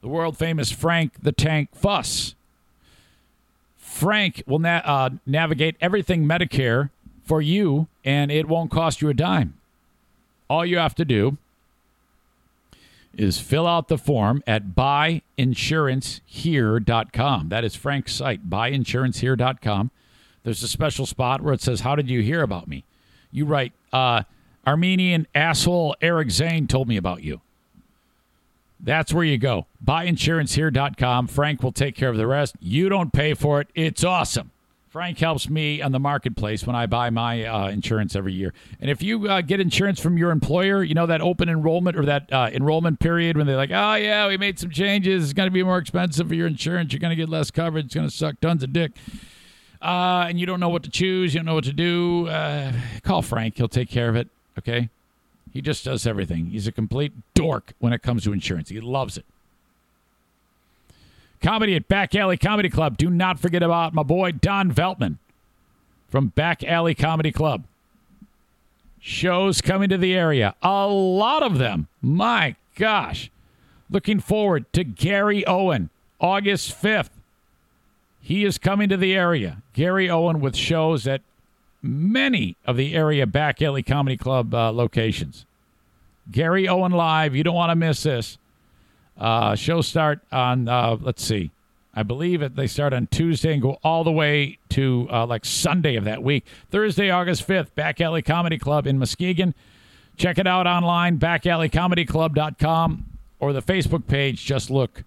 the 0.00 0.08
world 0.08 0.36
famous 0.36 0.70
Frank 0.70 1.22
the 1.22 1.32
Tank 1.32 1.70
Fuss. 1.74 2.34
Frank 3.76 4.42
will 4.46 4.58
na- 4.58 4.82
uh, 4.84 5.08
navigate 5.24 5.76
everything 5.80 6.26
Medicare 6.26 6.90
for 7.24 7.40
you, 7.40 7.86
and 8.04 8.30
it 8.30 8.46
won't 8.46 8.70
cost 8.70 9.00
you 9.00 9.08
a 9.08 9.14
dime. 9.14 9.54
All 10.48 10.66
you 10.66 10.78
have 10.78 10.94
to 10.96 11.04
do 11.04 11.38
is 13.16 13.40
fill 13.40 13.66
out 13.66 13.88
the 13.88 13.98
form 13.98 14.42
at 14.46 14.76
buyinsurancehere.com. 14.76 17.48
That 17.48 17.64
is 17.64 17.74
Frank's 17.74 18.14
site, 18.14 18.48
buyinsurancehere.com. 18.48 19.90
There's 20.44 20.62
a 20.62 20.68
special 20.68 21.06
spot 21.06 21.40
where 21.40 21.54
it 21.54 21.62
says, 21.62 21.80
How 21.80 21.96
did 21.96 22.10
you 22.10 22.20
hear 22.22 22.42
about 22.42 22.68
me? 22.68 22.84
You 23.32 23.46
write, 23.46 23.72
uh, 23.92 24.22
Armenian 24.66 25.26
asshole 25.34 25.94
Eric 26.00 26.30
Zane 26.30 26.66
told 26.66 26.88
me 26.88 26.96
about 26.96 27.22
you. 27.22 27.42
That's 28.80 29.12
where 29.12 29.24
you 29.24 29.38
go. 29.38 29.66
Buyinsurancehere.com. 29.84 31.28
Frank 31.28 31.62
will 31.62 31.72
take 31.72 31.94
care 31.94 32.10
of 32.10 32.16
the 32.16 32.26
rest. 32.26 32.56
You 32.60 32.88
don't 32.88 33.12
pay 33.12 33.34
for 33.34 33.60
it. 33.60 33.68
It's 33.74 34.04
awesome. 34.04 34.50
Frank 34.88 35.18
helps 35.18 35.50
me 35.50 35.82
on 35.82 35.92
the 35.92 35.98
marketplace 35.98 36.66
when 36.66 36.74
I 36.74 36.86
buy 36.86 37.10
my 37.10 37.44
uh, 37.44 37.68
insurance 37.68 38.16
every 38.16 38.32
year. 38.32 38.54
And 38.80 38.90
if 38.90 39.02
you 39.02 39.28
uh, 39.28 39.42
get 39.42 39.60
insurance 39.60 40.00
from 40.00 40.16
your 40.16 40.30
employer, 40.30 40.82
you 40.82 40.94
know 40.94 41.04
that 41.04 41.20
open 41.20 41.50
enrollment 41.50 41.98
or 41.98 42.06
that 42.06 42.32
uh, 42.32 42.48
enrollment 42.50 42.98
period 42.98 43.36
when 43.36 43.46
they're 43.46 43.58
like, 43.58 43.72
oh, 43.72 43.94
yeah, 43.96 44.26
we 44.26 44.38
made 44.38 44.58
some 44.58 44.70
changes. 44.70 45.24
It's 45.24 45.32
going 45.34 45.48
to 45.48 45.52
be 45.52 45.62
more 45.62 45.76
expensive 45.76 46.28
for 46.28 46.34
your 46.34 46.46
insurance. 46.46 46.94
You're 46.94 47.00
going 47.00 47.10
to 47.10 47.16
get 47.16 47.28
less 47.28 47.50
coverage. 47.50 47.86
It's 47.86 47.94
going 47.94 48.08
to 48.08 48.14
suck 48.14 48.40
tons 48.40 48.62
of 48.62 48.72
dick. 48.72 48.92
Uh, 49.82 50.26
and 50.28 50.40
you 50.40 50.46
don't 50.46 50.60
know 50.60 50.70
what 50.70 50.82
to 50.84 50.90
choose. 50.90 51.34
You 51.34 51.40
don't 51.40 51.46
know 51.46 51.54
what 51.54 51.64
to 51.64 51.74
do. 51.74 52.28
Uh, 52.28 52.72
call 53.02 53.20
Frank. 53.20 53.58
He'll 53.58 53.68
take 53.68 53.90
care 53.90 54.08
of 54.08 54.16
it. 54.16 54.28
Okay. 54.58 54.88
He 55.56 55.62
just 55.62 55.86
does 55.86 56.06
everything. 56.06 56.50
He's 56.50 56.66
a 56.66 56.70
complete 56.72 57.14
dork 57.32 57.72
when 57.78 57.94
it 57.94 58.02
comes 58.02 58.24
to 58.24 58.32
insurance. 58.34 58.68
He 58.68 58.78
loves 58.78 59.16
it. 59.16 59.24
Comedy 61.40 61.74
at 61.74 61.88
Back 61.88 62.14
Alley 62.14 62.36
Comedy 62.36 62.68
Club. 62.68 62.98
Do 62.98 63.08
not 63.08 63.38
forget 63.38 63.62
about 63.62 63.94
my 63.94 64.02
boy 64.02 64.32
Don 64.32 64.70
Veltman 64.70 65.16
from 66.10 66.26
Back 66.26 66.62
Alley 66.62 66.94
Comedy 66.94 67.32
Club. 67.32 67.64
Shows 69.00 69.62
coming 69.62 69.88
to 69.88 69.96
the 69.96 70.14
area. 70.14 70.54
A 70.60 70.86
lot 70.88 71.42
of 71.42 71.56
them. 71.56 71.88
My 72.02 72.56
gosh. 72.74 73.30
Looking 73.88 74.20
forward 74.20 74.70
to 74.74 74.84
Gary 74.84 75.42
Owen, 75.46 75.88
August 76.20 76.70
5th. 76.82 77.08
He 78.20 78.44
is 78.44 78.58
coming 78.58 78.90
to 78.90 78.98
the 78.98 79.14
area. 79.14 79.62
Gary 79.72 80.10
Owen 80.10 80.42
with 80.42 80.54
shows 80.54 81.06
at 81.06 81.22
many 81.86 82.56
of 82.66 82.76
the 82.76 82.94
area 82.94 83.26
Back 83.26 83.62
Alley 83.62 83.82
Comedy 83.82 84.16
Club 84.16 84.54
uh, 84.54 84.72
locations. 84.72 85.46
Gary 86.30 86.68
Owen 86.68 86.92
Live. 86.92 87.34
You 87.34 87.44
don't 87.44 87.54
want 87.54 87.70
to 87.70 87.76
miss 87.76 88.02
this. 88.02 88.38
Uh, 89.18 89.54
show 89.54 89.80
start 89.80 90.20
on, 90.30 90.68
uh, 90.68 90.96
let's 91.00 91.24
see, 91.24 91.50
I 91.94 92.02
believe 92.02 92.42
it, 92.42 92.54
they 92.54 92.66
start 92.66 92.92
on 92.92 93.06
Tuesday 93.06 93.54
and 93.54 93.62
go 93.62 93.78
all 93.82 94.04
the 94.04 94.12
way 94.12 94.58
to 94.70 95.08
uh, 95.10 95.24
like 95.24 95.46
Sunday 95.46 95.96
of 95.96 96.04
that 96.04 96.22
week. 96.22 96.44
Thursday, 96.70 97.08
August 97.08 97.48
5th, 97.48 97.74
Back 97.74 98.00
Alley 98.02 98.20
Comedy 98.20 98.58
Club 98.58 98.86
in 98.86 98.98
Muskegon. 98.98 99.54
Check 100.18 100.36
it 100.36 100.46
out 100.46 100.66
online, 100.66 101.18
backalleycomedyclub.com 101.18 103.04
or 103.38 103.52
the 103.54 103.62
Facebook 103.62 104.06
page. 104.06 104.44
Just 104.44 104.70
look 104.70 105.04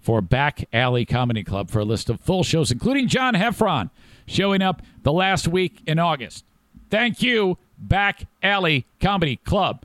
for 0.00 0.20
Back 0.20 0.68
Alley 0.74 1.06
Comedy 1.06 1.42
Club 1.42 1.70
for 1.70 1.78
a 1.78 1.84
list 1.84 2.10
of 2.10 2.20
full 2.20 2.44
shows, 2.44 2.70
including 2.70 3.08
John 3.08 3.32
Heffron 3.34 3.88
showing 4.26 4.62
up 4.62 4.82
the 5.02 5.12
last 5.12 5.48
week 5.48 5.82
in 5.86 5.98
August. 5.98 6.44
Thank 6.90 7.22
you, 7.22 7.58
Back 7.78 8.26
Alley 8.42 8.86
Comedy 9.00 9.36
Club. 9.36 9.84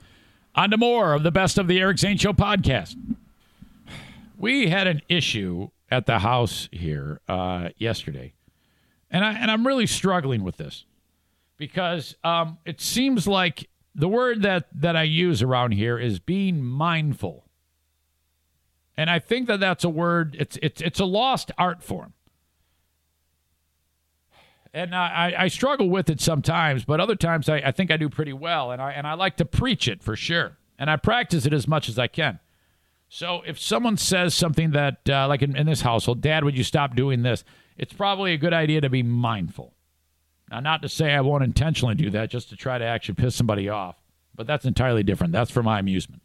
On 0.54 0.70
to 0.70 0.78
more 0.78 1.14
of 1.14 1.24
the 1.24 1.32
best 1.32 1.58
of 1.58 1.68
the 1.68 1.80
Eric 1.80 2.00
Zane 2.00 2.18
Show 2.18 2.34
podcast. 2.34 2.96
We 4.38 4.70
had 4.70 4.88
an 4.88 5.02
issue 5.08 5.70
at 5.90 6.06
the 6.06 6.20
house 6.20 6.68
here 6.72 7.22
uh, 7.28 7.70
yesterday, 7.78 8.34
and 9.10 9.24
I 9.24 9.34
and 9.34 9.50
I'm 9.50 9.66
really 9.66 9.88
struggling 9.88 10.44
with 10.44 10.58
this 10.58 10.86
because 11.58 12.16
um, 12.24 12.58
it 12.66 12.82
seems 12.82 13.28
like 13.28 13.70
the 13.96 14.10
word 14.10 14.42
that 14.42 14.68
that 14.74 14.96
I 14.96 15.04
use 15.04 15.42
around 15.42 15.72
here 15.74 15.98
is 15.98 16.20
being 16.20 16.64
mindful, 16.64 17.46
and 18.98 19.10
I 19.10 19.20
think 19.20 19.48
that 19.48 19.60
that's 19.60 19.84
a 19.84 19.90
word. 19.90 20.36
It's 20.38 20.58
it's 20.62 20.82
it's 20.82 21.00
a 21.00 21.06
lost 21.06 21.52
art 21.58 21.82
form 21.82 22.14
and 24.74 24.96
I, 24.96 25.34
I 25.38 25.48
struggle 25.50 25.90
with 25.90 26.10
it 26.10 26.22
sometimes, 26.22 26.86
but 26.86 27.00
other 27.00 27.16
times 27.16 27.50
I, 27.50 27.58
I 27.58 27.72
think 27.72 27.92
I 27.92 27.98
do 27.98 28.10
pretty 28.10 28.34
well, 28.34 28.72
and 28.72 28.82
I 28.82 28.92
and 28.92 29.06
I 29.06 29.14
like 29.14 29.38
to 29.38 29.46
preach 29.46 29.88
it 29.88 30.02
for 30.02 30.16
sure, 30.16 30.58
and 30.80 30.90
I 30.90 30.96
practice 30.96 31.46
it 31.46 31.54
as 31.54 31.68
much 31.68 31.90
as 31.90 32.00
I 32.00 32.08
can. 32.08 32.40
So 33.10 33.42
if 33.46 33.60
someone 33.60 33.98
says 33.98 34.34
something 34.34 34.72
that, 34.72 35.10
uh, 35.10 35.28
like 35.28 35.42
in, 35.42 35.58
in 35.58 35.66
this 35.66 35.82
household, 35.82 36.22
Dad, 36.22 36.46
would 36.46 36.58
you 36.58 36.64
stop 36.64 36.96
doing 36.96 37.24
this? 37.24 37.44
It's 37.78 37.92
probably 37.92 38.32
a 38.32 38.38
good 38.38 38.54
idea 38.54 38.80
to 38.80 38.90
be 38.90 39.04
mindful. 39.04 39.74
Now, 40.50 40.62
not 40.62 40.82
to 40.82 40.88
say 40.90 41.14
I 41.14 41.20
won't 41.20 41.44
intentionally 41.44 41.96
do 41.96 42.10
that, 42.12 42.30
just 42.30 42.48
to 42.50 42.56
try 42.56 42.78
to 42.78 42.86
actually 42.86 43.16
piss 43.16 43.36
somebody 43.36 43.68
off, 43.68 43.98
but 44.34 44.48
that's 44.48 44.64
entirely 44.64 45.04
different. 45.04 45.34
That's 45.34 45.52
for 45.52 45.62
my 45.62 45.80
amusement. 45.80 46.22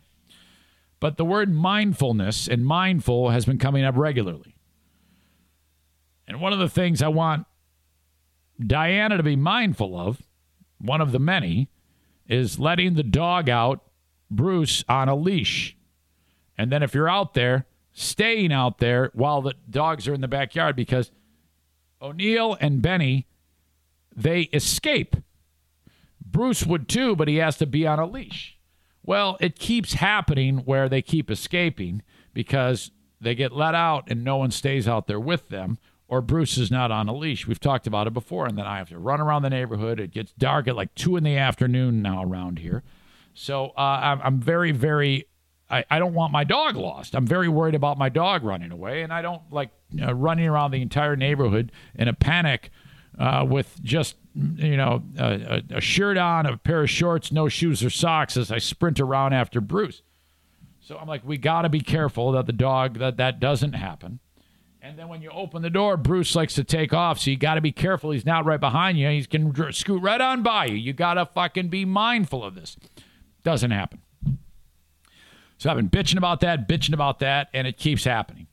But 1.01 1.17
the 1.17 1.25
word 1.25 1.53
mindfulness 1.53 2.47
and 2.47 2.65
mindful 2.65 3.31
has 3.31 3.45
been 3.45 3.59
coming 3.59 3.85
up 3.85 3.97
regularly. 3.97 4.55
And 6.29 6.41
one 6.41 6.53
of 6.53 6.61
the 6.61 6.69
things 6.69 7.03
I 7.03 7.09
want 7.09 7.47
Diana 8.65 9.17
to 9.17 9.23
be 9.23 9.37
mindful 9.37 9.99
of, 9.99 10.23
one 10.79 11.01
of 11.01 11.13
the 11.13 11.19
many, 11.19 11.69
is 12.27 12.59
letting 12.59 12.95
the 12.95 13.03
dog 13.03 13.49
out, 13.49 13.83
Bruce, 14.31 14.85
on 14.89 15.09
a 15.09 15.15
leash. 15.15 15.77
And 16.59 16.73
then 16.73 16.83
if 16.83 16.95
you're 16.95 17.09
out 17.09 17.35
there, 17.35 17.67
staying 17.93 18.53
out 18.53 18.79
there 18.79 19.11
while 19.15 19.41
the 19.41 19.55
dogs 19.71 20.07
are 20.07 20.15
in 20.15 20.21
the 20.21 20.29
backyard 20.29 20.77
because 20.77 21.11
O'Neill 22.01 22.57
and 22.61 22.83
Benny, 22.83 23.27
they 24.15 24.43
escape. 24.53 25.17
Bruce 26.25 26.67
would 26.67 26.89
too, 26.89 27.17
but 27.17 27.29
he 27.29 27.37
has 27.37 27.57
to 27.59 27.67
be 27.67 27.87
on 27.87 27.99
a 27.99 28.07
leash. 28.07 28.59
Well, 29.03 29.37
it 29.41 29.59
keeps 29.59 29.95
happening 29.95 30.59
where 30.59 30.89
they 30.89 31.01
keep 31.01 31.31
escaping 31.31 32.03
because 32.35 32.91
they 33.21 33.35
get 33.35 33.53
let 33.53 33.75
out 33.75 34.05
and 34.09 34.25
no 34.25 34.37
one 34.37 34.51
stays 34.51 34.87
out 34.87 35.07
there 35.07 35.21
with 35.21 35.49
them, 35.49 35.79
or 36.09 36.21
Bruce 36.21 36.57
is 36.57 36.71
not 36.71 36.91
on 36.91 37.09
a 37.09 37.15
leash. 37.15 37.47
We've 37.47 37.61
talked 37.61 37.87
about 37.87 38.07
it 38.07 38.15
before, 38.15 38.47
and 38.47 38.57
then 38.57 38.67
I 38.67 38.79
have 38.79 38.89
to 38.91 38.99
run 38.99 39.21
around 39.21 39.43
the 39.43 39.51
neighborhood. 39.51 39.99
It 39.99 40.13
gets 40.13 40.33
dark 40.33 40.69
at 40.69 40.77
like 40.77 40.95
two 40.95 41.17
in 41.17 41.25
the 41.25 41.37
afternoon 41.37 42.03
now 42.03 42.23
around 42.23 42.61
here. 42.61 42.83
So 43.35 43.73
uh, 43.77 43.81
I'm, 43.81 44.21
I'm 44.23 44.41
very, 44.41 44.73
very. 44.73 45.29
I, 45.69 45.85
I 45.91 45.99
don't 45.99 46.15
want 46.15 46.33
my 46.33 46.45
dog 46.45 46.77
lost. 46.77 47.17
I'm 47.17 47.27
very 47.27 47.49
worried 47.49 47.75
about 47.75 47.99
my 47.99 48.09
dog 48.09 48.45
running 48.45 48.71
away, 48.71 49.03
and 49.03 49.13
I 49.13 49.21
don't 49.21 49.43
like 49.51 49.71
running 49.93 50.47
around 50.47 50.71
the 50.71 50.81
entire 50.81 51.17
neighborhood 51.17 51.73
in 51.97 52.07
a 52.07 52.13
panic 52.13 52.71
uh, 53.19 53.45
with 53.49 53.83
just 53.83 54.17
you 54.35 54.77
know 54.77 55.03
a, 55.19 55.63
a 55.71 55.81
shirt 55.81 56.19
on, 56.19 56.47
a 56.47 56.57
pair 56.57 56.83
of 56.83 56.91
shorts, 56.91 57.33
no 57.33 57.49
shoes 57.49 57.85
or 57.85 57.91
socks 57.91 58.37
as 58.37 58.53
I 58.53 58.59
sprint 58.59 59.01
around 59.01 59.33
after 59.33 59.61
Bruce. 59.61 60.03
So 60.81 60.97
I'm 60.97 61.09
like, 61.09 61.25
we 61.25 61.37
got 61.37 61.63
to 61.63 61.69
be 61.69 61.81
careful 61.81 62.31
that 62.33 62.47
the 62.47 62.53
dog 62.53 62.99
that 62.99 63.17
that 63.17 63.41
doesn't 63.41 63.73
happen. 63.73 64.21
And 64.87 64.97
then 64.97 65.09
when 65.09 65.21
you 65.21 65.31
open 65.31 65.63
the 65.63 65.71
door, 65.71 65.97
Bruce 65.97 66.37
likes 66.37 66.55
to 66.55 66.63
take 66.63 66.95
off, 66.95 67.19
so 67.19 67.33
you 67.33 67.37
got 67.37 67.57
to 67.57 67.61
be 67.61 67.73
careful. 67.73 68.13
He's 68.13 68.25
not 68.25 68.45
right 68.45 68.61
behind 68.61 68.97
you. 68.97 69.27
Going 69.27 69.53
to 69.53 69.73
scoot 69.73 70.01
right 70.01 70.21
on 70.21 70.45
by 70.45 70.67
you. 70.67 70.77
You 70.77 70.93
got 70.93 71.15
to 71.15 71.27
fucking 71.27 71.71
be 71.71 71.85
mindful 71.85 72.45
of 72.45 72.55
this. 72.55 72.77
Doesn't 73.43 73.73
happen. 73.73 74.01
So 75.59 75.71
I've 75.71 75.77
been 75.77 75.91
bitching 75.91 76.19
about 76.19 76.39
that, 76.41 76.69
bitching 76.69 76.95
about 76.95 77.19
that, 77.19 77.49
and 77.53 77.67
it 77.67 77.79
keeps 77.79 78.05
happening. 78.05 78.47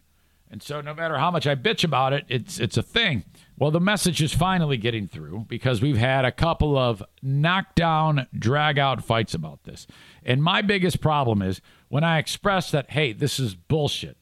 And 0.49 0.63
so 0.63 0.81
no 0.81 0.95
matter 0.95 1.19
how 1.19 1.29
much 1.29 1.45
I 1.45 1.53
bitch 1.53 1.83
about 1.83 2.13
it, 2.13 2.25
it's 2.27 2.59
it's 2.59 2.77
a 2.77 2.83
thing. 2.83 3.25
Well, 3.59 3.69
the 3.69 3.79
message 3.79 4.19
is 4.19 4.33
finally 4.33 4.77
getting 4.77 5.07
through 5.07 5.45
because 5.47 5.83
we've 5.83 5.97
had 5.97 6.25
a 6.25 6.31
couple 6.31 6.75
of 6.75 7.03
knockdown, 7.21 8.25
drag 8.35 8.79
out 8.79 9.03
fights 9.03 9.35
about 9.35 9.65
this. 9.65 9.85
And 10.23 10.41
my 10.41 10.63
biggest 10.63 10.99
problem 10.99 11.43
is 11.43 11.61
when 11.89 12.03
I 12.03 12.17
express 12.17 12.71
that, 12.71 12.89
hey, 12.89 13.13
this 13.13 13.39
is 13.39 13.53
bullshit. 13.53 14.17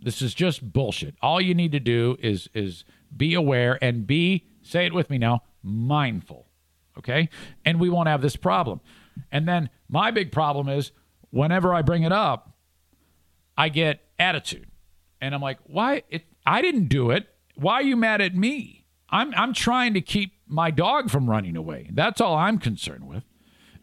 This 0.00 0.22
is 0.22 0.34
just 0.34 0.72
bullshit. 0.72 1.14
All 1.22 1.40
you 1.40 1.54
need 1.54 1.72
to 1.72 1.80
do 1.80 2.16
is 2.20 2.48
is 2.54 2.84
be 3.16 3.34
aware 3.34 3.78
and 3.82 4.06
be, 4.06 4.46
say 4.62 4.86
it 4.86 4.92
with 4.92 5.10
me 5.10 5.18
now, 5.18 5.42
mindful. 5.62 6.46
Okay? 6.98 7.28
And 7.64 7.80
we 7.80 7.88
won't 7.90 8.08
have 8.08 8.22
this 8.22 8.36
problem. 8.36 8.80
And 9.30 9.46
then 9.48 9.70
my 9.88 10.10
big 10.10 10.32
problem 10.32 10.68
is 10.68 10.92
whenever 11.30 11.72
I 11.72 11.82
bring 11.82 12.02
it 12.02 12.12
up, 12.12 12.56
I 13.56 13.68
get 13.68 14.00
attitude. 14.18 14.70
And 15.20 15.34
I'm 15.34 15.40
like, 15.40 15.58
why? 15.64 16.02
It, 16.10 16.24
I 16.44 16.62
didn't 16.62 16.88
do 16.88 17.10
it. 17.10 17.26
Why 17.54 17.74
are 17.74 17.82
you 17.82 17.96
mad 17.96 18.20
at 18.20 18.34
me? 18.34 18.86
I'm, 19.08 19.32
I'm 19.34 19.54
trying 19.54 19.94
to 19.94 20.00
keep 20.00 20.32
my 20.46 20.70
dog 20.70 21.10
from 21.10 21.30
running 21.30 21.56
away. 21.56 21.90
That's 21.92 22.20
all 22.20 22.34
I'm 22.34 22.58
concerned 22.58 23.06
with. 23.06 23.24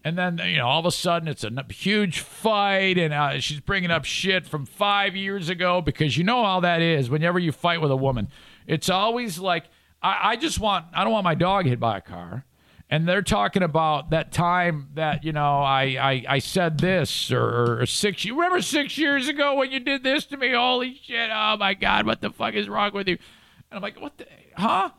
And 0.05 0.17
then, 0.17 0.37
you 0.39 0.57
know, 0.57 0.67
all 0.67 0.79
of 0.79 0.85
a 0.85 0.91
sudden 0.91 1.29
it's 1.29 1.45
a 1.45 1.51
huge 1.69 2.19
fight, 2.19 2.97
and 2.97 3.13
uh, 3.13 3.39
she's 3.39 3.61
bringing 3.61 3.89
up 3.89 4.03
shit 4.03 4.45
from 4.45 4.65
five 4.65 5.15
years 5.15 5.47
ago 5.47 5.81
because 5.81 6.17
you 6.17 6.25
know 6.25 6.43
how 6.43 6.59
that 6.59 6.81
is. 6.81 7.09
Whenever 7.09 7.39
you 7.39 7.53
fight 7.53 7.79
with 7.81 7.91
a 7.91 7.95
woman, 7.95 8.27
it's 8.67 8.89
always 8.89 9.39
like, 9.39 9.65
I, 10.01 10.31
I 10.31 10.35
just 10.35 10.59
want, 10.59 10.87
I 10.93 11.03
don't 11.03 11.13
want 11.13 11.23
my 11.23 11.35
dog 11.35 11.65
hit 11.65 11.79
by 11.79 11.97
a 11.97 12.01
car 12.01 12.45
and 12.93 13.07
they're 13.07 13.23
talking 13.23 13.63
about 13.63 14.11
that 14.11 14.31
time 14.31 14.89
that 14.93 15.23
you 15.23 15.31
know 15.31 15.61
I 15.61 15.97
I, 15.99 16.25
I 16.29 16.39
said 16.39 16.77
this 16.77 17.31
or, 17.31 17.81
or 17.81 17.85
six. 17.87 18.23
You 18.23 18.35
remember 18.35 18.61
six 18.61 18.99
years 18.99 19.27
ago 19.27 19.55
when 19.55 19.71
you 19.71 19.79
did 19.79 20.03
this 20.03 20.25
to 20.25 20.37
me? 20.37 20.53
Holy 20.53 20.99
shit! 21.01 21.31
Oh 21.33 21.57
my 21.57 21.73
god! 21.73 22.05
What 22.05 22.21
the 22.21 22.29
fuck 22.29 22.53
is 22.53 22.69
wrong 22.69 22.91
with 22.93 23.07
you? 23.07 23.17
And 23.71 23.77
I'm 23.77 23.81
like, 23.81 23.99
what 23.99 24.19
the 24.19 24.27
huh? 24.55 24.91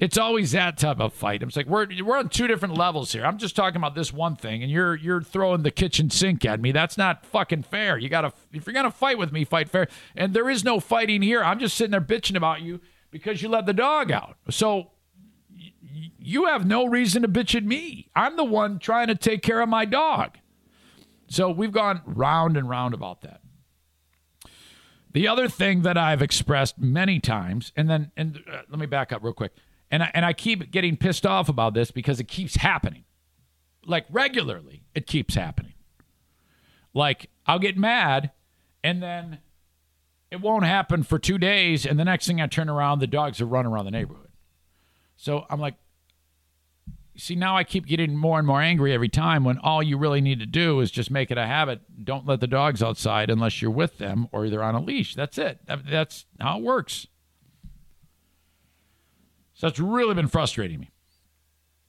It's 0.00 0.16
always 0.16 0.52
that 0.52 0.78
type 0.78 0.98
of 0.98 1.12
fight. 1.12 1.42
I'm 1.42 1.50
like, 1.54 1.66
we're 1.66 1.86
we're 2.02 2.16
on 2.16 2.30
two 2.30 2.46
different 2.46 2.74
levels 2.74 3.12
here. 3.12 3.22
I'm 3.22 3.36
just 3.36 3.54
talking 3.54 3.76
about 3.76 3.94
this 3.94 4.14
one 4.14 4.34
thing, 4.34 4.62
and 4.62 4.72
you're 4.72 4.96
you're 4.96 5.20
throwing 5.20 5.62
the 5.62 5.70
kitchen 5.70 6.08
sink 6.08 6.46
at 6.46 6.58
me. 6.58 6.72
That's 6.72 6.96
not 6.96 7.26
fucking 7.26 7.64
fair. 7.64 7.98
You 7.98 8.08
gotta 8.08 8.32
if 8.50 8.66
you're 8.66 8.72
gonna 8.72 8.90
fight 8.90 9.18
with 9.18 9.30
me, 9.30 9.44
fight 9.44 9.68
fair. 9.68 9.88
And 10.16 10.32
there 10.32 10.48
is 10.48 10.64
no 10.64 10.80
fighting 10.80 11.20
here. 11.20 11.44
I'm 11.44 11.58
just 11.58 11.76
sitting 11.76 11.90
there 11.90 12.00
bitching 12.00 12.34
about 12.34 12.62
you 12.62 12.80
because 13.10 13.42
you 13.42 13.50
let 13.50 13.66
the 13.66 13.74
dog 13.74 14.10
out. 14.10 14.38
So 14.48 14.92
you 16.18 16.46
have 16.46 16.66
no 16.66 16.86
reason 16.86 17.20
to 17.20 17.28
bitch 17.28 17.54
at 17.54 17.64
me. 17.64 18.08
I'm 18.16 18.36
the 18.36 18.44
one 18.44 18.78
trying 18.78 19.08
to 19.08 19.14
take 19.14 19.42
care 19.42 19.60
of 19.60 19.68
my 19.68 19.84
dog. 19.84 20.38
So 21.28 21.50
we've 21.50 21.72
gone 21.72 22.00
round 22.06 22.56
and 22.56 22.68
round 22.68 22.94
about 22.94 23.20
that. 23.20 23.42
The 25.12 25.28
other 25.28 25.48
thing 25.48 25.82
that 25.82 25.98
I've 25.98 26.22
expressed 26.22 26.78
many 26.78 27.20
times, 27.20 27.72
and 27.76 27.90
then 27.90 28.12
and 28.16 28.42
uh, 28.50 28.62
let 28.70 28.78
me 28.78 28.86
back 28.86 29.12
up 29.12 29.22
real 29.22 29.34
quick, 29.34 29.52
and 29.90 30.02
I, 30.02 30.10
and 30.14 30.24
I 30.24 30.32
keep 30.32 30.70
getting 30.70 30.96
pissed 30.96 31.26
off 31.26 31.48
about 31.48 31.74
this 31.74 31.90
because 31.90 32.20
it 32.20 32.28
keeps 32.28 32.56
happening, 32.56 33.04
like 33.84 34.06
regularly. 34.10 34.84
It 34.94 35.06
keeps 35.06 35.34
happening. 35.34 35.74
Like 36.94 37.30
I'll 37.46 37.58
get 37.58 37.76
mad, 37.76 38.30
and 38.82 39.02
then 39.02 39.38
it 40.30 40.40
won't 40.40 40.64
happen 40.64 41.02
for 41.02 41.18
two 41.18 41.38
days, 41.38 41.84
and 41.84 41.98
the 41.98 42.04
next 42.04 42.26
thing 42.26 42.40
I 42.40 42.46
turn 42.46 42.68
around, 42.68 43.00
the 43.00 43.06
dogs 43.06 43.40
are 43.40 43.46
running 43.46 43.72
around 43.72 43.84
the 43.84 43.90
neighborhood. 43.90 44.30
So 45.16 45.44
I'm 45.50 45.60
like, 45.60 45.74
see, 47.16 47.34
now 47.34 47.56
I 47.56 47.64
keep 47.64 47.86
getting 47.86 48.16
more 48.16 48.38
and 48.38 48.46
more 48.46 48.62
angry 48.62 48.92
every 48.92 49.08
time 49.08 49.44
when 49.44 49.58
all 49.58 49.82
you 49.82 49.98
really 49.98 50.20
need 50.20 50.40
to 50.40 50.46
do 50.46 50.80
is 50.80 50.90
just 50.90 51.10
make 51.10 51.30
it 51.30 51.38
a 51.38 51.46
habit. 51.46 51.80
Don't 52.04 52.26
let 52.26 52.40
the 52.40 52.46
dogs 52.46 52.82
outside 52.82 53.28
unless 53.28 53.60
you're 53.60 53.70
with 53.70 53.98
them 53.98 54.28
or 54.32 54.48
they're 54.48 54.62
on 54.62 54.74
a 54.74 54.80
leash. 54.80 55.14
That's 55.14 55.36
it. 55.36 55.60
That's 55.66 56.24
how 56.40 56.58
it 56.58 56.62
works. 56.62 57.06
So 59.60 59.66
that's 59.66 59.78
really 59.78 60.14
been 60.14 60.28
frustrating 60.28 60.80
me. 60.80 60.88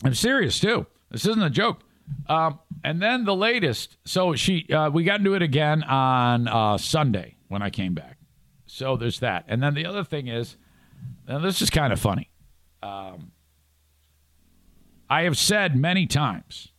I'm 0.04 0.14
serious 0.14 0.60
too. 0.60 0.88
This 1.10 1.26
isn't 1.26 1.42
a 1.42 1.50
joke. 1.50 1.86
Um, 2.28 2.60
and 2.84 3.02
then 3.02 3.24
the 3.24 3.34
latest. 3.34 3.96
So 4.04 4.36
she, 4.36 4.68
uh, 4.74 4.90
we 4.90 5.06
got 5.06 5.22
into 5.22 5.36
it 5.36 5.42
again 5.42 5.82
on 5.84 6.50
uh, 6.50 6.78
Sunday 6.78 7.38
when 7.48 7.62
I 7.62 7.70
came 7.70 7.94
back. 7.94 8.18
So 8.66 8.98
there's 8.98 9.22
that. 9.22 9.46
And 9.48 9.64
then 9.64 9.74
the 9.74 9.86
other 9.86 10.04
thing 10.04 10.28
is, 10.28 10.58
now 11.30 11.40
this 11.40 11.62
is 11.62 11.70
kind 11.70 11.94
of 11.94 12.00
funny. 12.02 12.30
Um, 12.84 13.32
I 15.10 15.22
have 15.22 15.38
said 15.38 15.74
many 15.78 16.08
times, 16.08 16.74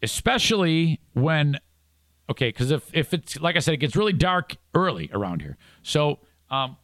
especially 0.00 1.00
when, 1.14 1.58
okay, 2.30 2.50
because 2.50 2.70
if, 2.70 2.88
if 2.92 3.12
it's, 3.12 3.40
like 3.40 3.56
I 3.56 3.58
said, 3.58 3.74
it 3.74 3.78
gets 3.78 3.96
really 3.96 4.12
dark 4.12 4.54
early 4.76 5.10
around 5.12 5.42
here. 5.42 5.58
So 5.82 6.20
um, 6.50 6.76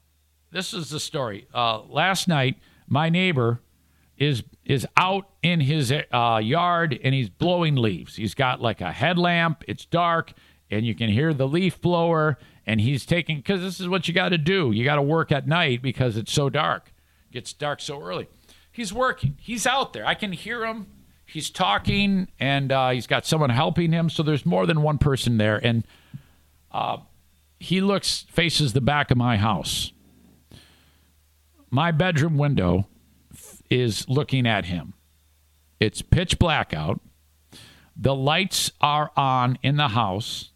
this 0.51 0.75
is 0.75 0.91
the 0.91 1.01
story. 1.01 1.47
Uh, 1.55 1.83
last 1.83 2.29
night, 2.29 2.57
my 2.89 3.09
neighbor 3.09 3.61
is 4.17 4.43
is 4.65 4.87
out 4.97 5.29
in 5.43 5.61
his 5.61 5.93
uh, 5.93 6.41
yard 6.43 6.99
and 7.05 7.15
he's 7.15 7.29
blowing 7.29 7.77
leaves. 7.77 8.17
He's 8.17 8.35
got 8.35 8.61
like 8.61 8.81
a 8.81 8.91
headlamp. 8.91 9.63
It's 9.69 9.85
dark 9.85 10.33
and 10.71 10.85
you 10.85 10.95
can 10.95 11.09
hear 11.11 11.33
the 11.33 11.47
leaf 11.47 11.81
blower. 11.81 12.39
And 12.69 12.81
he's 12.81 13.07
taking 13.07 13.37
because 13.37 13.61
this 13.61 13.79
is 13.79 13.89
what 13.89 14.09
you 14.09 14.15
got 14.15 14.31
to 14.31 14.39
do. 14.39 14.73
You 14.73 14.85
got 14.85 14.97
to 14.97 15.03
work 15.03 15.31
at 15.31 15.47
night 15.47 15.83
because 15.83 16.17
it's 16.17 16.33
so 16.33 16.51
dark 16.51 16.93
gets 17.37 17.53
dark 17.53 17.83
so 17.83 18.01
early. 18.01 18.29
He's 18.73 18.95
working. 18.95 19.37
He's 19.39 19.67
out 19.67 19.93
there. 19.93 20.07
I 20.07 20.15
can 20.15 20.33
hear 20.33 20.65
him. 20.65 20.87
He's 21.27 21.51
talking, 21.51 22.29
and 22.41 22.73
uh, 22.73 22.91
he's 22.91 23.07
got 23.07 23.27
someone 23.27 23.51
helping 23.51 23.93
him. 23.93 24.09
So 24.09 24.23
there's 24.23 24.47
more 24.47 24.65
than 24.65 24.81
one 24.81 24.97
person 24.97 25.37
there. 25.37 25.57
And 25.57 25.85
uh, 26.73 26.99
he 27.59 27.83
looks, 27.83 28.25
faces 28.31 28.73
the 28.73 28.81
back 28.81 29.11
of 29.11 29.19
my 29.19 29.37
house. 29.37 29.93
My 31.71 31.91
bedroom 31.91 32.39
window 32.39 32.87
is 33.69 34.09
looking 34.09 34.47
at 34.47 34.67
him. 34.67 34.95
It's 35.81 36.03
pitch 36.03 36.39
black 36.39 36.73
out. 36.73 37.01
The 37.97 38.15
lights 38.15 38.71
are 38.81 39.11
on 39.17 39.59
in 39.63 39.77
the 39.77 39.89
house, 39.89 40.51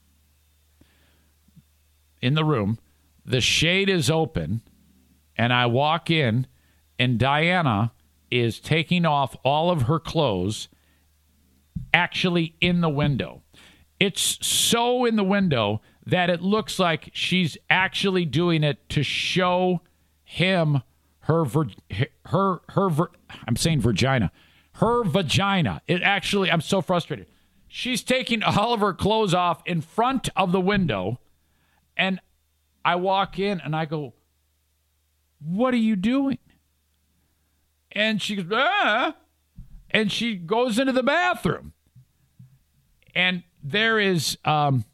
in 2.20 2.34
the 2.34 2.44
room. 2.44 2.78
The 3.24 3.40
shade 3.40 3.88
is 3.88 4.11
open, 4.11 4.62
and 5.36 5.52
I 5.52 5.66
walk 5.66 6.11
in 6.11 6.46
and 7.00 7.18
Diana 7.18 7.92
is 8.30 8.61
taking 8.61 9.06
off 9.06 9.34
all 9.42 9.70
of 9.70 9.82
her 9.82 9.98
clothes 9.98 10.68
actually 11.94 12.54
in 12.61 12.82
the 12.82 12.90
window. 12.90 13.42
It's 13.98 14.46
so 14.46 15.06
in 15.06 15.16
the 15.16 15.24
window 15.24 15.80
that 16.04 16.28
it 16.28 16.42
looks 16.42 16.78
like 16.78 17.11
she's 17.14 17.56
actually 17.70 18.26
doing 18.26 18.62
it 18.62 18.86
to 18.90 19.02
show 19.02 19.80
him 20.24 20.82
her 21.30 21.66
her 22.26 22.60
her, 22.68 23.10
I'm 23.46 23.56
saying 23.56 23.80
vagina. 23.80 24.32
Her 24.74 25.04
vagina. 25.04 25.82
It 25.86 26.02
actually 26.02 26.50
I'm 26.50 26.60
so 26.60 26.80
frustrated. 26.80 27.26
She's 27.68 28.02
taking 28.02 28.42
all 28.42 28.74
of 28.74 28.80
her 28.80 28.92
clothes 28.92 29.34
off 29.34 29.62
in 29.66 29.80
front 29.80 30.28
of 30.34 30.52
the 30.52 30.60
window 30.60 31.20
and 31.96 32.20
I 32.84 32.96
walk 32.96 33.38
in 33.38 33.60
and 33.60 33.76
I 33.76 33.84
go, 33.84 34.14
"What 35.38 35.74
are 35.74 35.78
you 35.78 35.96
doing?" 35.96 36.38
And 37.92 38.22
she 38.22 38.36
goes, 38.36 38.46
ah, 38.52 39.16
and 39.90 40.12
she 40.12 40.36
goes 40.36 40.78
into 40.78 40.92
the 40.92 41.02
bathroom. 41.02 41.72
And 43.14 43.42
there 43.62 43.98
is 43.98 44.38
um, 44.44 44.84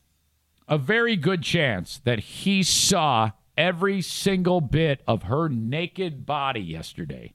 a 0.66 0.78
very 0.78 1.16
good 1.16 1.42
chance 1.42 2.00
that 2.04 2.20
he 2.20 2.62
saw 2.62 3.32
every 3.56 4.02
single 4.02 4.60
bit 4.60 5.02
of 5.06 5.24
her 5.24 5.48
naked 5.48 6.26
body 6.26 6.60
yesterday. 6.60 7.34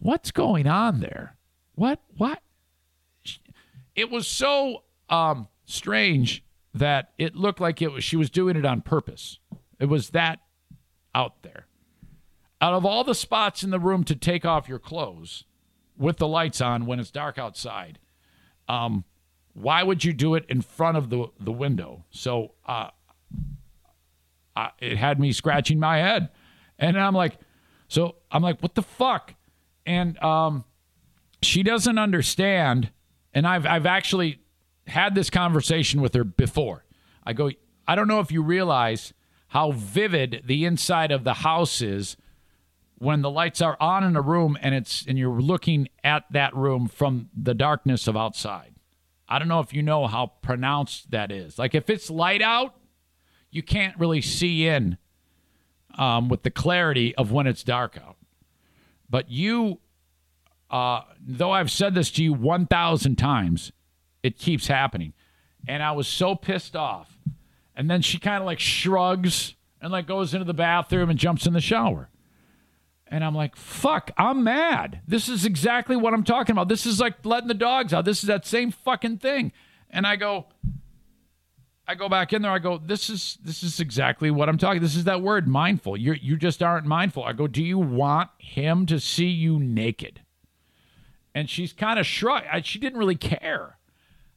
What's 0.00 0.30
going 0.30 0.66
on 0.66 1.00
there? 1.00 1.36
What? 1.74 2.00
What? 2.16 2.40
It 3.94 4.10
was 4.10 4.26
so 4.26 4.82
um, 5.08 5.48
strange 5.64 6.44
that 6.74 7.12
it 7.18 7.36
looked 7.36 7.60
like 7.60 7.80
it 7.80 7.92
was 7.92 8.04
she 8.04 8.16
was 8.16 8.30
doing 8.30 8.56
it 8.56 8.64
on 8.64 8.80
purpose. 8.80 9.38
It 9.78 9.86
was 9.86 10.10
that 10.10 10.40
out 11.14 11.42
there. 11.42 11.66
Out 12.60 12.74
of 12.74 12.84
all 12.84 13.04
the 13.04 13.14
spots 13.14 13.62
in 13.62 13.70
the 13.70 13.78
room 13.78 14.04
to 14.04 14.16
take 14.16 14.44
off 14.44 14.68
your 14.68 14.78
clothes 14.78 15.44
with 15.96 16.16
the 16.16 16.28
lights 16.28 16.60
on 16.60 16.86
when 16.86 16.98
it's 16.98 17.10
dark 17.10 17.38
outside, 17.38 17.98
um, 18.68 19.04
why 19.52 19.82
would 19.82 20.04
you 20.04 20.12
do 20.12 20.34
it 20.34 20.44
in 20.48 20.60
front 20.60 20.96
of 20.96 21.10
the 21.10 21.28
the 21.38 21.52
window? 21.52 22.04
So 22.10 22.54
uh, 22.66 22.90
I, 24.56 24.70
it 24.80 24.96
had 24.96 25.18
me 25.18 25.32
scratching 25.32 25.78
my 25.78 25.98
head, 25.98 26.30
and 26.78 26.98
I'm 26.98 27.14
like, 27.14 27.38
so 27.88 28.16
I'm 28.30 28.42
like, 28.42 28.62
what 28.62 28.74
the 28.74 28.82
fuck? 28.82 29.34
And 29.86 30.18
um, 30.22 30.64
she 31.42 31.62
doesn't 31.62 31.98
understand. 31.98 32.90
And 33.32 33.46
I've 33.46 33.66
I've 33.66 33.86
actually 33.86 34.40
had 34.86 35.14
this 35.14 35.30
conversation 35.30 36.00
with 36.00 36.14
her 36.14 36.24
before. 36.24 36.84
I 37.24 37.32
go, 37.32 37.50
I 37.86 37.94
don't 37.94 38.08
know 38.08 38.20
if 38.20 38.30
you 38.30 38.42
realize 38.42 39.12
how 39.48 39.72
vivid 39.72 40.42
the 40.44 40.64
inside 40.64 41.10
of 41.10 41.24
the 41.24 41.34
house 41.34 41.80
is 41.80 42.16
when 42.98 43.22
the 43.22 43.30
lights 43.30 43.60
are 43.60 43.76
on 43.80 44.04
in 44.04 44.16
a 44.16 44.20
room 44.20 44.56
and 44.60 44.74
it's 44.74 45.04
and 45.06 45.18
you're 45.18 45.40
looking 45.40 45.88
at 46.02 46.24
that 46.30 46.54
room 46.54 46.88
from 46.88 47.28
the 47.36 47.54
darkness 47.54 48.06
of 48.06 48.16
outside. 48.16 48.74
I 49.28 49.38
don't 49.38 49.48
know 49.48 49.60
if 49.60 49.72
you 49.72 49.82
know 49.82 50.06
how 50.06 50.32
pronounced 50.42 51.10
that 51.10 51.32
is. 51.32 51.58
Like 51.58 51.74
if 51.74 51.88
it's 51.88 52.10
light 52.10 52.42
out, 52.42 52.74
you 53.54 53.62
can't 53.62 53.96
really 53.96 54.20
see 54.20 54.66
in 54.66 54.98
um, 55.96 56.28
with 56.28 56.42
the 56.42 56.50
clarity 56.50 57.14
of 57.14 57.30
when 57.30 57.46
it's 57.46 57.62
dark 57.62 57.96
out. 58.04 58.16
But 59.08 59.30
you, 59.30 59.78
uh, 60.72 61.02
though 61.24 61.52
I've 61.52 61.70
said 61.70 61.94
this 61.94 62.10
to 62.12 62.24
you 62.24 62.32
1,000 62.32 63.14
times, 63.14 63.70
it 64.24 64.38
keeps 64.38 64.66
happening. 64.66 65.12
And 65.68 65.84
I 65.84 65.92
was 65.92 66.08
so 66.08 66.34
pissed 66.34 66.74
off. 66.74 67.16
And 67.76 67.88
then 67.88 68.02
she 68.02 68.18
kind 68.18 68.42
of 68.42 68.46
like 68.46 68.58
shrugs 68.58 69.54
and 69.80 69.92
like 69.92 70.08
goes 70.08 70.34
into 70.34 70.44
the 70.44 70.52
bathroom 70.52 71.08
and 71.08 71.16
jumps 71.16 71.46
in 71.46 71.52
the 71.52 71.60
shower. 71.60 72.08
And 73.06 73.22
I'm 73.22 73.36
like, 73.36 73.54
fuck, 73.54 74.10
I'm 74.16 74.42
mad. 74.42 75.00
This 75.06 75.28
is 75.28 75.44
exactly 75.44 75.94
what 75.94 76.12
I'm 76.12 76.24
talking 76.24 76.54
about. 76.54 76.68
This 76.68 76.86
is 76.86 76.98
like 76.98 77.24
letting 77.24 77.46
the 77.46 77.54
dogs 77.54 77.94
out. 77.94 78.04
This 78.04 78.24
is 78.24 78.26
that 78.26 78.46
same 78.46 78.72
fucking 78.72 79.18
thing. 79.18 79.52
And 79.90 80.08
I 80.08 80.16
go, 80.16 80.46
I 81.86 81.94
go 81.94 82.08
back 82.08 82.32
in 82.32 82.42
there. 82.42 82.50
I 82.50 82.58
go, 82.58 82.78
this 82.78 83.10
is 83.10 83.38
this 83.44 83.62
is 83.62 83.78
exactly 83.78 84.30
what 84.30 84.48
I'm 84.48 84.56
talking. 84.56 84.80
This 84.80 84.96
is 84.96 85.04
that 85.04 85.20
word, 85.20 85.46
mindful. 85.46 85.96
You 85.96 86.14
you 86.14 86.36
just 86.36 86.62
aren't 86.62 86.86
mindful. 86.86 87.24
I 87.24 87.32
go, 87.32 87.46
do 87.46 87.62
you 87.62 87.78
want 87.78 88.30
him 88.38 88.86
to 88.86 88.98
see 88.98 89.26
you 89.26 89.58
naked? 89.58 90.20
And 91.34 91.50
she's 91.50 91.72
kind 91.72 91.98
of 91.98 92.06
shrugged. 92.06 92.46
She 92.64 92.78
didn't 92.78 92.98
really 92.98 93.16
care. 93.16 93.76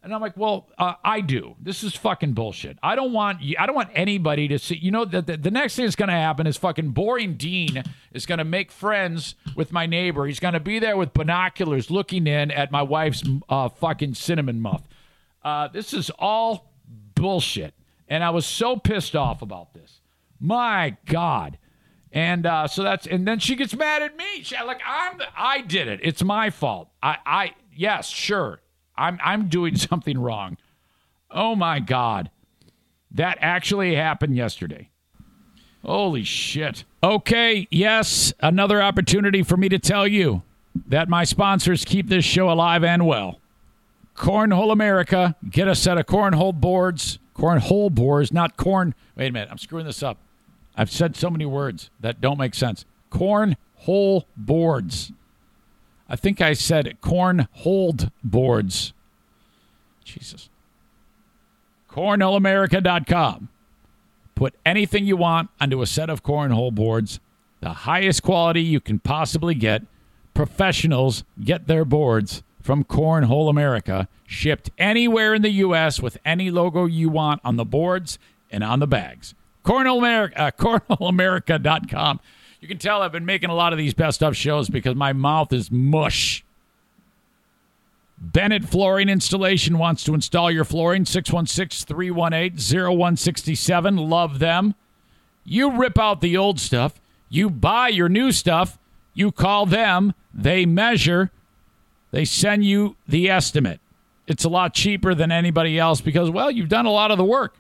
And 0.03 0.13
I'm 0.13 0.21
like, 0.21 0.37
well, 0.37 0.69
uh, 0.77 0.93
I 1.03 1.21
do. 1.21 1.55
This 1.59 1.83
is 1.83 1.95
fucking 1.95 2.33
bullshit. 2.33 2.77
I 2.83 2.95
don't 2.95 3.11
want 3.11 3.41
you, 3.41 3.55
I 3.59 3.65
don't 3.65 3.75
want 3.75 3.89
anybody 3.93 4.47
to 4.47 4.59
see. 4.59 4.77
You 4.77 4.91
know, 4.91 5.05
the, 5.05 5.21
the, 5.21 5.37
the 5.37 5.51
next 5.51 5.75
thing 5.75 5.85
that's 5.85 5.95
going 5.95 6.09
to 6.09 6.15
happen 6.15 6.47
is 6.47 6.55
fucking 6.55 6.91
boring 6.91 7.35
Dean 7.35 7.83
is 8.13 8.25
going 8.25 8.37
to 8.37 8.45
make 8.45 8.71
friends 8.71 9.35
with 9.55 9.71
my 9.71 9.85
neighbor. 9.85 10.25
He's 10.25 10.39
going 10.39 10.53
to 10.53 10.59
be 10.59 10.79
there 10.79 10.95
with 10.97 11.13
binoculars 11.13 11.91
looking 11.91 12.25
in 12.27 12.51
at 12.51 12.71
my 12.71 12.83
wife's 12.83 13.23
uh, 13.49 13.69
fucking 13.69 14.13
cinnamon 14.13 14.61
muff. 14.61 14.83
Uh, 15.43 15.67
this 15.67 15.93
is 15.93 16.09
all 16.19 16.71
bullshit. 17.17 17.73
And 18.07 18.23
I 18.23 18.29
was 18.29 18.45
so 18.45 18.77
pissed 18.77 19.15
off 19.15 19.41
about 19.41 19.73
this. 19.73 20.01
My 20.39 20.95
God. 21.05 21.57
And 22.11 22.45
uh, 22.45 22.67
so 22.67 22.83
that's 22.83 23.05
and 23.05 23.27
then 23.27 23.39
she 23.39 23.55
gets 23.55 23.75
mad 23.75 24.01
at 24.01 24.15
me. 24.15 24.43
She, 24.43 24.55
like 24.65 24.81
I'm 24.87 25.19
I 25.35 25.61
did 25.61 25.87
it. 25.87 25.99
It's 26.03 26.23
my 26.23 26.49
fault. 26.49 26.89
I 27.03 27.17
I 27.25 27.55
yes, 27.75 28.07
sure. 28.07 28.61
I'm 28.95 29.19
I'm 29.23 29.49
doing 29.49 29.75
something 29.77 30.17
wrong. 30.17 30.57
Oh 31.29 31.55
my 31.55 31.79
God. 31.79 32.31
That 33.11 33.37
actually 33.41 33.95
happened 33.95 34.35
yesterday. 34.35 34.89
Holy 35.83 36.23
shit. 36.23 36.83
Okay, 37.01 37.67
yes, 37.71 38.33
another 38.41 38.81
opportunity 38.81 39.43
for 39.43 39.55
me 39.55 39.69
to 39.69 39.79
tell 39.79 40.05
you 40.07 40.43
that 40.87 41.07
my 41.07 41.23
sponsors 41.23 41.85
keep 41.85 42.09
this 42.09 42.25
show 42.25 42.49
alive 42.51 42.83
and 42.83 43.05
well. 43.05 43.39
Cornhole 44.17 44.71
America, 44.71 45.35
get 45.47 45.67
a 45.67 45.75
set 45.75 45.99
of 45.99 46.07
cornhole 46.07 46.53
boards, 46.53 47.19
cornhole 47.37 47.91
boards, 47.91 48.33
not 48.33 48.57
corn. 48.57 48.95
Wait 49.15 49.27
a 49.27 49.31
minute, 49.31 49.49
I'm 49.51 49.59
screwing 49.59 49.85
this 49.85 50.01
up. 50.01 50.17
I've 50.75 50.91
said 50.91 51.15
so 51.15 51.29
many 51.29 51.45
words 51.45 51.91
that 51.99 52.19
don't 52.19 52.39
make 52.39 52.55
sense. 52.55 52.83
Cornhole 53.11 54.25
boards. 54.35 55.11
I 56.09 56.15
think 56.15 56.41
I 56.41 56.53
said 56.53 56.99
corn 56.99 57.47
hold 57.51 58.11
boards. 58.23 58.91
Jesus. 60.03 60.49
CornholeAmerica.com. 61.91 63.49
Put 64.33 64.55
anything 64.65 65.05
you 65.05 65.17
want 65.17 65.49
onto 65.61 65.81
a 65.81 65.87
set 65.87 66.09
of 66.09 66.23
cornhole 66.23 66.73
boards, 66.73 67.19
the 67.59 67.69
highest 67.69 68.23
quality 68.23 68.61
you 68.61 68.79
can 68.79 68.99
possibly 68.99 69.53
get. 69.53 69.83
Professionals 70.33 71.23
get 71.43 71.67
their 71.67 71.85
boards 71.85 72.43
from 72.67 72.83
Cornhole 72.83 73.49
America, 73.49 74.09
shipped 74.25 74.71
anywhere 74.77 75.33
in 75.33 75.41
the 75.41 75.51
U.S. 75.51 76.01
with 76.01 76.17
any 76.25 76.51
logo 76.51 76.83
you 76.83 77.07
want 77.07 77.39
on 77.45 77.55
the 77.55 77.63
boards 77.63 78.19
and 78.51 78.61
on 78.61 78.79
the 78.79 78.85
bags. 78.85 79.33
Cornhole 79.63 79.99
America, 79.99 80.37
uh, 80.37 80.51
CornholeAmerica.com. 80.59 82.19
You 82.59 82.67
can 82.67 82.77
tell 82.77 83.01
I've 83.01 83.13
been 83.13 83.25
making 83.25 83.49
a 83.49 83.55
lot 83.55 83.71
of 83.71 83.77
these 83.79 83.93
best 83.93 84.21
of 84.21 84.35
shows 84.35 84.67
because 84.67 84.95
my 84.95 85.13
mouth 85.13 85.53
is 85.53 85.71
mush. 85.71 86.43
Bennett 88.17 88.65
Flooring 88.65 89.07
Installation 89.07 89.77
wants 89.77 90.03
to 90.03 90.13
install 90.13 90.51
your 90.51 90.65
flooring. 90.65 91.05
616 91.05 91.87
318 91.87 92.57
0167. 92.97 93.95
Love 93.95 94.39
them. 94.39 94.75
You 95.45 95.79
rip 95.79 95.97
out 95.97 96.19
the 96.19 96.35
old 96.35 96.59
stuff, 96.59 96.99
you 97.29 97.49
buy 97.49 97.87
your 97.87 98.09
new 98.09 98.33
stuff, 98.33 98.77
you 99.13 99.31
call 99.31 99.65
them, 99.65 100.13
they 100.33 100.65
measure, 100.65 101.31
they 102.11 102.25
send 102.25 102.65
you 102.65 102.95
the 103.07 103.29
estimate. 103.29 103.79
It's 104.27 104.43
a 104.43 104.49
lot 104.49 104.73
cheaper 104.73 105.15
than 105.15 105.31
anybody 105.31 105.79
else 105.79 106.01
because, 106.01 106.29
well, 106.29 106.51
you've 106.51 106.69
done 106.69 106.85
a 106.85 106.91
lot 106.91 107.11
of 107.11 107.17
the 107.17 107.23
work. 107.23 107.55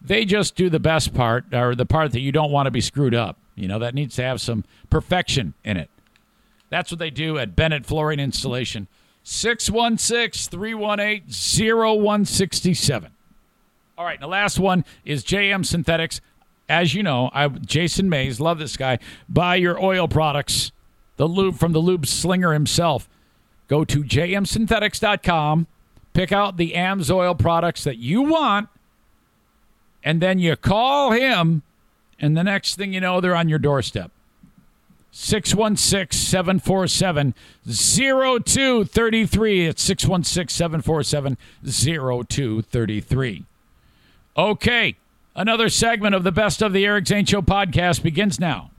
They 0.00 0.24
just 0.24 0.56
do 0.56 0.68
the 0.68 0.80
best 0.80 1.14
part, 1.14 1.52
or 1.54 1.74
the 1.74 1.86
part 1.86 2.12
that 2.12 2.20
you 2.20 2.32
don't 2.32 2.50
want 2.50 2.66
to 2.66 2.70
be 2.70 2.80
screwed 2.80 3.14
up. 3.14 3.38
You 3.54 3.68
know, 3.68 3.78
that 3.78 3.94
needs 3.94 4.16
to 4.16 4.22
have 4.22 4.40
some 4.40 4.64
perfection 4.90 5.54
in 5.64 5.76
it. 5.76 5.88
That's 6.68 6.90
what 6.90 6.98
they 6.98 7.10
do 7.10 7.38
at 7.38 7.54
Bennett 7.54 7.86
Flooring 7.86 8.18
Installation. 8.18 8.88
616 9.22 10.50
318 10.50 11.22
0167. 11.28 13.10
All 13.96 14.04
right, 14.04 14.20
the 14.20 14.26
last 14.26 14.58
one 14.58 14.84
is 15.04 15.24
JM 15.24 15.64
Synthetics. 15.64 16.20
As 16.68 16.94
you 16.94 17.02
know, 17.02 17.30
I 17.32 17.48
Jason 17.48 18.08
Mays, 18.08 18.40
love 18.40 18.58
this 18.58 18.76
guy. 18.76 18.98
Buy 19.28 19.56
your 19.56 19.82
oil 19.82 20.08
products, 20.08 20.72
the 21.16 21.28
lube 21.28 21.56
from 21.56 21.72
the 21.72 21.78
lube 21.78 22.06
slinger 22.06 22.52
himself. 22.52 23.08
Go 23.68 23.84
to 23.84 24.04
jmsynthetics.com, 24.04 25.66
pick 26.12 26.32
out 26.32 26.56
the 26.56 26.72
AMSOIL 26.72 27.38
products 27.38 27.84
that 27.84 27.98
you 27.98 28.22
want, 28.22 28.68
and 30.02 30.20
then 30.20 30.38
you 30.38 30.54
call 30.56 31.12
him, 31.12 31.62
and 32.18 32.36
the 32.36 32.44
next 32.44 32.76
thing 32.76 32.92
you 32.92 33.00
know, 33.00 33.20
they're 33.20 33.34
on 33.34 33.48
your 33.48 33.58
doorstep. 33.58 34.10
616 35.16 36.18
747 36.18 37.34
0233. 37.64 39.66
It's 39.66 39.82
616 39.82 40.52
747 40.52 41.38
0233. 41.64 43.44
Okay, 44.36 44.96
another 45.36 45.68
segment 45.68 46.16
of 46.16 46.24
the 46.24 46.32
Best 46.32 46.62
of 46.62 46.72
the 46.72 46.84
Eric 46.84 47.06
Zane 47.06 47.24
Show 47.24 47.42
podcast 47.42 48.02
begins 48.02 48.40
now. 48.40 48.72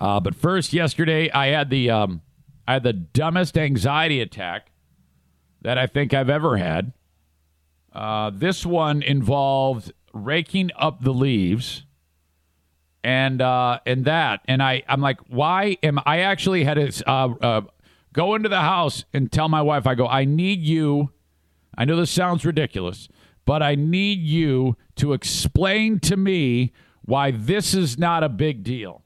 Uh, 0.00 0.20
but 0.20 0.34
first, 0.34 0.72
yesterday 0.72 1.30
I 1.30 1.48
had 1.48 1.68
the 1.68 1.90
um, 1.90 2.22
I 2.66 2.74
had 2.74 2.82
the 2.82 2.92
dumbest 2.92 3.58
anxiety 3.58 4.20
attack 4.20 4.70
that 5.62 5.78
I 5.78 5.86
think 5.86 6.14
I've 6.14 6.30
ever 6.30 6.56
had. 6.56 6.92
Uh, 7.92 8.30
this 8.34 8.66
one 8.66 9.02
involved 9.02 9.92
raking 10.12 10.70
up 10.76 11.02
the 11.02 11.12
leaves 11.12 11.84
and 13.04 13.42
uh, 13.42 13.80
and 13.84 14.06
that, 14.06 14.40
and 14.46 14.62
I 14.62 14.82
I'm 14.88 15.02
like, 15.02 15.20
why 15.28 15.76
am 15.82 16.00
I 16.06 16.20
actually 16.20 16.64
had 16.64 16.74
to 16.74 17.10
uh, 17.10 17.34
uh, 17.40 17.60
go 18.14 18.34
into 18.34 18.48
the 18.48 18.60
house 18.60 19.04
and 19.12 19.30
tell 19.30 19.48
my 19.48 19.60
wife, 19.60 19.86
I 19.86 19.94
go, 19.94 20.06
I 20.06 20.24
need 20.24 20.60
you. 20.60 21.10
I 21.76 21.84
know 21.84 21.96
this 21.96 22.10
sounds 22.10 22.46
ridiculous, 22.46 23.08
but 23.44 23.62
I 23.62 23.74
need 23.74 24.20
you 24.20 24.76
to 24.96 25.12
explain 25.12 26.00
to 26.00 26.16
me 26.16 26.72
why 27.02 27.30
this 27.30 27.74
is 27.74 27.98
not 27.98 28.24
a 28.24 28.28
big 28.28 28.62
deal 28.62 29.03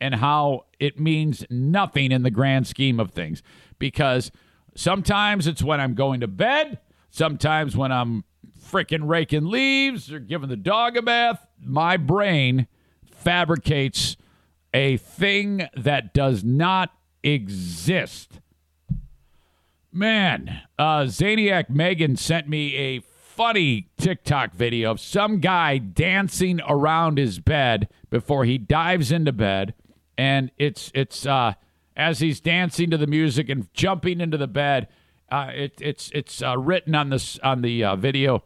and 0.00 0.14
how 0.14 0.66
it 0.78 0.98
means 0.98 1.44
nothing 1.50 2.12
in 2.12 2.22
the 2.22 2.30
grand 2.30 2.66
scheme 2.66 3.00
of 3.00 3.10
things. 3.10 3.42
Because 3.78 4.30
sometimes 4.74 5.46
it's 5.46 5.62
when 5.62 5.80
I'm 5.80 5.94
going 5.94 6.20
to 6.20 6.28
bed, 6.28 6.78
sometimes 7.10 7.76
when 7.76 7.92
I'm 7.92 8.24
freaking 8.70 9.08
raking 9.08 9.46
leaves. 9.46 10.06
They're 10.06 10.20
giving 10.20 10.48
the 10.48 10.56
dog 10.56 10.96
a 10.96 11.02
bath. 11.02 11.46
My 11.60 11.96
brain 11.96 12.66
fabricates 13.10 14.16
a 14.74 14.98
thing 14.98 15.66
that 15.76 16.12
does 16.14 16.44
not 16.44 16.90
exist. 17.22 18.40
Man, 19.90 20.60
uh, 20.78 21.04
Zaniac 21.04 21.70
Megan 21.70 22.16
sent 22.16 22.48
me 22.48 22.76
a 22.76 23.00
funny 23.00 23.88
TikTok 23.96 24.52
video 24.52 24.90
of 24.90 25.00
some 25.00 25.40
guy 25.40 25.78
dancing 25.78 26.60
around 26.68 27.18
his 27.18 27.38
bed 27.38 27.88
before 28.10 28.44
he 28.44 28.58
dives 28.58 29.10
into 29.10 29.32
bed, 29.32 29.74
and 30.18 30.50
it's 30.58 30.90
it's 30.94 31.24
uh, 31.24 31.54
as 31.96 32.18
he's 32.18 32.40
dancing 32.40 32.90
to 32.90 32.98
the 32.98 33.06
music 33.06 33.48
and 33.48 33.72
jumping 33.72 34.20
into 34.20 34.36
the 34.36 34.48
bed. 34.48 34.88
Uh, 35.30 35.50
it, 35.54 35.74
it's 35.80 36.10
it's 36.12 36.42
uh, 36.42 36.58
written 36.58 36.94
on 36.94 37.10
this 37.10 37.38
on 37.38 37.62
the 37.62 37.84
uh, 37.84 37.96
video. 37.96 38.42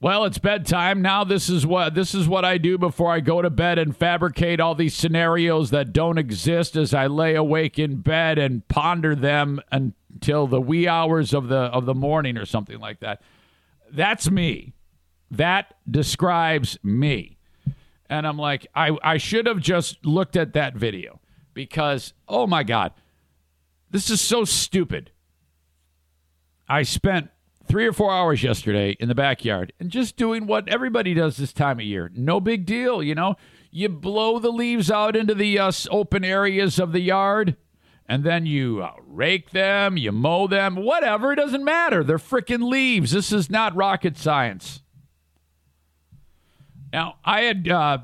Well, 0.00 0.24
it's 0.24 0.38
bedtime 0.38 1.00
now. 1.00 1.22
This 1.22 1.48
is 1.48 1.64
what 1.64 1.94
this 1.94 2.12
is 2.14 2.26
what 2.26 2.44
I 2.44 2.58
do 2.58 2.76
before 2.76 3.12
I 3.12 3.20
go 3.20 3.40
to 3.40 3.50
bed 3.50 3.78
and 3.78 3.96
fabricate 3.96 4.58
all 4.58 4.74
these 4.74 4.94
scenarios 4.94 5.70
that 5.70 5.92
don't 5.92 6.18
exist 6.18 6.74
as 6.74 6.92
I 6.92 7.06
lay 7.06 7.36
awake 7.36 7.78
in 7.78 7.98
bed 7.98 8.36
and 8.36 8.66
ponder 8.66 9.14
them 9.14 9.60
until 9.70 10.48
the 10.48 10.60
wee 10.60 10.88
hours 10.88 11.32
of 11.32 11.46
the 11.48 11.56
of 11.56 11.86
the 11.86 11.94
morning 11.94 12.36
or 12.36 12.44
something 12.44 12.80
like 12.80 12.98
that. 13.00 13.22
That's 13.92 14.28
me. 14.28 14.72
That 15.30 15.74
describes 15.88 16.78
me. 16.82 17.38
And 18.12 18.26
I'm 18.26 18.36
like, 18.36 18.66
I, 18.74 18.94
I 19.02 19.16
should 19.16 19.46
have 19.46 19.58
just 19.58 20.04
looked 20.04 20.36
at 20.36 20.52
that 20.52 20.74
video 20.74 21.18
because, 21.54 22.12
oh 22.28 22.46
my 22.46 22.62
God, 22.62 22.92
this 23.90 24.10
is 24.10 24.20
so 24.20 24.44
stupid. 24.44 25.12
I 26.68 26.82
spent 26.82 27.30
three 27.66 27.86
or 27.86 27.92
four 27.94 28.12
hours 28.12 28.42
yesterday 28.42 28.98
in 29.00 29.08
the 29.08 29.14
backyard 29.14 29.72
and 29.80 29.90
just 29.90 30.18
doing 30.18 30.46
what 30.46 30.68
everybody 30.68 31.14
does 31.14 31.38
this 31.38 31.54
time 31.54 31.78
of 31.78 31.86
year. 31.86 32.10
No 32.14 32.38
big 32.38 32.66
deal, 32.66 33.02
you 33.02 33.14
know. 33.14 33.36
You 33.70 33.88
blow 33.88 34.38
the 34.38 34.52
leaves 34.52 34.90
out 34.90 35.16
into 35.16 35.34
the 35.34 35.58
uh, 35.58 35.72
open 35.90 36.22
areas 36.22 36.78
of 36.78 36.92
the 36.92 37.00
yard 37.00 37.56
and 38.04 38.24
then 38.24 38.44
you 38.44 38.82
uh, 38.82 38.92
rake 39.06 39.52
them, 39.52 39.96
you 39.96 40.12
mow 40.12 40.46
them, 40.46 40.76
whatever. 40.76 41.32
It 41.32 41.36
doesn't 41.36 41.64
matter. 41.64 42.04
They're 42.04 42.18
freaking 42.18 42.68
leaves. 42.70 43.12
This 43.12 43.32
is 43.32 43.48
not 43.48 43.74
rocket 43.74 44.18
science. 44.18 44.82
Now, 46.92 47.16
I 47.24 47.42
had 47.42 47.68
uh, 47.68 47.98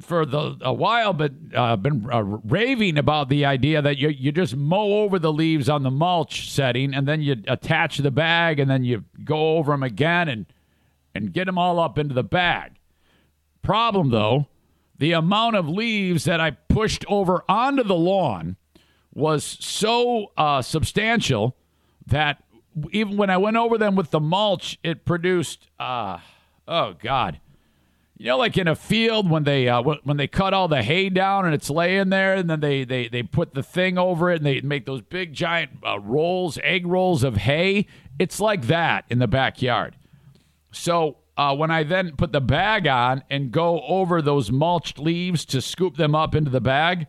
for 0.00 0.24
the 0.24 0.56
a 0.60 0.72
while, 0.72 1.12
but 1.12 1.32
uh, 1.54 1.76
been 1.76 2.08
uh, 2.10 2.22
raving 2.22 2.98
about 2.98 3.28
the 3.28 3.44
idea 3.44 3.82
that 3.82 3.98
you 3.98 4.08
you 4.08 4.32
just 4.32 4.56
mow 4.56 4.92
over 5.02 5.18
the 5.18 5.32
leaves 5.32 5.68
on 5.68 5.82
the 5.82 5.90
mulch 5.90 6.50
setting, 6.50 6.94
and 6.94 7.06
then 7.06 7.22
you 7.22 7.36
attach 7.48 7.98
the 7.98 8.10
bag, 8.10 8.58
and 8.58 8.70
then 8.70 8.84
you 8.84 9.04
go 9.24 9.56
over 9.56 9.72
them 9.72 9.82
again, 9.82 10.28
and 10.28 10.46
and 11.14 11.32
get 11.32 11.46
them 11.46 11.58
all 11.58 11.80
up 11.80 11.98
into 11.98 12.14
the 12.14 12.22
bag. 12.22 12.72
Problem 13.62 14.10
though, 14.10 14.46
the 14.98 15.12
amount 15.12 15.56
of 15.56 15.68
leaves 15.68 16.24
that 16.24 16.40
I 16.40 16.52
pushed 16.52 17.04
over 17.08 17.44
onto 17.48 17.82
the 17.82 17.96
lawn 17.96 18.56
was 19.12 19.44
so 19.44 20.32
uh, 20.36 20.62
substantial 20.62 21.56
that 22.06 22.42
even 22.92 23.16
when 23.16 23.28
I 23.30 23.36
went 23.36 23.56
over 23.56 23.76
them 23.76 23.96
with 23.96 24.10
the 24.10 24.20
mulch, 24.20 24.78
it 24.82 25.04
produced, 25.04 25.68
uh, 25.78 26.18
oh 26.68 26.94
God, 26.94 27.40
you 28.20 28.26
know, 28.26 28.36
like 28.36 28.58
in 28.58 28.68
a 28.68 28.74
field 28.74 29.30
when 29.30 29.44
they 29.44 29.66
uh, 29.66 29.80
when 29.80 30.18
they 30.18 30.26
cut 30.26 30.52
all 30.52 30.68
the 30.68 30.82
hay 30.82 31.08
down 31.08 31.46
and 31.46 31.54
it's 31.54 31.70
laying 31.70 32.10
there, 32.10 32.34
and 32.34 32.50
then 32.50 32.60
they 32.60 32.84
they 32.84 33.08
they 33.08 33.22
put 33.22 33.54
the 33.54 33.62
thing 33.62 33.96
over 33.96 34.30
it 34.30 34.36
and 34.36 34.44
they 34.44 34.60
make 34.60 34.84
those 34.84 35.00
big 35.00 35.32
giant 35.32 35.70
uh, 35.86 35.98
rolls, 35.98 36.58
egg 36.62 36.86
rolls 36.86 37.24
of 37.24 37.38
hay. 37.38 37.86
It's 38.18 38.38
like 38.38 38.66
that 38.66 39.06
in 39.08 39.20
the 39.20 39.26
backyard. 39.26 39.96
So 40.70 41.16
uh, 41.38 41.56
when 41.56 41.70
I 41.70 41.82
then 41.82 42.14
put 42.14 42.32
the 42.32 42.42
bag 42.42 42.86
on 42.86 43.24
and 43.30 43.50
go 43.50 43.80
over 43.88 44.20
those 44.20 44.52
mulched 44.52 44.98
leaves 44.98 45.46
to 45.46 45.62
scoop 45.62 45.96
them 45.96 46.14
up 46.14 46.34
into 46.34 46.50
the 46.50 46.60
bag, 46.60 47.06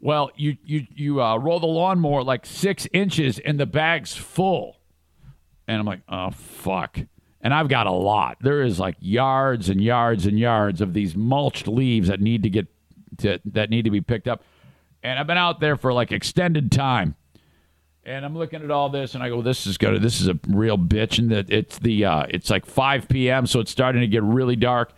well, 0.00 0.32
you 0.34 0.56
you 0.64 0.88
you 0.92 1.22
uh, 1.22 1.36
roll 1.36 1.60
the 1.60 1.66
lawnmower 1.66 2.24
like 2.24 2.44
six 2.44 2.88
inches 2.92 3.38
and 3.38 3.60
the 3.60 3.66
bag's 3.66 4.16
full, 4.16 4.80
and 5.68 5.78
I'm 5.78 5.86
like, 5.86 6.02
oh 6.08 6.32
fuck 6.32 6.98
and 7.44 7.52
I've 7.52 7.68
got 7.68 7.86
a 7.86 7.92
lot. 7.92 8.38
There 8.40 8.62
is 8.62 8.80
like 8.80 8.96
yards 9.00 9.68
and 9.68 9.80
yards 9.80 10.24
and 10.24 10.38
yards 10.38 10.80
of 10.80 10.94
these 10.94 11.14
mulched 11.14 11.68
leaves 11.68 12.08
that 12.08 12.20
need 12.20 12.42
to 12.42 12.50
get 12.50 12.66
to, 13.18 13.38
that 13.44 13.68
need 13.68 13.84
to 13.84 13.90
be 13.90 14.00
picked 14.00 14.26
up. 14.26 14.42
And 15.02 15.18
I've 15.18 15.26
been 15.26 15.36
out 15.36 15.60
there 15.60 15.76
for 15.76 15.92
like 15.92 16.10
extended 16.10 16.72
time. 16.72 17.14
And 18.06 18.24
I'm 18.24 18.36
looking 18.36 18.62
at 18.62 18.70
all 18.70 18.88
this 18.88 19.14
and 19.14 19.22
I 19.22 19.28
go, 19.28 19.42
this 19.42 19.66
is 19.66 19.76
good. 19.76 20.00
This 20.00 20.22
is 20.22 20.28
a 20.28 20.38
real 20.48 20.78
bitch. 20.78 21.18
And 21.18 21.30
that 21.30 21.50
it's 21.50 21.78
the 21.78 22.06
uh, 22.06 22.26
it's 22.30 22.48
like 22.48 22.64
5 22.64 23.08
p.m. 23.08 23.46
So 23.46 23.60
it's 23.60 23.70
starting 23.70 24.00
to 24.00 24.08
get 24.08 24.22
really 24.22 24.56
dark. 24.56 24.92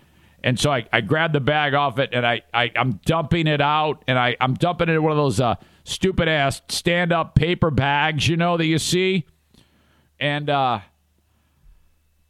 And 0.45 0.59
so 0.59 0.71
I, 0.71 0.87
I 0.93 1.01
grab 1.01 1.33
the 1.33 1.41
bag 1.41 1.75
off 1.75 1.99
it 1.99 2.11
and 2.13 2.25
I, 2.25 2.43
I 2.55 2.71
I'm 2.77 3.01
dumping 3.05 3.49
it 3.49 3.61
out 3.61 4.05
and 4.07 4.17
I, 4.17 4.37
I'm 4.41 4.55
dumping 4.55 4.89
it 4.89 4.93
in 4.93 5.03
one 5.03 5.11
of 5.11 5.19
those 5.19 5.41
uh, 5.41 5.57
stupid 5.83 6.29
ass 6.29 6.63
stand 6.69 7.13
up 7.13 7.35
paper 7.35 7.73
bags, 7.73 8.29
you 8.29 8.37
know, 8.37 8.57
that 8.57 8.67
you 8.67 8.79
see. 8.79 9.27
And 10.21 10.49
uh 10.49 10.81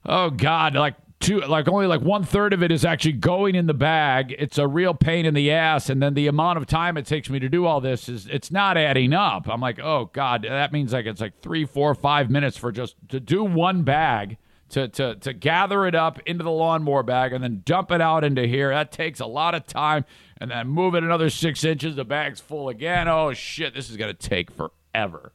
oh 0.06 0.30
god, 0.30 0.74
like 0.74 0.94
two, 1.20 1.40
like 1.40 1.68
only 1.68 1.86
like 1.86 2.00
one 2.00 2.24
third 2.24 2.52
of 2.52 2.62
it 2.62 2.72
is 2.72 2.84
actually 2.84 3.12
going 3.12 3.54
in 3.54 3.66
the 3.66 3.74
bag. 3.74 4.34
It's 4.38 4.58
a 4.58 4.66
real 4.66 4.94
pain 4.94 5.26
in 5.26 5.34
the 5.34 5.50
ass, 5.50 5.90
and 5.90 6.02
then 6.02 6.14
the 6.14 6.26
amount 6.26 6.58
of 6.58 6.66
time 6.66 6.96
it 6.96 7.06
takes 7.06 7.28
me 7.28 7.38
to 7.38 7.48
do 7.48 7.66
all 7.66 7.80
this 7.80 8.08
is 8.08 8.26
it's 8.26 8.50
not 8.50 8.76
adding 8.76 9.12
up. 9.12 9.48
I'm 9.48 9.60
like, 9.60 9.78
oh 9.80 10.10
god, 10.12 10.44
that 10.48 10.72
means 10.72 10.92
like 10.92 11.06
it's 11.06 11.20
like 11.20 11.40
three, 11.42 11.64
four, 11.64 11.94
five 11.94 12.30
minutes 12.30 12.56
for 12.56 12.72
just 12.72 12.96
to 13.08 13.20
do 13.20 13.44
one 13.44 13.82
bag. 13.82 14.38
To, 14.70 14.88
to, 14.88 15.14
to 15.14 15.32
gather 15.32 15.86
it 15.86 15.94
up 15.94 16.18
into 16.26 16.42
the 16.42 16.50
lawnmower 16.50 17.04
bag 17.04 17.32
and 17.32 17.40
then 17.42 17.62
dump 17.64 17.92
it 17.92 18.00
out 18.00 18.24
into 18.24 18.48
here. 18.48 18.70
That 18.70 18.90
takes 18.90 19.20
a 19.20 19.26
lot 19.26 19.54
of 19.54 19.64
time. 19.64 20.04
And 20.38 20.50
then 20.50 20.66
move 20.66 20.96
it 20.96 21.04
another 21.04 21.30
six 21.30 21.62
inches. 21.62 21.94
The 21.94 22.04
bag's 22.04 22.40
full 22.40 22.68
again. 22.68 23.06
Oh, 23.06 23.32
shit. 23.32 23.74
This 23.74 23.88
is 23.88 23.96
going 23.96 24.12
to 24.12 24.28
take 24.28 24.50
forever. 24.50 25.32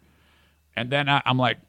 And 0.75 0.89
then 0.89 1.07
I, 1.07 1.21
I'm 1.25 1.37
like, 1.37 1.59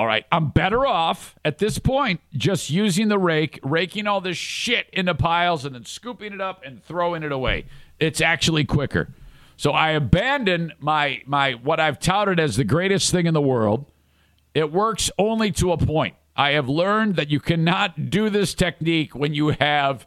all 0.00 0.06
right, 0.06 0.24
I'm 0.32 0.48
better 0.48 0.86
off 0.86 1.36
at 1.44 1.58
this 1.58 1.78
point 1.78 2.22
just 2.32 2.70
using 2.70 3.08
the 3.08 3.18
rake, 3.18 3.60
raking 3.62 4.06
all 4.06 4.22
this 4.22 4.38
shit 4.38 4.88
into 4.94 5.14
piles 5.14 5.66
and 5.66 5.74
then 5.74 5.84
scooping 5.84 6.32
it 6.32 6.40
up 6.40 6.62
and 6.64 6.82
throwing 6.82 7.22
it 7.22 7.32
away. 7.32 7.66
It's 7.98 8.22
actually 8.22 8.64
quicker. 8.64 9.10
So 9.58 9.72
I 9.72 9.90
abandon 9.90 10.72
my 10.78 11.20
my 11.26 11.52
what 11.52 11.80
I've 11.80 12.00
touted 12.00 12.40
as 12.40 12.56
the 12.56 12.64
greatest 12.64 13.10
thing 13.10 13.26
in 13.26 13.34
the 13.34 13.42
world. 13.42 13.92
It 14.54 14.72
works 14.72 15.10
only 15.18 15.52
to 15.52 15.72
a 15.72 15.76
point. 15.76 16.14
I 16.34 16.52
have 16.52 16.66
learned 16.66 17.16
that 17.16 17.28
you 17.28 17.38
cannot 17.38 18.08
do 18.08 18.30
this 18.30 18.54
technique 18.54 19.14
when 19.14 19.34
you 19.34 19.50
have 19.60 20.06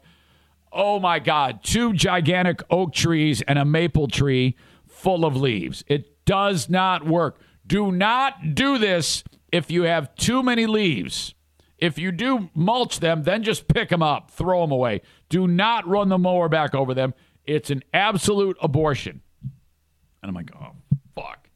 oh 0.72 1.00
my 1.00 1.20
god, 1.20 1.64
two 1.64 1.94
gigantic 1.94 2.64
oak 2.72 2.94
trees 2.94 3.44
and 3.44 3.60
a 3.60 3.64
maple 3.64 4.08
tree 4.08 4.58
full 4.88 5.24
of 5.24 5.36
leaves. 5.36 5.84
It 5.86 6.26
does 6.26 6.68
not 6.68 7.06
work. 7.06 7.40
Do 7.68 7.92
not 7.92 8.56
do 8.56 8.80
this 8.80 9.24
if 9.54 9.70
you 9.70 9.84
have 9.84 10.16
too 10.16 10.42
many 10.42 10.66
leaves, 10.66 11.36
if 11.78 12.00
you 12.00 12.12
do 12.12 12.50
mulch 12.56 13.00
them, 13.00 13.22
then 13.22 13.44
just 13.44 13.68
pick 13.68 13.90
them 13.90 14.02
up, 14.02 14.32
throw 14.32 14.62
them 14.62 14.72
away. 14.72 15.02
Do 15.30 15.48
not 15.48 15.88
run 15.88 16.10
the 16.10 16.18
mower 16.18 16.50
back 16.50 16.74
over 16.74 16.96
them. 16.96 17.14
It's 17.46 17.70
an 17.70 17.84
absolute 17.94 18.58
abortion. 18.62 19.22
And 19.44 20.30
I'm 20.30 20.34
like, 20.34 20.50
oh, 20.60 20.72
fuck. 21.16 21.50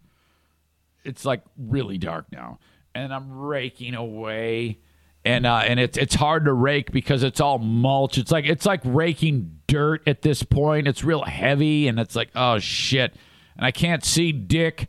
It's 1.04 1.26
like 1.26 1.41
really 1.58 1.98
dark 1.98 2.28
now. 2.32 2.60
And 2.93 3.12
I'm 3.12 3.32
raking 3.32 3.95
away. 3.95 4.78
And 5.26 5.48
uh, 5.48 5.64
and 5.66 5.80
it's 5.80 5.98
it's 5.98 6.16
hard 6.16 6.45
to 6.45 6.54
rake 6.54 6.91
because 6.91 7.24
it's 7.24 7.41
all 7.41 7.58
mulch. 7.58 8.18
It's 8.20 8.32
like 8.32 8.45
it's 8.45 8.66
like 8.66 8.82
raking 8.84 9.60
dirt 9.66 10.08
at 10.08 10.22
this 10.22 10.43
point. 10.43 10.88
It's 10.88 11.04
real 11.04 11.24
heavy 11.24 11.88
and 11.88 12.00
it's 12.00 12.16
like, 12.16 12.30
oh 12.36 12.60
shit. 12.60 13.16
And 13.58 13.66
I 13.66 13.72
can't 13.72 14.06
see 14.06 14.32
dick 14.32 14.88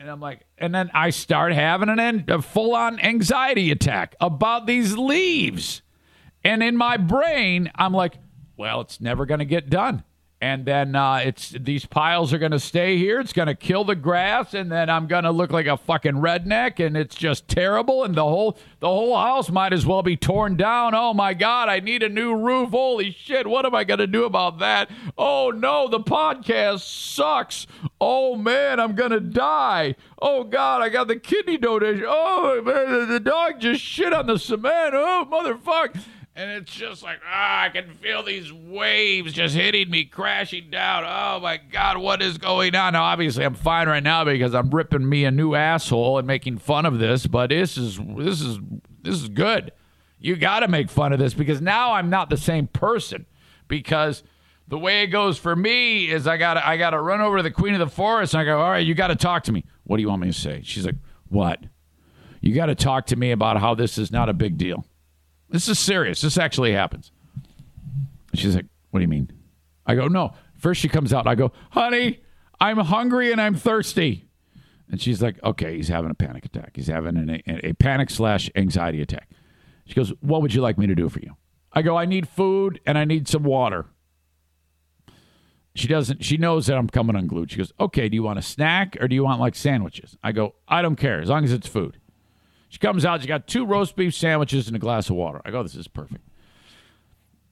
and 0.00 0.10
I'm 0.10 0.18
like, 0.18 0.46
and 0.56 0.74
then 0.74 0.90
I 0.94 1.10
start 1.10 1.52
having 1.52 1.90
an 1.90 2.00
end, 2.00 2.30
a 2.30 2.40
full 2.40 2.74
on 2.74 2.98
anxiety 3.00 3.70
attack 3.70 4.16
about 4.18 4.66
these 4.66 4.96
leaves. 4.96 5.82
And 6.42 6.62
in 6.62 6.74
my 6.76 6.96
brain, 6.96 7.70
I'm 7.74 7.92
like, 7.92 8.14
well, 8.56 8.80
it's 8.80 8.98
never 8.98 9.26
going 9.26 9.40
to 9.40 9.44
get 9.44 9.68
done 9.68 10.02
and 10.42 10.64
then 10.64 10.96
uh, 10.96 11.16
it's 11.16 11.50
these 11.50 11.84
piles 11.84 12.32
are 12.32 12.38
going 12.38 12.52
to 12.52 12.60
stay 12.60 12.96
here. 12.96 13.20
It's 13.20 13.34
going 13.34 13.48
to 13.48 13.54
kill 13.54 13.84
the 13.84 13.94
grass, 13.94 14.54
and 14.54 14.72
then 14.72 14.88
I'm 14.88 15.06
going 15.06 15.24
to 15.24 15.30
look 15.30 15.50
like 15.50 15.66
a 15.66 15.76
fucking 15.76 16.14
redneck, 16.14 16.84
and 16.84 16.96
it's 16.96 17.14
just 17.14 17.46
terrible. 17.46 18.04
And 18.04 18.14
the 18.14 18.24
whole 18.24 18.56
the 18.80 18.88
whole 18.88 19.16
house 19.16 19.50
might 19.50 19.74
as 19.74 19.84
well 19.84 20.02
be 20.02 20.16
torn 20.16 20.56
down. 20.56 20.94
Oh 20.94 21.12
my 21.12 21.34
god, 21.34 21.68
I 21.68 21.80
need 21.80 22.02
a 22.02 22.08
new 22.08 22.34
roof. 22.34 22.70
Holy 22.70 23.10
shit, 23.10 23.46
what 23.46 23.66
am 23.66 23.74
I 23.74 23.84
going 23.84 23.98
to 23.98 24.06
do 24.06 24.24
about 24.24 24.58
that? 24.60 24.90
Oh 25.18 25.50
no, 25.50 25.88
the 25.88 26.00
podcast 26.00 26.80
sucks. 26.80 27.66
Oh 28.00 28.34
man, 28.34 28.80
I'm 28.80 28.94
going 28.94 29.10
to 29.10 29.20
die. 29.20 29.94
Oh 30.22 30.44
god, 30.44 30.80
I 30.80 30.88
got 30.88 31.08
the 31.08 31.16
kidney 31.16 31.58
donation. 31.58 32.06
Oh 32.08 32.62
man, 32.64 33.10
the 33.10 33.20
dog 33.20 33.60
just 33.60 33.82
shit 33.82 34.14
on 34.14 34.26
the 34.26 34.38
cement. 34.38 34.94
Oh 34.94 35.28
motherfucker 35.30 36.02
and 36.40 36.50
it's 36.52 36.72
just 36.72 37.02
like 37.02 37.20
ah, 37.26 37.64
I 37.64 37.68
can 37.68 37.90
feel 37.96 38.22
these 38.22 38.50
waves 38.50 39.34
just 39.34 39.54
hitting 39.54 39.90
me, 39.90 40.06
crashing 40.06 40.70
down. 40.70 41.04
Oh 41.06 41.38
my 41.40 41.58
God, 41.58 41.98
what 41.98 42.22
is 42.22 42.38
going 42.38 42.74
on? 42.74 42.94
Now, 42.94 43.02
obviously, 43.02 43.44
I'm 43.44 43.54
fine 43.54 43.88
right 43.88 44.02
now 44.02 44.24
because 44.24 44.54
I'm 44.54 44.70
ripping 44.70 45.06
me 45.06 45.26
a 45.26 45.30
new 45.30 45.54
asshole 45.54 46.16
and 46.16 46.26
making 46.26 46.58
fun 46.58 46.86
of 46.86 46.98
this. 46.98 47.26
But 47.26 47.50
this 47.50 47.76
is 47.76 47.98
this 48.16 48.40
is 48.40 48.58
this 49.02 49.16
is 49.16 49.28
good. 49.28 49.72
You 50.18 50.36
got 50.36 50.60
to 50.60 50.68
make 50.68 50.88
fun 50.88 51.12
of 51.12 51.18
this 51.18 51.34
because 51.34 51.60
now 51.60 51.92
I'm 51.92 52.08
not 52.08 52.30
the 52.30 52.38
same 52.38 52.66
person 52.68 53.26
because 53.68 54.22
the 54.68 54.78
way 54.78 55.02
it 55.02 55.08
goes 55.08 55.36
for 55.36 55.54
me 55.54 56.10
is 56.10 56.26
I 56.26 56.38
got 56.38 56.56
I 56.56 56.78
got 56.78 56.90
to 56.90 57.00
run 57.00 57.20
over 57.20 57.36
to 57.36 57.42
the 57.42 57.50
queen 57.50 57.74
of 57.74 57.80
the 57.80 57.94
forest 57.94 58.32
and 58.32 58.40
I 58.40 58.44
go, 58.44 58.60
"All 58.60 58.70
right, 58.70 58.86
you 58.86 58.94
got 58.94 59.08
to 59.08 59.16
talk 59.16 59.42
to 59.44 59.52
me. 59.52 59.66
What 59.84 59.98
do 59.98 60.02
you 60.02 60.08
want 60.08 60.22
me 60.22 60.28
to 60.28 60.38
say?" 60.38 60.62
She's 60.64 60.86
like, 60.86 60.96
"What?" 61.28 61.60
You 62.40 62.54
got 62.54 62.66
to 62.66 62.74
talk 62.74 63.04
to 63.06 63.16
me 63.16 63.32
about 63.32 63.60
how 63.60 63.74
this 63.74 63.98
is 63.98 64.10
not 64.10 64.30
a 64.30 64.32
big 64.32 64.56
deal. 64.56 64.86
This 65.50 65.68
is 65.68 65.78
serious. 65.78 66.20
This 66.20 66.38
actually 66.38 66.72
happens. 66.72 67.10
She's 68.34 68.54
like, 68.54 68.66
What 68.90 69.00
do 69.00 69.02
you 69.02 69.08
mean? 69.08 69.30
I 69.86 69.94
go, 69.94 70.08
No. 70.08 70.32
First 70.56 70.80
she 70.80 70.88
comes 70.88 71.12
out. 71.12 71.26
I 71.26 71.34
go, 71.34 71.52
Honey, 71.70 72.20
I'm 72.60 72.78
hungry 72.78 73.32
and 73.32 73.40
I'm 73.40 73.54
thirsty. 73.54 74.28
And 74.90 75.00
she's 75.00 75.20
like, 75.20 75.42
Okay, 75.42 75.76
he's 75.76 75.88
having 75.88 76.10
a 76.10 76.14
panic 76.14 76.44
attack. 76.44 76.72
He's 76.74 76.86
having 76.86 77.16
an, 77.16 77.30
a, 77.30 77.68
a 77.68 77.72
panic 77.74 78.10
slash 78.10 78.50
anxiety 78.54 79.02
attack. 79.02 79.28
She 79.86 79.94
goes, 79.94 80.12
What 80.20 80.42
would 80.42 80.54
you 80.54 80.62
like 80.62 80.78
me 80.78 80.86
to 80.86 80.94
do 80.94 81.08
for 81.08 81.20
you? 81.20 81.36
I 81.72 81.82
go, 81.82 81.96
I 81.96 82.04
need 82.04 82.28
food 82.28 82.80
and 82.86 82.96
I 82.96 83.04
need 83.04 83.28
some 83.28 83.42
water. 83.42 83.86
She 85.74 85.86
doesn't, 85.86 86.24
she 86.24 86.36
knows 86.36 86.66
that 86.66 86.76
I'm 86.76 86.88
coming 86.88 87.16
unglued. 87.16 87.50
She 87.50 87.58
goes, 87.58 87.72
Okay, 87.80 88.08
do 88.08 88.14
you 88.14 88.22
want 88.22 88.38
a 88.38 88.42
snack 88.42 88.96
or 89.00 89.08
do 89.08 89.14
you 89.14 89.24
want 89.24 89.40
like 89.40 89.54
sandwiches? 89.56 90.16
I 90.22 90.30
go, 90.32 90.54
I 90.68 90.82
don't 90.82 90.96
care 90.96 91.20
as 91.20 91.28
long 91.28 91.42
as 91.44 91.52
it's 91.52 91.66
food. 91.68 91.98
She 92.70 92.78
comes 92.78 93.04
out, 93.04 93.20
she 93.20 93.28
got 93.28 93.46
two 93.46 93.66
roast 93.66 93.94
beef 93.94 94.14
sandwiches 94.14 94.66
and 94.66 94.74
a 94.74 94.78
glass 94.78 95.10
of 95.10 95.16
water. 95.16 95.42
I 95.44 95.50
go, 95.50 95.62
This 95.62 95.74
is 95.74 95.86
perfect 95.86 96.24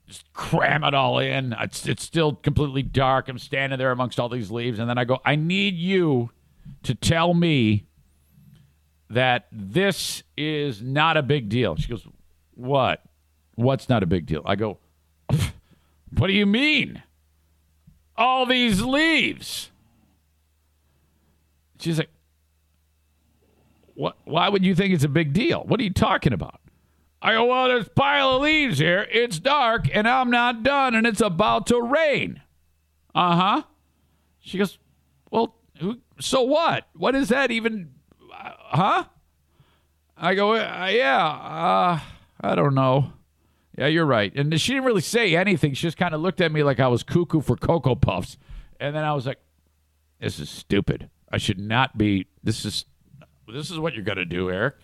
just 0.09 0.33
cram 0.33 0.85
it 0.85 0.95
all 0.95 1.19
in. 1.19 1.55
It's, 1.61 1.87
it's 1.87 2.03
still 2.03 2.35
completely 2.35 2.83
dark. 2.83 3.29
I'm 3.29 3.39
standing 3.39 3.79
there 3.79 3.93
amongst 3.93 4.19
all 4.19 4.29
these 4.29 4.51
leaves. 4.51 4.79
And 4.79 4.89
then 4.89 4.99
I 4.99 5.05
go, 5.05 5.21
I 5.25 5.37
need 5.37 5.75
you 5.75 6.31
to 6.85 6.95
tell 6.95 7.35
me 7.35 7.85
that 9.11 9.47
this 9.53 10.23
is 10.37 10.83
not 10.83 11.17
a 11.17 11.23
big 11.23 11.49
deal. 11.49 11.77
She 11.77 11.89
goes, 11.89 12.07
What? 12.55 13.03
What's 13.55 13.89
not 13.89 14.03
a 14.03 14.07
big 14.07 14.27
deal? 14.27 14.43
I 14.45 14.57
go, 14.57 14.79
What 15.31 16.27
do 16.27 16.33
you 16.33 16.47
mean? 16.47 17.03
All 18.17 18.47
these 18.47 18.83
leaves. 18.83 19.71
She's 21.79 21.99
like, 21.99 22.11
what, 23.99 24.17
why 24.25 24.49
would 24.49 24.65
you 24.65 24.77
think 24.77 24.95
it's 24.95 25.03
a 25.03 25.09
big 25.09 25.33
deal? 25.33 25.65
What 25.65 25.81
are 25.81 25.83
you 25.83 25.93
talking 25.93 26.33
about? 26.33 26.61
I 27.21 27.33
go, 27.33 27.47
well, 27.47 27.67
there's 27.67 27.89
pile 27.89 28.37
of 28.37 28.43
leaves 28.43 28.79
here. 28.79 29.05
It's 29.11 29.41
dark, 29.41 29.89
and 29.93 30.09
I'm 30.09 30.31
not 30.31 30.63
done, 30.63 30.95
and 30.95 31.05
it's 31.05 31.21
about 31.21 31.67
to 31.67 31.83
rain. 31.83 32.41
Uh 33.13 33.35
huh. 33.35 33.63
She 34.39 34.57
goes, 34.57 34.79
well, 35.33 35.57
so 36.21 36.43
what? 36.43 36.87
What 36.95 37.17
is 37.17 37.31
that 37.31 37.51
even? 37.51 37.91
Uh, 38.33 38.53
huh? 38.57 39.05
I 40.17 40.37
go, 40.37 40.55
uh, 40.55 40.91
yeah, 40.93 41.27
uh, 41.27 42.01
I 42.41 42.55
don't 42.55 42.77
know. 42.77 43.13
Yeah, 43.77 43.89
you're 43.89 44.07
right. 44.07 44.33
And 44.37 44.61
she 44.61 44.75
didn't 44.75 44.87
really 44.87 45.01
say 45.01 45.35
anything. 45.35 45.75
She 45.75 45.89
just 45.89 45.97
kind 45.97 46.15
of 46.15 46.21
looked 46.21 46.41
at 46.41 46.53
me 46.53 46.63
like 46.63 46.79
I 46.79 46.87
was 46.87 47.03
cuckoo 47.03 47.41
for 47.41 47.57
Cocoa 47.57 47.97
Puffs. 47.97 48.39
And 48.79 48.95
then 48.95 49.03
I 49.03 49.13
was 49.13 49.27
like, 49.27 49.39
this 50.21 50.39
is 50.39 50.49
stupid. 50.49 51.11
I 51.33 51.39
should 51.39 51.59
not 51.59 51.99
be. 51.99 52.29
This 52.45 52.65
is 52.65 52.85
this 53.53 53.71
is 53.71 53.79
what 53.79 53.95
you're 53.95 54.05
going 54.05 54.19
to 54.19 54.25
do, 54.25 54.51
Eric. 54.51 54.75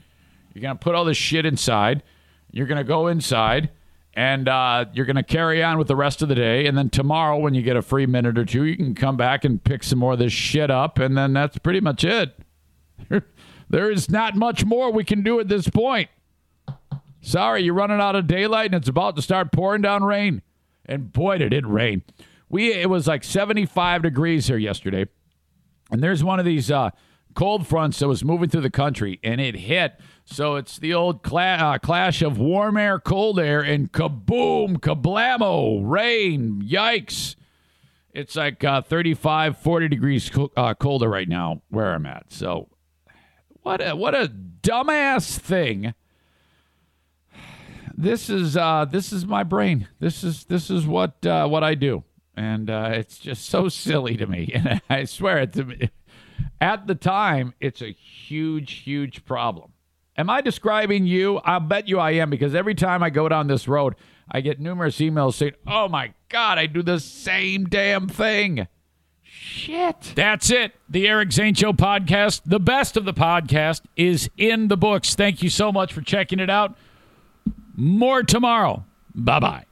You're 0.53 0.63
going 0.63 0.77
to 0.77 0.83
put 0.83 0.95
all 0.95 1.05
this 1.05 1.17
shit 1.17 1.45
inside. 1.45 2.03
You're 2.51 2.67
going 2.67 2.79
to 2.79 2.85
go 2.85 3.09
inside 3.09 3.71
and 4.15 4.49
uh, 4.49 4.87
you're 4.93 5.07
going 5.07 5.17
to 5.17 5.25
carry 5.25 5.63
on 5.63 5.77
with 5.77 5.89
the 5.89 5.97
rest 5.97 6.23
of 6.23 6.29
the 6.29 6.35
day. 6.35 6.67
And 6.67 6.79
then 6.79 6.89
tomorrow, 6.89 7.37
when 7.37 7.55
you 7.55 7.63
get 7.63 7.77
a 7.77 7.83
free 7.83 8.07
minute 8.07 8.39
or 8.39 8.45
two, 8.45 8.65
you 8.65 8.77
can 8.77 8.95
come 8.95 9.17
back 9.17 9.45
and 9.45 9.63
pick 9.63 9.83
some 9.83 9.99
more 9.99 10.13
of 10.13 10.19
this 10.19 10.33
shit 10.33 10.71
up. 10.71 10.99
And 10.99 11.17
then 11.17 11.33
that's 11.33 11.59
pretty 11.59 11.81
much 11.81 12.05
it. 12.05 12.37
there 13.69 13.91
is 13.91 14.09
not 14.09 14.37
much 14.37 14.65
more 14.65 14.93
we 14.93 15.05
can 15.05 15.23
do 15.23 15.41
at 15.41 15.49
this 15.49 15.69
point. 15.69 16.09
Sorry, 17.21 17.63
you're 17.63 17.75
running 17.75 18.01
out 18.01 18.15
of 18.15 18.27
daylight 18.27 18.67
and 18.67 18.77
it's 18.77 18.89
about 18.89 19.17
to 19.17 19.23
start 19.23 19.51
pouring 19.51 19.83
down 19.83 20.05
rain. 20.05 20.43
And 20.87 21.13
boy, 21.13 21.39
did 21.39 21.53
it 21.53 21.67
rain. 21.67 22.03
We 22.49 22.73
it 22.73 22.89
was 22.89 23.09
like 23.09 23.25
75 23.25 24.03
degrees 24.03 24.47
here 24.47 24.59
yesterday. 24.59 25.07
And 25.91 26.03
there's 26.03 26.23
one 26.23 26.39
of 26.39 26.45
these 26.45 26.71
uh, 26.71 26.91
cold 27.35 27.67
fronts 27.67 27.99
that 27.99 28.09
was 28.09 28.25
moving 28.25 28.49
through 28.49 28.61
the 28.61 28.71
country 28.71 29.21
and 29.23 29.41
it 29.41 29.55
hit 29.57 30.01
so 30.25 30.57
it's 30.57 30.79
the 30.79 30.95
old 30.95 31.23
cla- 31.23 31.57
uh, 31.57 31.79
clash 31.79 32.23
of 32.23 32.39
warm 32.39 32.77
air, 32.77 32.99
cold 32.99 33.39
air, 33.39 33.61
and 33.61 33.93
kaboom, 33.93 34.79
kablamo, 34.79 35.83
rain, 35.85 36.63
yikes. 36.63 37.37
It's 38.13 38.35
like 38.35 38.65
uh, 38.65 38.81
35, 38.83 39.59
40 39.59 39.89
degrees 39.89 40.31
co- 40.31 40.53
uh, 40.57 40.75
colder 40.75 41.09
right 41.11 41.29
now 41.29 41.63
where 41.69 41.93
I'm 41.93 42.07
at. 42.07 42.33
So 42.33 42.69
what 43.63 43.87
a, 43.87 43.95
what 43.95 44.15
a 44.15 44.33
dumbass 44.63 45.39
thing. 45.39 45.95
This 47.97 48.29
is 48.29 48.57
uh, 48.57 48.87
this 48.87 49.13
is 49.13 49.25
my 49.25 49.45
brain. 49.45 49.87
This 50.01 50.25
is 50.25 50.47
this 50.47 50.69
is 50.69 50.85
what 50.85 51.25
uh, 51.25 51.47
what 51.47 51.63
I 51.63 51.77
do, 51.77 52.03
and 52.37 52.69
uh, 52.69 52.91
it's 52.93 53.19
just 53.19 53.45
so 53.47 53.69
silly 53.69 54.17
to 54.17 54.27
me. 54.27 54.51
And 54.55 54.81
I 54.91 55.05
swear, 55.05 55.39
at 55.39 55.53
the, 55.53 55.91
at 56.61 56.87
the 56.87 56.95
time, 56.95 57.55
it's 57.61 57.83
a 57.83 57.93
huge, 57.93 58.73
huge 58.81 59.25
problem. 59.25 59.73
Am 60.17 60.31
I 60.31 60.41
describing 60.41 61.07
you? 61.07 61.39
I'll 61.39 61.61
bet 61.61 61.89
you 61.89 61.99
I 61.99 62.13
am 62.13 62.31
because 62.31 62.55
every 62.55 62.75
time 62.75 63.03
I 63.03 63.11
go 63.11 63.29
down 63.29 63.49
this 63.49 63.67
road, 63.67 63.97
I 64.31 64.41
get 64.41 64.61
numerous 64.61 64.99
emails 64.99 65.35
saying, 65.35 65.53
oh 65.67 65.89
my 65.89 66.15
God, 66.29 66.59
I 66.59 66.67
do 66.67 66.83
the 66.83 67.01
same 67.01 67.65
damn 67.65 68.09
thing. 68.09 68.69
Shit. 69.23 70.13
That's 70.15 70.51
it. 70.51 70.73
The 70.89 71.09
Eric 71.09 71.33
Zane 71.33 71.55
Show 71.55 71.73
podcast, 71.73 72.43
the 72.47 72.61
best 72.61 72.97
of 72.97 73.05
the 73.05 73.13
podcast, 73.13 73.83
is 73.97 74.31
in 74.37 74.69
the 74.69 74.77
books. 74.77 75.15
Thank 75.15 75.43
you 75.43 75.51
so 75.51 75.73
much 75.73 75.93
for 75.93 76.01
checking 76.01 76.39
it 76.39 76.49
out. 76.49 76.77
More 77.75 78.23
tomorrow. 78.23 78.85
Bye 79.15 79.41
bye. 79.41 79.65